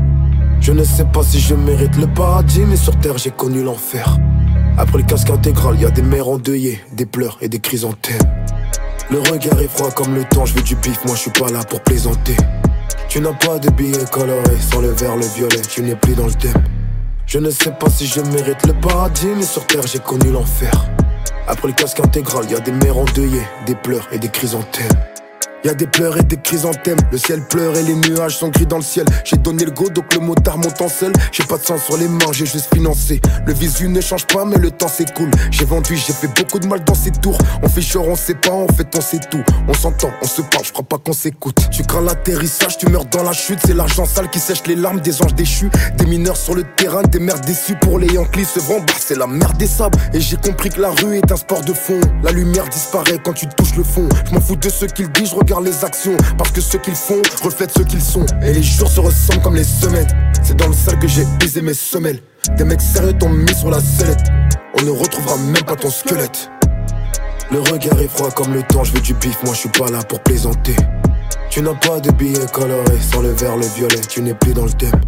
Je 0.60 0.72
ne 0.72 0.82
sais 0.82 1.04
pas 1.04 1.22
si 1.22 1.38
je 1.38 1.54
mérite 1.54 1.96
le 1.96 2.08
paradis, 2.08 2.62
mais 2.66 2.76
sur 2.76 2.98
terre 2.98 3.16
j'ai 3.16 3.30
connu 3.30 3.62
l'enfer. 3.62 4.18
Après 4.76 4.98
le 4.98 5.04
casque 5.04 5.30
intégral, 5.30 5.80
y 5.80 5.84
a 5.84 5.90
des 5.90 6.02
mères 6.02 6.26
endeuillées, 6.26 6.80
des 6.92 7.06
pleurs 7.06 7.38
et 7.40 7.48
des 7.48 7.60
chrysanthèmes. 7.60 8.18
Le 9.08 9.20
regard 9.20 9.60
est 9.60 9.68
froid 9.68 9.92
comme 9.92 10.12
le 10.12 10.24
temps, 10.24 10.44
je 10.44 10.54
veux 10.54 10.62
du 10.62 10.74
pif, 10.74 10.98
moi 11.04 11.14
je 11.14 11.20
suis 11.20 11.30
pas 11.30 11.52
là 11.52 11.62
pour 11.62 11.80
plaisanter. 11.80 12.36
Tu 13.08 13.20
n'as 13.20 13.34
pas 13.34 13.60
de 13.60 13.70
billets 13.70 14.04
colorés, 14.10 14.58
sans 14.58 14.80
le 14.80 14.90
vert, 14.90 15.16
le 15.16 15.26
violet, 15.26 15.62
tu 15.70 15.82
n'es 15.82 15.94
plus 15.94 16.14
dans 16.14 16.26
le 16.26 16.34
thème. 16.34 16.64
Je 17.26 17.38
ne 17.38 17.50
sais 17.50 17.70
pas 17.70 17.88
si 17.88 18.06
je 18.06 18.20
mérite 18.20 18.66
le 18.66 18.72
paradis, 18.72 19.28
mais 19.36 19.44
sur 19.44 19.64
terre 19.66 19.86
j'ai 19.86 20.00
connu 20.00 20.32
l'enfer. 20.32 20.72
Après 21.46 21.68
le 21.68 21.74
casque 21.74 22.00
intégral, 22.00 22.50
y 22.50 22.54
a 22.54 22.60
des 22.60 22.72
mères 22.72 22.96
endeuillées, 22.96 23.46
des 23.66 23.74
pleurs 23.74 24.08
et 24.12 24.18
des 24.18 24.28
chrysanthèmes. 24.28 25.13
Y 25.64 25.70
a 25.70 25.74
des 25.74 25.86
pleurs 25.86 26.18
et 26.18 26.22
des 26.22 26.36
chrysanthèmes, 26.36 26.98
le 27.10 27.16
ciel 27.16 27.40
pleure 27.40 27.74
et 27.74 27.82
les 27.82 27.94
nuages 27.94 28.36
sont 28.36 28.48
gris 28.48 28.66
dans 28.66 28.76
le 28.76 28.82
ciel. 28.82 29.06
J'ai 29.24 29.38
donné 29.38 29.64
le 29.64 29.70
go 29.70 29.88
donc 29.88 30.12
le 30.12 30.20
motard 30.20 30.58
monte 30.58 30.78
en 30.82 30.90
selle. 30.90 31.14
J'ai 31.32 31.42
pas 31.44 31.56
de 31.56 31.64
sang 31.64 31.78
sur 31.78 31.96
les 31.96 32.06
mains, 32.06 32.32
j'ai 32.32 32.44
juste 32.44 32.68
financé. 32.74 33.18
Le 33.46 33.54
visu 33.54 33.88
ne 33.88 34.02
change 34.02 34.26
pas, 34.26 34.44
mais 34.44 34.58
le 34.58 34.70
temps 34.70 34.88
s'écoule. 34.88 35.30
J'ai 35.50 35.64
vendu, 35.64 35.96
j'ai 35.96 36.12
fait 36.12 36.28
beaucoup 36.38 36.58
de 36.58 36.66
mal 36.66 36.84
dans 36.84 36.94
ces 36.94 37.12
tours. 37.12 37.38
On 37.62 37.68
fait 37.70 37.80
genre, 37.80 38.06
on 38.08 38.14
sait 38.14 38.34
pas, 38.34 38.52
en 38.52 38.68
fait 38.68 38.94
on 38.94 39.00
sait 39.00 39.20
tout. 39.30 39.42
On 39.66 39.72
s'entend, 39.72 40.10
on 40.20 40.26
se 40.26 40.42
parle, 40.42 40.66
je 40.66 40.72
crois 40.72 40.84
pas 40.84 40.98
qu'on 40.98 41.14
s'écoute. 41.14 41.56
Tu 41.70 41.82
crains 41.82 42.02
l'atterrissage, 42.02 42.76
tu 42.76 42.86
meurs 42.90 43.06
dans 43.06 43.22
la 43.22 43.32
chute. 43.32 43.60
C'est 43.64 43.72
l'argent 43.72 44.04
sale 44.04 44.28
qui 44.28 44.40
sèche 44.40 44.66
les 44.66 44.76
larmes 44.76 45.00
des 45.00 45.22
anges 45.22 45.34
déchus. 45.34 45.70
Des 45.96 46.04
mineurs 46.04 46.36
sur 46.36 46.54
le 46.54 46.64
terrain, 46.76 47.00
des 47.04 47.20
mères 47.20 47.40
déçues 47.40 47.76
pour 47.76 47.98
les 47.98 48.08
Yankees 48.08 48.44
se 48.44 48.60
vendent. 48.60 48.84
Bah, 48.86 48.92
c'est 49.00 49.16
la 49.16 49.26
merde 49.26 49.56
des 49.56 49.66
sables. 49.66 49.98
Et 50.12 50.20
j'ai 50.20 50.36
compris 50.36 50.68
que 50.68 50.82
la 50.82 50.90
rue 50.90 51.16
est 51.16 51.32
un 51.32 51.36
sport 51.36 51.62
de 51.62 51.72
fond. 51.72 52.00
La 52.22 52.32
lumière 52.32 52.68
disparaît 52.68 53.18
quand 53.24 53.32
tu 53.32 53.46
touches 53.46 53.76
le 53.76 53.82
fond. 53.82 54.06
Je 54.26 54.34
m'en 54.34 54.42
fous 54.42 54.56
de 54.56 54.68
ce 54.68 54.84
qu'ils 54.84 55.10
disent, 55.10 55.30
je 55.30 55.36
regarde 55.36 55.53
les 55.60 55.84
actions. 55.84 56.16
Parce 56.38 56.50
que 56.50 56.60
ce 56.60 56.76
qu'ils 56.76 56.94
font 56.94 57.22
reflète 57.42 57.72
ce 57.76 57.82
qu'ils 57.82 58.02
sont. 58.02 58.26
Et 58.42 58.52
les 58.52 58.62
jours 58.62 58.88
se 58.88 59.00
ressemblent 59.00 59.42
comme 59.42 59.56
les 59.56 59.64
semaines. 59.64 60.08
C'est 60.42 60.56
dans 60.56 60.68
le 60.68 60.74
sale 60.74 60.98
que 60.98 61.08
j'ai 61.08 61.24
baisé 61.38 61.62
mes 61.62 61.74
semelles. 61.74 62.20
Des 62.56 62.64
mecs 62.64 62.80
sérieux 62.80 63.14
t'ont 63.18 63.30
mis 63.30 63.54
sur 63.54 63.70
la 63.70 63.80
sellette. 63.80 64.26
On 64.78 64.82
ne 64.82 64.90
retrouvera 64.90 65.36
même 65.36 65.64
pas 65.64 65.76
ton 65.76 65.90
squelette. 65.90 66.50
Le 67.50 67.60
regard 67.60 68.00
est 68.00 68.08
froid 68.08 68.30
comme 68.30 68.52
le 68.52 68.62
temps, 68.62 68.84
je 68.84 68.92
veux 68.92 69.00
du 69.00 69.14
bif, 69.14 69.42
moi 69.44 69.54
je 69.54 69.60
suis 69.60 69.68
pas 69.68 69.90
là 69.90 70.02
pour 70.02 70.20
plaisanter. 70.20 70.74
Tu 71.50 71.62
n'as 71.62 71.74
pas 71.74 72.00
de 72.00 72.10
billets 72.10 72.46
colorés, 72.52 72.98
sans 73.00 73.20
le 73.20 73.30
vert, 73.30 73.56
le 73.56 73.66
violet, 73.66 74.00
tu 74.08 74.22
n'es 74.22 74.34
plus 74.34 74.54
dans 74.54 74.64
le 74.64 74.72
thème. 74.72 75.00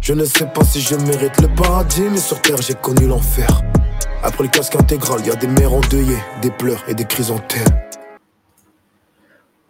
Je 0.00 0.14
ne 0.14 0.24
sais 0.24 0.46
pas 0.46 0.64
si 0.64 0.80
je 0.80 0.94
mérite 0.94 1.40
le 1.40 1.48
paradis, 1.48 2.04
mais 2.10 2.18
sur 2.18 2.40
terre 2.40 2.56
j'ai 2.62 2.74
connu 2.74 3.06
l'enfer. 3.06 3.62
Après 4.22 4.44
le 4.44 4.48
casque 4.48 4.76
intégral, 4.76 5.26
y 5.26 5.30
a 5.30 5.34
des 5.34 5.48
mères 5.48 5.74
endeuillées, 5.74 6.22
des 6.40 6.50
pleurs 6.50 6.82
et 6.88 6.94
des 6.94 7.04
chrysanthèmes. 7.04 7.62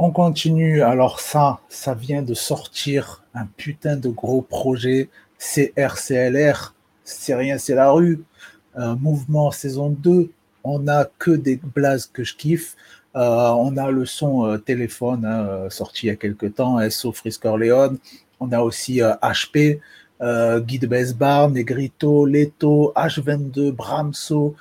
On 0.05 0.11
continue. 0.11 0.83
Alors 0.83 1.21
ça, 1.21 1.61
ça 1.69 1.95
vient 1.95 2.23
de 2.23 2.35
sortir 2.35 3.23
un 3.35 3.47
putain 3.47 3.95
de 3.95 4.09
gros 4.09 4.43
projet 4.43 5.09
CRCLR. 5.39 6.75
C'est 7.05 7.37
rien, 7.37 7.57
c'est 7.57 7.77
la 7.77 7.93
rue. 7.93 8.25
Euh, 8.77 8.97
mouvement 8.97 9.53
saison 9.53 9.91
2. 9.91 10.33
On 10.65 10.89
a 10.89 11.05
que 11.05 11.31
des 11.31 11.55
blazes 11.55 12.11
que 12.13 12.25
je 12.25 12.35
kiffe. 12.35 12.75
Euh, 13.15 13.51
on 13.51 13.77
a 13.77 13.93
le 13.93 14.05
son 14.05 14.45
euh, 14.45 14.59
téléphone 14.59 15.25
hein, 15.25 15.71
sorti 15.71 16.07
il 16.07 16.09
y 16.09 16.11
a 16.11 16.17
quelques 16.17 16.57
temps, 16.57 16.81
SO 16.91 17.13
Frisk 17.13 17.45
Orléans. 17.45 17.95
On 18.41 18.51
a 18.51 18.61
aussi 18.61 18.99
HP, 18.99 19.79
euh, 20.21 20.59
Guy 20.59 20.81
de 20.81 20.89
Besbar, 20.89 21.49
Negrito, 21.49 22.27
Leto, 22.27 22.93
H22, 22.97 23.71
Bramso, 23.71 24.57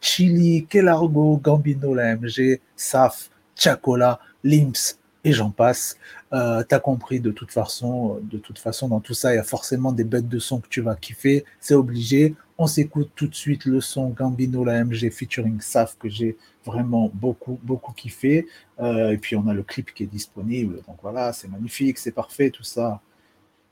Chili, 0.00 0.64
Kelargo, 0.64 1.36
Gambino, 1.36 1.94
la 1.94 2.16
MG, 2.16 2.58
Saf, 2.74 3.28
Chacola, 3.54 4.18
Limps 4.44 4.98
et 5.24 5.32
j'en 5.32 5.50
passe. 5.50 5.96
Euh, 6.32 6.62
T'as 6.68 6.80
compris 6.80 7.20
de 7.20 7.30
toute 7.30 7.52
façon, 7.52 8.20
de 8.22 8.38
toute 8.38 8.58
façon 8.58 8.88
dans 8.88 9.00
tout 9.00 9.14
ça, 9.14 9.32
il 9.32 9.36
y 9.36 9.38
a 9.38 9.44
forcément 9.44 9.92
des 9.92 10.04
bêtes 10.04 10.28
de 10.28 10.38
son 10.38 10.60
que 10.60 10.68
tu 10.68 10.80
vas 10.80 10.96
kiffer, 10.96 11.44
c'est 11.60 11.74
obligé. 11.74 12.34
On 12.58 12.66
s'écoute 12.66 13.10
tout 13.14 13.26
de 13.28 13.34
suite 13.34 13.64
le 13.64 13.80
son 13.80 14.08
Gambino 14.10 14.64
la 14.64 14.84
MG 14.84 15.10
featuring 15.10 15.60
Saf 15.60 15.96
que 15.98 16.08
j'ai 16.08 16.36
vraiment 16.64 17.10
beaucoup 17.14 17.58
beaucoup 17.62 17.92
kiffé. 17.92 18.46
Euh, 18.80 19.10
et 19.12 19.18
puis 19.18 19.36
on 19.36 19.46
a 19.48 19.54
le 19.54 19.62
clip 19.62 19.92
qui 19.94 20.04
est 20.04 20.06
disponible, 20.06 20.76
donc 20.86 20.96
voilà, 21.02 21.32
c'est 21.32 21.48
magnifique, 21.48 21.98
c'est 21.98 22.12
parfait 22.12 22.50
tout 22.50 22.64
ça. 22.64 23.00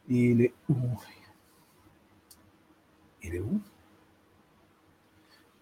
Il 0.08 0.42
est 0.42 0.52
où? 0.68 0.76
Il 3.22 3.34
est 3.34 3.40
où? 3.40 3.60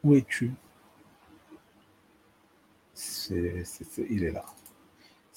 Où 0.02 0.14
es-tu? 0.16 0.50
C'est- 2.92 3.64
Il 4.10 4.24
est 4.24 4.30
là. 4.30 4.44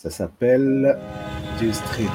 Ça 0.01 0.09
s'appelle 0.09 0.97
du 1.59 1.71
street. 1.71 2.09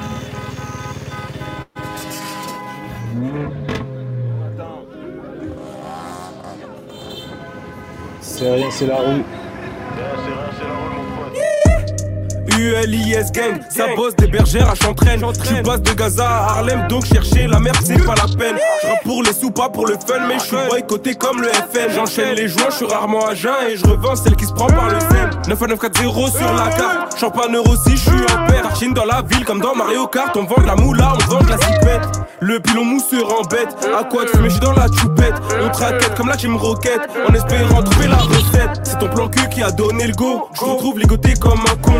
C'est 8.19 8.51
rien, 8.51 8.69
c'est 8.71 8.87
la 8.87 8.97
rue. 8.97 9.23
G-U-L-I-S 12.57 13.31
gang. 13.31 13.59
Ça 13.69 13.85
bosse 13.95 14.15
des 14.15 14.27
bergères 14.27 14.69
à 14.69 14.75
Chantraine. 14.75 15.21
Je 15.43 15.61
passe 15.61 15.81
de 15.81 15.93
Gaza 15.93 16.27
à 16.27 16.51
Harlem, 16.53 16.87
donc 16.87 17.05
chercher 17.05 17.45
la 17.45 17.59
merde, 17.59 17.77
c'est 17.83 18.03
pas 18.03 18.15
la 18.15 18.25
peine. 18.35 18.57
Je 18.81 19.07
pour 19.07 19.21
les 19.21 19.33
sous, 19.33 19.51
pas 19.51 19.69
pour 19.69 19.85
le 19.85 19.93
fun, 19.93 20.27
mais 20.27 20.39
je 20.39 20.45
suis 20.45 20.57
boycotté 20.67 21.15
comme 21.15 21.41
le 21.41 21.49
FN. 21.49 21.93
J'enchaîne 21.93 22.35
les 22.35 22.47
joints, 22.47 22.69
je 22.71 22.77
suis 22.77 22.85
rarement 22.85 23.27
à 23.27 23.35
jeun 23.35 23.53
et 23.69 23.77
je 23.77 23.85
revends 23.85 24.15
celle 24.15 24.35
qui 24.35 24.45
se 24.45 24.53
prend 24.53 24.67
par 24.67 24.89
le 24.89 24.99
zen. 24.99 25.29
9 25.47 25.61
à 25.61 25.67
9 25.67 25.79
4 25.79 25.99
0 26.01 26.29
sur 26.29 26.53
la 26.53 26.69
carte. 26.69 27.19
Champagne 27.19 27.57
aussi, 27.57 27.91
je 27.91 28.09
suis 28.09 28.23
en 28.33 28.47
père. 28.47 28.75
Chine 28.75 28.93
dans 28.93 29.05
la 29.05 29.21
ville 29.21 29.45
comme 29.45 29.61
dans 29.61 29.75
Mario 29.75 30.07
Kart. 30.07 30.35
On 30.35 30.43
vend 30.45 30.61
de 30.61 30.67
la 30.67 30.75
moula, 30.75 31.13
on 31.13 31.31
vend 31.31 31.43
de 31.43 31.49
la 31.49 31.57
cipette. 31.57 32.09
Le 32.39 32.59
pilon 32.59 32.85
mousseur 32.85 33.39
en 33.39 33.43
bête. 33.43 33.87
À 33.97 34.03
quoi 34.03 34.25
de 34.25 34.29
fumer, 34.29 34.49
je 34.49 34.55
suis 34.55 34.61
dans 34.61 34.73
la 34.73 34.87
choupette. 34.87 35.35
On 35.63 35.69
traquette 35.69 36.15
comme 36.15 36.29
la 36.29 36.37
team 36.37 36.55
roquette. 36.55 37.01
En 37.29 37.33
espérant 37.33 37.83
trouver 37.83 38.07
la 38.07 38.17
recette. 38.17 38.46
C'est 38.83 38.99
ton 38.99 39.07
plan 39.09 39.27
cul 39.27 39.47
qui 39.49 39.61
a 39.61 39.71
donné 39.71 40.07
le 40.07 40.13
go. 40.13 40.47
Je 40.53 40.61
retrouve 40.61 40.99
ligoté 40.99 41.33
comme 41.39 41.59
un 41.59 41.75
con. 41.81 41.93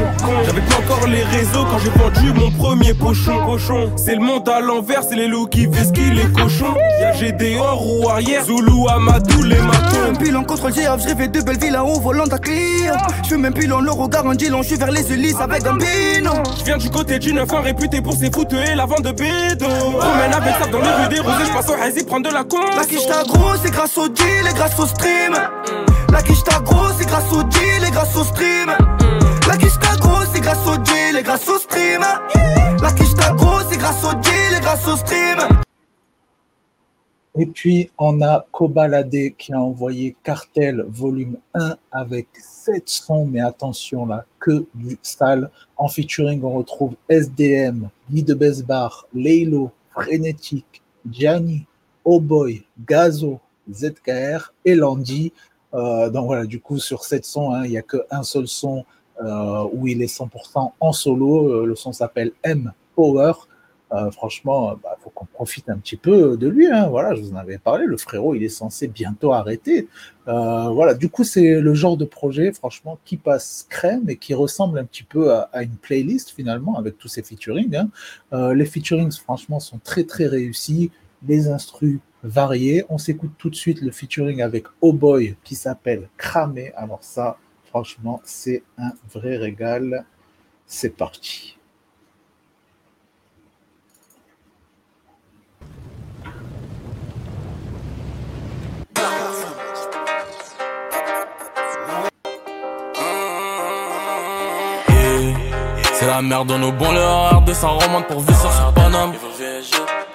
J'avais 0.45 0.61
pas 0.61 0.77
encore 0.77 1.07
les 1.07 1.23
réseaux 1.23 1.65
quand 1.69 1.79
j'ai 1.79 1.89
vendu 1.89 2.33
mon 2.33 2.51
premier 2.51 2.93
pochon. 2.93 3.45
Cochon, 3.45 3.91
c'est 3.95 4.15
le 4.15 4.21
monde 4.21 4.47
à 4.49 4.59
l'envers, 4.59 5.03
c'est 5.03 5.15
les 5.15 5.27
loups 5.27 5.47
qui 5.47 5.67
vesquillent 5.67 6.13
les 6.13 6.31
cochons. 6.31 6.75
Y'a 6.99 7.13
GD 7.13 7.59
en 7.59 7.75
roue 7.75 8.09
arrière, 8.09 8.45
Zoulou, 8.45 8.87
Amadou, 8.89 9.43
les 9.43 9.61
matons. 9.61 10.01
Même 10.05 10.17
pilon 10.17 10.43
contrôle 10.43 10.73
GF, 10.73 10.99
je 11.01 11.07
rêvais 11.07 11.27
de 11.27 11.41
belles 11.41 11.59
villes 11.59 11.77
au 11.77 11.99
volant 11.99 12.25
d'un 12.25 12.37
client. 12.37 12.97
Je 13.29 13.35
même 13.35 13.53
pilon, 13.53 13.79
le 13.79 13.91
regard 13.91 14.25
en 14.25 14.33
deal, 14.33 14.55
je 14.61 14.67
suis 14.67 14.77
vers 14.77 14.91
les 14.91 15.11
hélices 15.11 15.39
avec 15.39 15.65
un 15.65 15.75
bino. 15.75 16.31
Je 16.59 16.63
viens 16.63 16.77
du 16.77 16.89
côté 16.89 17.19
d'une 17.19 17.45
fin 17.45 17.61
réputée 17.61 18.01
pour 18.01 18.13
ses 18.13 18.31
foutes 18.31 18.53
et 18.53 18.75
la 18.75 18.85
vente 18.85 19.03
de 19.03 19.11
bédo. 19.11 19.67
Promène 19.67 20.33
avec 20.33 20.55
ça 20.61 20.67
dans 20.71 20.79
les 20.79 21.03
rues 21.03 21.09
des 21.09 21.19
rosées, 21.19 21.45
je 21.47 21.53
passe 21.53 21.69
au 21.69 21.73
hazy 21.73 22.03
prendre 22.03 22.27
de 22.27 22.33
la 22.33 22.43
con. 22.43 22.57
La 22.75 22.85
quiche 22.85 23.05
t'a 23.07 23.23
gros, 23.23 23.55
c'est 23.63 23.71
grâce 23.71 23.97
au 23.97 24.07
deal 24.07 24.47
et 24.49 24.53
grâce 24.53 24.79
au 24.79 24.85
stream. 24.85 25.33
La 26.11 26.21
quiche 26.21 26.43
t'a 26.43 26.59
gros, 26.59 26.91
c'est 26.97 27.05
grâce 27.07 27.31
au 27.33 27.43
deal 27.43 27.83
et 27.87 27.91
grâce 27.91 28.15
au 28.15 28.23
stream. 28.23 28.69
La 29.47 29.57
quiche 29.57 29.77
t'a 29.79 29.95
gros, 29.97 30.25
c'est 30.33 30.41
grâce 30.41 30.67
au 30.67 30.77
deal 30.77 31.17
et 31.19 31.23
grâce 31.23 31.47
au 31.49 31.57
stream. 31.57 32.01
La 32.81 32.91
quiche 32.93 33.13
t'a 33.15 33.33
gros, 33.33 33.59
c'est 33.69 33.77
grâce 33.77 34.03
au 34.03 34.13
deal 34.13 34.57
et 34.57 34.61
grâce 34.61 34.87
au 34.87 34.95
stream. 34.95 35.39
Et 37.39 37.45
puis, 37.45 37.91
on 37.99 38.21
a 38.21 38.47
Kobalade 38.51 39.35
qui 39.37 39.53
a 39.53 39.61
envoyé 39.61 40.15
Cartel 40.23 40.83
volume 40.87 41.37
1 41.53 41.75
avec 41.91 42.27
7 42.33 42.89
sons, 42.89 43.25
mais 43.25 43.41
attention 43.41 44.07
là, 44.07 44.25
que 44.39 44.65
du 44.73 44.97
sale. 45.03 45.51
En 45.75 45.87
featuring, 45.87 46.43
on 46.43 46.57
retrouve 46.57 46.95
SDM, 47.07 47.89
Guy 48.09 48.23
de 48.23 48.33
Besbar, 48.33 49.05
Leilo, 49.13 49.71
Frénétique, 49.91 50.81
Gianni, 51.07 51.67
Oh 52.03 52.19
Boy, 52.19 52.63
Gazo, 52.87 53.39
ZKR 53.71 54.51
et 54.65 54.73
Landy. 54.73 55.31
Euh, 55.73 56.09
donc 56.09 56.27
voilà, 56.27 56.45
du 56.45 56.59
coup, 56.59 56.79
sur 56.79 57.03
7 57.03 57.25
sons, 57.25 57.51
hein, 57.51 57.65
il 57.65 57.71
n'y 57.71 57.77
a 57.77 57.81
qu'un 57.81 58.23
seul 58.23 58.47
son 58.47 58.85
euh, 59.21 59.67
où 59.73 59.87
il 59.87 60.01
est 60.01 60.13
100% 60.13 60.71
en 60.79 60.91
solo. 60.91 61.49
Euh, 61.49 61.65
le 61.65 61.75
son 61.75 61.91
s'appelle 61.91 62.31
M 62.43 62.71
Power. 62.95 63.33
Euh, 63.93 64.11
franchement, 64.11 64.77
il 64.83 65.01
faut 65.01 65.09
qu'on 65.11 65.25
profite 65.25 65.69
un 65.69 65.77
petit 65.77 65.95
peu 65.95 66.35
de 66.35 66.47
lui. 66.47 66.67
Hein. 66.67 66.87
Voilà, 66.89 67.15
je 67.15 67.21
vous 67.21 67.31
en 67.31 67.37
avais 67.37 67.57
parlé. 67.57 67.85
Le 67.85 67.95
frérot, 67.95 68.35
il 68.35 68.43
est 68.43 68.49
censé 68.49 68.87
bientôt 68.87 69.31
arrêter. 69.31 69.87
Euh, 70.27 70.69
voilà, 70.69 70.93
du 70.93 71.09
coup, 71.09 71.23
c'est 71.23 71.61
le 71.61 71.73
genre 71.73 71.95
de 71.95 72.03
projet, 72.03 72.51
franchement, 72.51 72.99
qui 73.05 73.15
passe 73.15 73.65
crème 73.69 74.09
et 74.09 74.17
qui 74.17 74.33
ressemble 74.33 74.77
un 74.79 74.83
petit 74.83 75.03
peu 75.03 75.33
à, 75.33 75.49
à 75.53 75.63
une 75.63 75.77
playlist 75.77 76.31
finalement 76.31 76.77
avec 76.77 76.97
tous 76.97 77.07
ces 77.07 77.23
featurings. 77.23 77.75
Hein. 77.75 77.89
Euh, 78.33 78.53
les 78.53 78.65
featurings, 78.65 79.11
franchement, 79.13 79.59
sont 79.61 79.79
très 79.81 80.03
très 80.03 80.27
réussis. 80.27 80.91
Les 81.25 81.47
instrus 81.47 81.99
variés. 82.27 82.83
On 82.89 82.97
s'écoute 82.97 83.31
tout 83.37 83.49
de 83.49 83.55
suite 83.55 83.81
le 83.81 83.91
featuring 83.91 84.41
avec 84.41 84.65
Oh 84.81 84.93
Boy 84.93 85.35
qui 85.43 85.55
s'appelle 85.55 86.09
Cramé. 86.17 86.73
Alors 86.75 86.99
ça, 87.01 87.37
franchement, 87.65 88.21
c'est 88.23 88.63
un 88.77 88.91
vrai 89.11 89.37
régal. 89.37 90.05
C'est 90.65 90.89
parti. 90.89 91.57
C'est 105.93 106.05
la 106.05 106.21
merde 106.21 106.47
dans 106.47 106.59
nos 106.59 106.71
bons 106.71 106.91
le 106.91 107.37
RD 107.37 107.53
ça 107.53 107.69
remonte 107.69 108.07
pour 108.07 108.19
visser 108.19 108.51
sur 108.51 108.73
Paname 108.73 109.13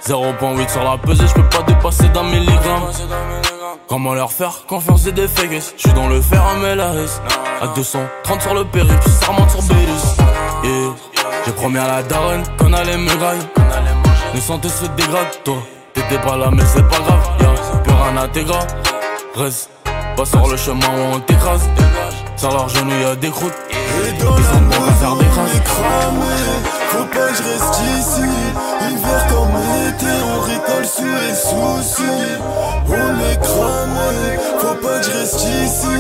0.8 0.07 0.68
sur 0.68 0.82
la 0.82 0.98
pesée, 0.98 1.26
je 1.28 1.34
peux 1.34 1.48
pas 1.48 1.62
dépasser 1.62 2.09
d'un 2.09 2.24
milligrammes 2.24 2.90
Comment 3.88 4.14
leur 4.14 4.32
faire 4.32 4.64
confiance 4.66 5.07
et 5.07 5.12
des 5.12 5.28
fakes 5.28 5.74
Je 5.76 5.80
suis 5.82 5.92
dans 5.92 6.09
le 6.09 6.20
fer 6.20 6.42
à 6.44 6.57
Melaris 6.57 7.20
À 7.61 7.68
230 7.68 8.42
sur 8.42 8.55
le 8.55 8.64
périple, 8.64 9.09
ça 9.09 9.26
remonte 9.30 9.50
sur 9.50 9.62
Bélus 9.62 10.16
yeah. 10.64 10.94
J'ai 11.46 11.53
promis 11.53 11.78
à 11.78 11.86
la 11.86 12.03
daronne 12.03 12.42
qu'on 12.59 12.72
allait 12.72 12.96
me 12.96 13.14
grailler. 13.16 13.42
Nos 14.34 14.40
santé 14.40 14.68
se 14.68 14.86
dégrade, 14.86 15.42
toi. 15.44 15.59
T'étais 15.94 16.18
pas 16.18 16.36
là 16.36 16.50
mais 16.50 16.64
c'est 16.66 16.88
pas 16.88 16.98
grave, 16.98 17.30
y'a 17.40 17.80
plus 17.82 17.92
rien 17.92 18.16
à 18.16 19.40
Reste 19.40 19.70
pas 20.16 20.24
sur 20.24 20.46
le 20.48 20.57
chemin 20.57 20.86
où 20.86 21.14
on 21.14 21.20
t'écrase. 21.20 21.68
Sur 22.36 22.50
leur 22.50 22.68
genou 22.68 22.92
y'a 23.00 23.14
des 23.14 23.30
croûtes. 23.30 23.55
Ils 23.70 24.24
ont 24.24 24.62
bon 24.62 24.88
à 24.88 24.92
faire 24.92 25.16
des 25.16 25.24
crasses 25.26 26.82
Faut 26.93 27.05
pas 27.07 27.28
que 27.28 27.34
je 27.34 27.43
reste 27.43 27.80
ici. 27.99 28.28
Hiver 28.82 29.26
comme 29.28 29.57
été 29.88 30.12
On 30.24 30.40
récolte 30.40 30.86
sous 30.86 31.05
les 31.05 31.34
soucis. 31.34 32.28
On 32.86 33.14
est 33.30 33.40
cramé. 33.40 34.38
Faut 34.61 34.74
pas 34.74 34.99
que 34.99 35.07
je 35.07 35.11
reste 35.11 35.40
ici. 35.40 35.97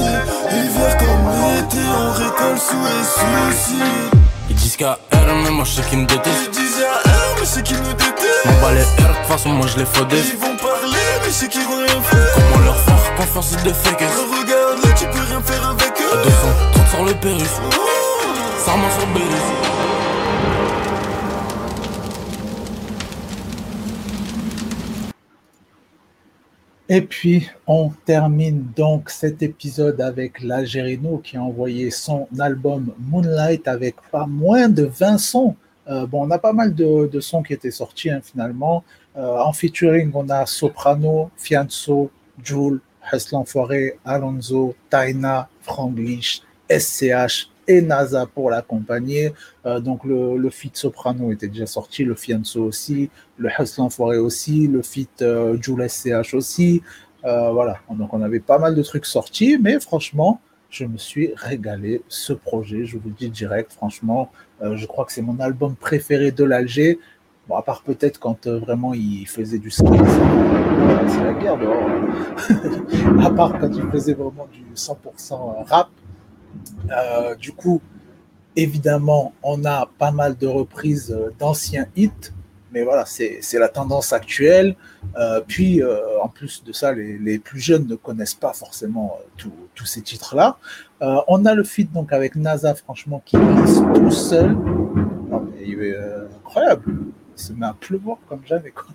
Hiver 0.52 0.96
comme 0.98 1.30
été 1.58 1.78
On 1.98 2.12
récolte 2.12 2.60
sous 2.60 2.84
les 2.84 3.04
soucis. 3.04 3.90
Ils 4.50 4.56
disent 4.56 4.76
qu'à 4.76 4.98
R 5.12 5.34
mais 5.42 5.50
moi 5.50 5.64
je 5.64 5.80
sais 5.80 5.82
qu'ils 5.88 6.00
me 6.00 6.06
détestent. 6.06 6.44
Ils 6.44 6.50
disent 6.50 6.84
à 6.84 7.08
R 7.08 7.36
mais 7.40 7.46
c'est 7.46 7.62
qu'ils 7.62 7.78
nous 7.78 7.94
détestent. 7.94 8.44
M'en 8.44 8.52
bats 8.60 8.72
les 8.72 8.82
R, 8.82 9.08
de 9.08 9.16
toute 9.16 9.26
façon 9.28 9.48
moi 9.48 9.66
je 9.72 9.78
les 9.78 9.86
faudais 9.86 10.18
Ils 10.18 10.38
vont 10.38 10.56
parler 10.56 11.06
mais 11.24 11.30
c'est 11.32 11.48
qu'ils 11.48 11.62
vont 11.62 11.78
rien 11.78 12.02
faire. 12.02 12.28
Comment 12.34 12.64
leur 12.66 12.76
faire 12.76 13.14
confiance 13.16 13.52
et 13.54 13.62
des 13.64 13.72
fakes 13.72 14.00
Regarde 14.02 14.84
là 14.84 14.90
tu 14.94 15.06
peux 15.06 15.24
rien 15.26 15.40
faire 15.40 15.68
avec 15.70 15.94
eux. 16.00 16.18
À 16.18 16.22
230 16.22 16.88
sur 16.90 17.04
le 17.04 17.14
périph. 17.14 17.60
Ça 18.64 18.72
remonte 18.72 18.92
sur 18.92 19.06
Bélus 19.08 19.81
Et 26.94 27.00
puis, 27.00 27.48
on 27.66 27.88
termine 28.04 28.66
donc 28.76 29.08
cet 29.08 29.42
épisode 29.42 29.98
avec 30.02 30.42
l'Algérino 30.42 31.22
qui 31.24 31.38
a 31.38 31.42
envoyé 31.42 31.90
son 31.90 32.28
album 32.38 32.92
Moonlight 32.98 33.66
avec 33.66 33.96
pas 34.10 34.26
moins 34.26 34.68
de 34.68 34.84
20 34.84 35.16
sons. 35.16 35.56
Euh, 35.88 36.04
bon, 36.04 36.26
on 36.26 36.30
a 36.30 36.38
pas 36.38 36.52
mal 36.52 36.74
de, 36.74 37.08
sons 37.20 37.42
qui 37.42 37.54
étaient 37.54 37.70
sortis 37.70 38.10
hein, 38.10 38.20
finalement. 38.22 38.84
Euh, 39.16 39.38
en 39.38 39.54
featuring, 39.54 40.10
on 40.12 40.28
a 40.28 40.44
Soprano, 40.44 41.30
Fianso, 41.38 42.10
Joule, 42.44 42.78
Heslan 43.10 43.46
Forêt, 43.46 43.98
Alonso, 44.04 44.74
Taina, 44.90 45.48
Franglish, 45.62 46.42
SCH 46.68 47.48
et 47.68 47.82
NASA 47.82 48.26
pour 48.26 48.50
l'accompagner. 48.50 49.32
Euh, 49.66 49.80
donc 49.80 50.04
le, 50.04 50.36
le 50.36 50.50
feat 50.50 50.76
Soprano 50.76 51.32
était 51.32 51.48
déjà 51.48 51.66
sorti, 51.66 52.04
le 52.04 52.14
Fianso 52.14 52.62
aussi, 52.62 53.10
le 53.36 53.48
Hustle 53.58 53.90
Forêt 53.90 54.18
aussi, 54.18 54.68
le 54.68 54.82
feat 54.82 55.22
euh, 55.22 55.56
Joule 55.60 55.88
SCH 55.88 56.34
aussi. 56.34 56.82
Euh, 57.24 57.50
voilà, 57.52 57.78
donc 57.90 58.12
on 58.12 58.22
avait 58.22 58.40
pas 58.40 58.58
mal 58.58 58.74
de 58.74 58.82
trucs 58.82 59.06
sortis, 59.06 59.56
mais 59.60 59.78
franchement, 59.78 60.40
je 60.70 60.84
me 60.84 60.98
suis 60.98 61.32
régalé 61.36 62.02
ce 62.08 62.32
projet, 62.32 62.84
je 62.84 62.96
vous 62.98 63.10
le 63.10 63.14
dis 63.14 63.30
direct, 63.30 63.72
franchement, 63.72 64.32
je 64.60 64.86
crois 64.86 65.04
que 65.04 65.12
c'est 65.12 65.22
mon 65.22 65.38
album 65.38 65.76
préféré 65.76 66.32
de 66.32 66.44
l'Alger. 66.44 66.98
Bon, 67.46 67.56
à 67.56 67.62
part 67.62 67.82
peut-être 67.82 68.18
quand 68.18 68.46
vraiment 68.46 68.94
il 68.94 69.26
faisait 69.26 69.58
du 69.58 69.70
voilà, 70.82 71.08
c'est 71.08 71.22
la 71.22 71.32
guerre 71.34 71.58
dehors. 71.58 71.86
à 73.26 73.30
part 73.30 73.58
quand 73.58 73.70
il 73.72 73.88
faisait 73.90 74.14
vraiment 74.14 74.48
du 74.52 74.64
100% 74.74 75.64
rap. 75.66 75.90
Euh, 76.90 77.34
du 77.34 77.52
coup, 77.52 77.80
évidemment, 78.56 79.32
on 79.42 79.64
a 79.64 79.88
pas 79.98 80.10
mal 80.10 80.36
de 80.36 80.46
reprises 80.46 81.12
euh, 81.12 81.30
d'anciens 81.38 81.86
hits, 81.96 82.32
mais 82.72 82.82
voilà, 82.82 83.04
c'est 83.04 83.58
la 83.58 83.68
tendance 83.68 84.14
actuelle. 84.14 84.76
Euh, 85.18 85.42
puis, 85.46 85.82
en 86.22 86.28
plus 86.28 86.64
de 86.64 86.72
ça, 86.72 86.94
les, 86.94 87.18
les 87.18 87.38
plus 87.38 87.60
jeunes 87.60 87.86
ne 87.86 87.96
connaissent 87.96 88.32
pas 88.32 88.54
forcément 88.54 89.18
tous 89.36 89.84
ces 89.84 90.00
titres-là. 90.00 90.56
On 91.02 91.44
a 91.44 91.52
le 91.54 91.64
feat 91.64 91.92
donc 91.92 92.14
avec 92.14 92.34
NASA, 92.34 92.74
franchement, 92.74 93.20
qui 93.26 93.36
glisse 93.36 93.82
tout 93.94 94.10
seul. 94.10 94.52
Non, 94.52 95.46
mais 95.54 95.94
incroyable. 96.38 97.12
Se 97.42 97.52
met 97.52 97.66
à 97.66 97.74
pleuvoir 97.74 98.18
comme 98.28 98.44
jamais, 98.46 98.70
quoi. 98.70 98.86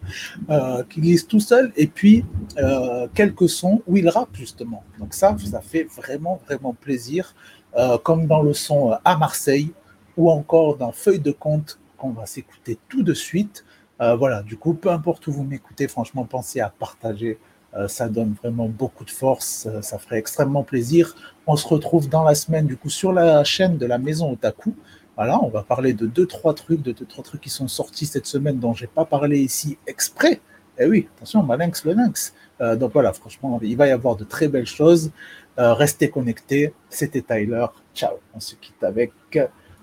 Euh, 0.49 0.83
qui 0.89 1.01
glisse 1.01 1.27
tout 1.27 1.41
seul. 1.41 1.73
Et 1.75 1.87
puis, 1.87 2.23
euh, 2.57 3.07
quelques 3.13 3.49
sons 3.49 3.81
où 3.87 3.97
il 3.97 4.07
rappe, 4.07 4.35
justement. 4.35 4.83
Donc 4.99 5.13
ça, 5.13 5.35
ça 5.37 5.59
fait 5.59 5.83
vraiment, 5.95 6.39
vraiment 6.45 6.73
plaisir. 6.73 7.35
Euh, 7.75 7.97
comme 7.97 8.25
dans 8.25 8.41
le 8.41 8.53
son 8.53 8.97
à 9.03 9.17
Marseille, 9.17 9.71
ou 10.15 10.31
encore 10.31 10.77
dans 10.77 10.93
Feuille 10.93 11.19
de 11.19 11.31
compte, 11.31 11.77
qu'on 11.97 12.11
va 12.11 12.25
s'écouter 12.25 12.77
tout 12.87 13.03
de 13.03 13.13
suite. 13.13 13.65
Voilà, 13.99 14.43
du 14.43 14.57
coup, 14.57 14.75
peu 14.75 14.91
importe 14.91 15.25
où 15.27 15.31
vous 15.31 15.43
m'écoutez, 15.43 15.87
franchement, 15.87 16.23
pensez 16.23 16.59
à 16.59 16.69
partager. 16.69 17.39
Ça 17.87 18.07
donne 18.07 18.35
vraiment 18.41 18.69
beaucoup 18.69 19.03
de 19.03 19.09
force. 19.09 19.67
ça 19.81 19.97
ferait 19.97 20.19
extrêmement 20.19 20.63
plaisir. 20.63 21.15
On 21.47 21.55
se 21.55 21.67
retrouve 21.67 22.07
dans 22.07 22.23
la 22.23 22.35
semaine, 22.35 22.67
du 22.67 22.77
coup, 22.77 22.91
sur 22.91 23.11
la 23.11 23.43
chaîne 23.43 23.77
de 23.77 23.85
la 23.87 23.97
Maison 23.97 24.31
Otaku. 24.31 24.75
Voilà, 25.17 25.43
on 25.43 25.49
va 25.49 25.63
parler 25.63 25.93
de 25.93 26.05
deux, 26.05 26.27
trois 26.27 26.53
trucs, 26.53 26.83
de 26.83 26.91
deux, 26.91 27.05
trois 27.05 27.23
trucs 27.23 27.41
qui 27.41 27.49
sont 27.49 27.67
sortis 27.67 28.05
cette 28.05 28.27
semaine 28.27 28.59
dont 28.59 28.75
j'ai 28.75 28.85
pas 28.85 29.03
parlé 29.03 29.39
ici 29.39 29.79
exprès. 29.87 30.39
Eh 30.77 30.85
oui, 30.85 31.07
attention, 31.17 31.41
Malinx 31.41 31.83
le 31.85 31.93
lynx. 31.93 32.35
Euh, 32.61 32.75
donc 32.75 32.93
voilà, 32.93 33.13
franchement, 33.13 33.59
il 33.63 33.75
va 33.75 33.87
y 33.87 33.91
avoir 33.91 34.15
de 34.15 34.23
très 34.23 34.47
belles 34.47 34.67
choses. 34.67 35.11
Euh, 35.57 35.73
restez 35.73 36.11
connectés. 36.11 36.71
C'était 36.89 37.23
Tyler. 37.23 37.65
Ciao. 37.95 38.17
On 38.35 38.39
se 38.39 38.53
quitte 38.55 38.83
avec 38.83 39.11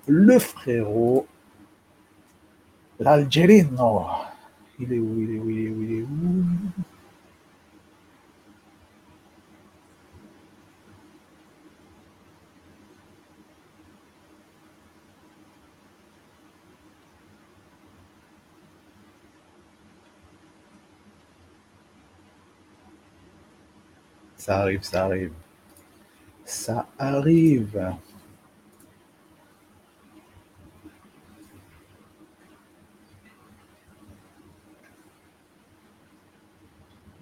le 0.07 0.39
frérot, 0.39 1.27
l'Algérino. 3.01 4.07
Il 4.79 4.87
il 4.87 4.93
est 4.93 4.99
où, 5.01 5.21
il 5.21 5.31
est 5.35 5.39
où, 5.41 5.51
il 5.83 5.93
est 5.99 6.03
où? 6.03 6.45
Ça 24.45 24.61
arrive, 24.61 24.83
ça 24.85 25.05
arrive. 25.07 25.33
Ça 26.47 26.87
arrive. 26.99 27.95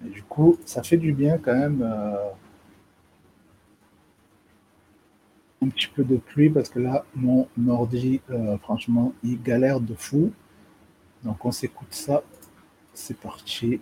Du 0.03 0.21
coup, 0.23 0.57
ça 0.65 0.83
fait 0.83 0.97
du 0.97 1.13
bien 1.13 1.37
quand 1.39 1.53
même. 1.55 1.81
euh, 1.81 2.29
un 5.63 5.69
petit 5.69 5.87
peu 5.87 6.03
de 6.03 6.17
pluie 6.17 6.49
parce 6.49 6.69
que 6.69 6.79
là, 6.79 7.05
mon 7.15 7.47
ordi, 7.67 8.21
euh, 8.29 8.57
franchement, 8.59 9.13
il 9.23 9.41
galère 9.41 9.79
de 9.79 9.95
fou. 9.95 10.31
Donc 11.23 11.45
on 11.45 11.51
s'écoute 11.51 11.89
ça. 11.93 12.23
C'est 12.93 13.17
parti. 13.19 13.81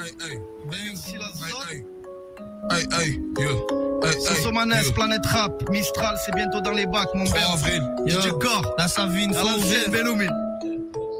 Hey, 0.00 0.12
hey, 0.30 0.38
même 0.70 0.94
si 0.96 1.16
la 1.16 1.26
zone. 1.34 1.84
Hey, 2.70 2.86
hey, 2.92 3.20
yo. 3.42 3.66
Hey, 4.02 4.10
hey, 4.14 4.20
Sosomanes, 4.20 4.86
yo. 4.86 4.92
Planète 4.92 5.26
Rap, 5.26 5.68
Mistral, 5.70 6.16
c'est 6.24 6.34
bientôt 6.36 6.60
dans 6.60 6.70
les 6.72 6.86
bacs, 6.86 7.12
mon 7.14 7.24
3 7.24 7.38
père. 7.38 7.52
avril. 7.52 7.82
La 8.78 8.86
Savine, 8.86 9.34
À 9.34 9.42
la 9.42 9.50
Fauve, 9.50 9.64
veine. 9.64 9.90
Belloumi. 9.90 10.26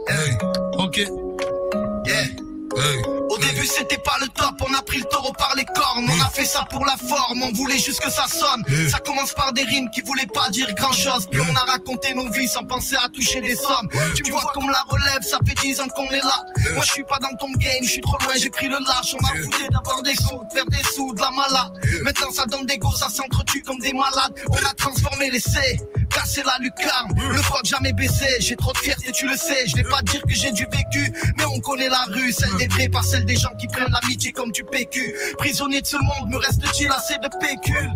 Hey, 0.09 0.39
ok. 0.79 0.97
Yeah. 2.07 2.25
Hey. 2.77 3.18
Début 3.59 3.71
c'était 3.77 3.99
pas 3.99 4.17
le 4.21 4.29
top, 4.29 4.55
on 4.61 4.73
a 4.73 4.83
pris 4.83 4.99
le 4.99 5.05
taureau 5.07 5.33
par 5.33 5.53
les 5.57 5.65
cornes, 5.65 6.07
on 6.09 6.23
a 6.23 6.29
fait 6.29 6.45
ça 6.45 6.65
pour 6.71 6.87
la 6.87 6.97
forme, 6.97 7.43
on 7.43 7.53
voulait 7.53 7.79
juste 7.79 8.01
que 8.01 8.11
ça 8.11 8.27
sonne. 8.29 8.65
Ça 8.89 9.01
commence 9.01 9.33
par 9.33 9.53
des 9.53 9.65
rimes 9.65 9.91
qui 9.91 10.01
voulaient 10.03 10.29
pas 10.33 10.49
dire 10.51 10.73
grand 10.77 10.93
chose, 10.93 11.27
puis 11.29 11.41
on 11.41 11.57
a 11.57 11.73
raconté 11.73 12.15
nos 12.15 12.31
vies 12.31 12.47
sans 12.47 12.65
penser 12.65 12.95
à 13.03 13.09
toucher 13.09 13.41
des 13.41 13.57
sommes. 13.57 13.89
Tu 14.15 14.31
vois 14.31 14.49
comme 14.55 14.71
la 14.71 14.83
relève, 14.89 15.23
ça 15.23 15.39
fait 15.45 15.55
10 15.61 15.81
ans 15.81 15.89
qu'on 15.89 16.07
est 16.07 16.23
là. 16.23 16.45
Moi 16.75 16.85
je 16.85 16.93
suis 16.93 17.03
pas 17.03 17.19
dans 17.19 17.37
ton 17.37 17.51
game, 17.55 17.83
je 17.83 17.91
suis 17.91 18.01
trop 18.01 18.19
loin, 18.19 18.35
j'ai 18.37 18.51
pris 18.51 18.69
le 18.69 18.79
large, 18.79 19.17
on 19.19 19.23
m'a 19.23 19.43
foutu 19.43 19.69
d'avoir 19.73 20.03
des 20.03 20.15
sous, 20.15 20.39
de 20.45 20.53
faire 20.55 20.67
des 20.67 20.85
sous, 20.95 21.13
de 21.15 21.21
la 21.21 21.31
mala. 21.33 21.73
Maintenant 22.05 22.31
ça 22.31 22.47
donne 22.47 22.67
des 22.67 22.79
go, 22.79 22.93
ça 22.93 23.09
s'entretue 23.09 23.63
comme 23.63 23.79
des 23.81 23.93
malades. 23.93 24.35
On 24.51 24.57
a 24.57 24.75
transformé 24.75 25.31
l'essai, 25.31 25.81
cassé 26.15 26.45
la 26.47 26.59
lucarne, 26.61 27.13
le 27.29 27.43
froc 27.43 27.65
jamais 27.65 27.93
baissé. 27.93 28.27
J'ai 28.39 28.55
trop 28.55 28.73
de 28.73 28.79
fierté, 28.79 29.11
tu 29.11 29.27
le 29.27 29.37
sais, 29.37 29.67
je 29.67 29.75
vais 29.75 29.89
pas 29.89 30.03
dire 30.03 30.23
que 30.23 30.35
j'ai 30.35 30.53
du 30.53 30.65
vécu, 30.65 31.13
mais 31.37 31.45
on 31.45 31.59
connaît 31.59 31.89
la 31.89 32.05
rue, 32.09 32.33
celle 32.33 32.55
des 32.57 32.69
vrais, 32.69 32.89
pas 32.89 33.03
celle 33.03 33.25
des 33.25 33.35
gens 33.35 33.48
qui 33.59 33.67
prennent 33.67 33.93
l'amitié 33.93 34.33
comme 34.33 34.53
du 34.53 34.65
PQ. 34.65 35.15
Prisonnier 35.39 35.81
de 35.81 35.87
ce 35.87 35.97
monde, 35.97 36.31
me 36.31 36.37
reste-t-il 36.37 36.91
assez 36.91 37.17
de 37.19 37.29
pécule 37.41 37.95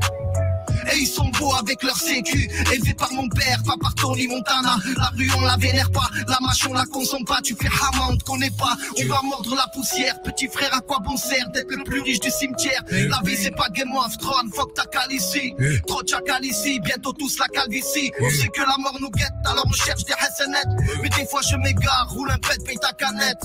et 0.91 0.99
ils 0.99 1.07
sont 1.07 1.29
beaux 1.39 1.55
avec 1.55 1.83
leur 1.83 1.97
sécu 1.97 2.51
Élevé 2.73 2.95
par 2.95 3.13
mon 3.13 3.29
père, 3.29 3.63
pas 3.65 3.75
par 3.81 3.95
Tony 3.95 4.27
Montana. 4.27 4.77
La 4.97 5.11
rue 5.17 5.31
on 5.37 5.41
la 5.43 5.57
vénère 5.57 5.91
pas, 5.91 6.09
la 6.29 6.39
mâche 6.41 6.67
on 6.69 6.73
la 6.73 6.85
consomme 6.87 7.25
pas. 7.25 7.41
Tu 7.43 7.55
fais 7.55 7.69
haman, 7.69 8.11
on 8.13 8.17
te 8.17 8.25
connaît 8.25 8.51
pas, 8.51 8.77
on 8.99 9.07
va 9.07 9.21
mordre 9.23 9.55
la 9.55 9.67
poussière. 9.69 10.21
Petit 10.23 10.49
frère 10.49 10.75
à 10.75 10.81
quoi 10.81 10.99
bon 11.01 11.17
sert 11.17 11.49
d'être 11.51 11.71
le 11.71 11.85
plus 11.85 12.01
riche 12.01 12.21
du 12.21 12.31
cimetière? 12.31 12.83
La 12.91 13.21
vie 13.25 13.37
c'est 13.37 13.55
pas 13.55 13.69
Game 13.71 13.95
of 13.95 14.17
Thrones, 14.19 14.51
fuck 14.53 14.75
ta 14.75 14.85
cale 14.87 15.13
ici 15.13 15.55
Trop 15.87 16.03
de 16.03 16.09
chacal 16.09 16.45
ici, 16.45 16.81
bientôt 16.81 17.13
tous 17.13 17.39
la 17.39 17.47
calvitie. 17.47 18.13
On 18.21 18.31
sait 18.31 18.49
que 18.49 18.61
la 18.61 18.77
mort 18.79 18.97
nous 19.01 19.11
guette, 19.11 19.33
alors 19.45 19.65
on 19.67 19.73
cherche 19.73 20.05
des 20.05 20.15
SNet 20.37 20.99
Mais 21.03 21.09
des 21.11 21.27
fois 21.27 21.41
je 21.49 21.57
m'égare, 21.57 22.07
roule 22.11 22.31
un 22.31 22.39
pet, 22.39 22.63
paye 22.65 22.77
ta 22.79 22.93
canette 22.93 23.39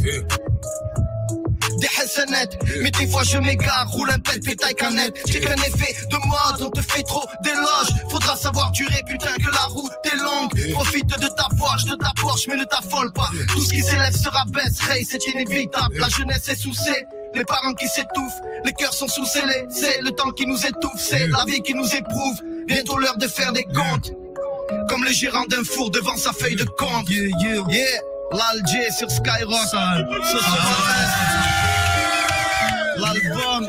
des 1.78 1.88
Hassanettes 2.02 2.58
Mais 2.82 2.92
des 2.92 3.08
fois 3.08 3.24
je 3.24 3.38
m'égare, 3.38 3.90
roule 3.90 4.12
un 4.12 4.20
pet, 4.20 4.40
fais 4.44 4.56
taille 4.56 4.76
canette 4.76 5.18
J'ai 5.28 5.40
qu'un 5.40 5.56
effet 5.56 5.96
de 6.10 6.16
mode, 6.16 6.62
on 6.62 6.70
te 6.70 6.82
fait 6.82 7.04
trop 7.04 7.26
d'éloges. 7.44 8.10
Faudra 8.10 8.36
savoir 8.36 8.72
durer, 8.72 9.04
putain 9.08 9.34
que 9.36 9.52
la 9.52 9.66
route 9.70 9.92
est 10.06 10.16
longue. 10.18 10.74
Profite 10.74 11.08
de 11.08 11.28
ta 11.28 11.48
poche, 11.58 11.86
de 11.86 11.96
ta 11.96 12.12
Porsche, 12.20 12.48
mais 12.48 12.56
ne 12.56 12.64
t'affole 12.64 13.12
pas. 13.14 13.30
Tout 13.50 13.62
ce 13.62 13.74
qui 13.74 13.82
s'élève 13.82 14.16
se 14.16 14.30
rabaisse, 14.30 14.80
Ray, 14.82 15.06
c'est 15.06 15.26
inévitable. 15.28 15.98
La 15.98 16.10
jeunesse 16.10 16.48
est 16.50 16.56
sous 16.56 16.74
les 17.36 17.46
parents 17.46 17.74
qui 17.74 17.88
s'étouffent, 17.88 18.42
les 18.66 18.74
cœurs 18.74 18.94
sont 18.94 19.08
sous 19.08 19.26
scellés. 19.26 19.66
C'est 19.70 20.02
le 20.02 20.12
temps 20.12 20.32
qui 20.32 20.46
nous 20.48 20.58
étouffe, 20.66 21.00
c'est 21.00 21.28
la 21.28 21.46
vie 21.46 21.62
qui 21.62 21.74
nous 21.74 21.88
éprouve. 21.96 22.42
Bientôt 22.66 22.98
l'heure 22.98 23.18
de 23.18 23.28
faire 23.28 23.54
des 23.54 23.64
comptes. 23.64 24.12
Comme 24.90 25.04
le 25.04 25.12
gérant 25.12 25.46
d'un 25.48 25.64
four 25.64 25.92
devant 25.92 26.18
sa 26.18 26.34
feuille 26.34 26.56
de 26.56 26.64
compte. 26.64 27.10
Yeah, 27.10 27.30
yeah, 27.42 27.64
yeah 27.70 28.00
L'Alger 28.32 28.92
sur 28.92 29.10
Skyrock. 29.10 29.58
Ce 30.24 30.38
soir, 30.38 31.47
L'album 32.98 33.68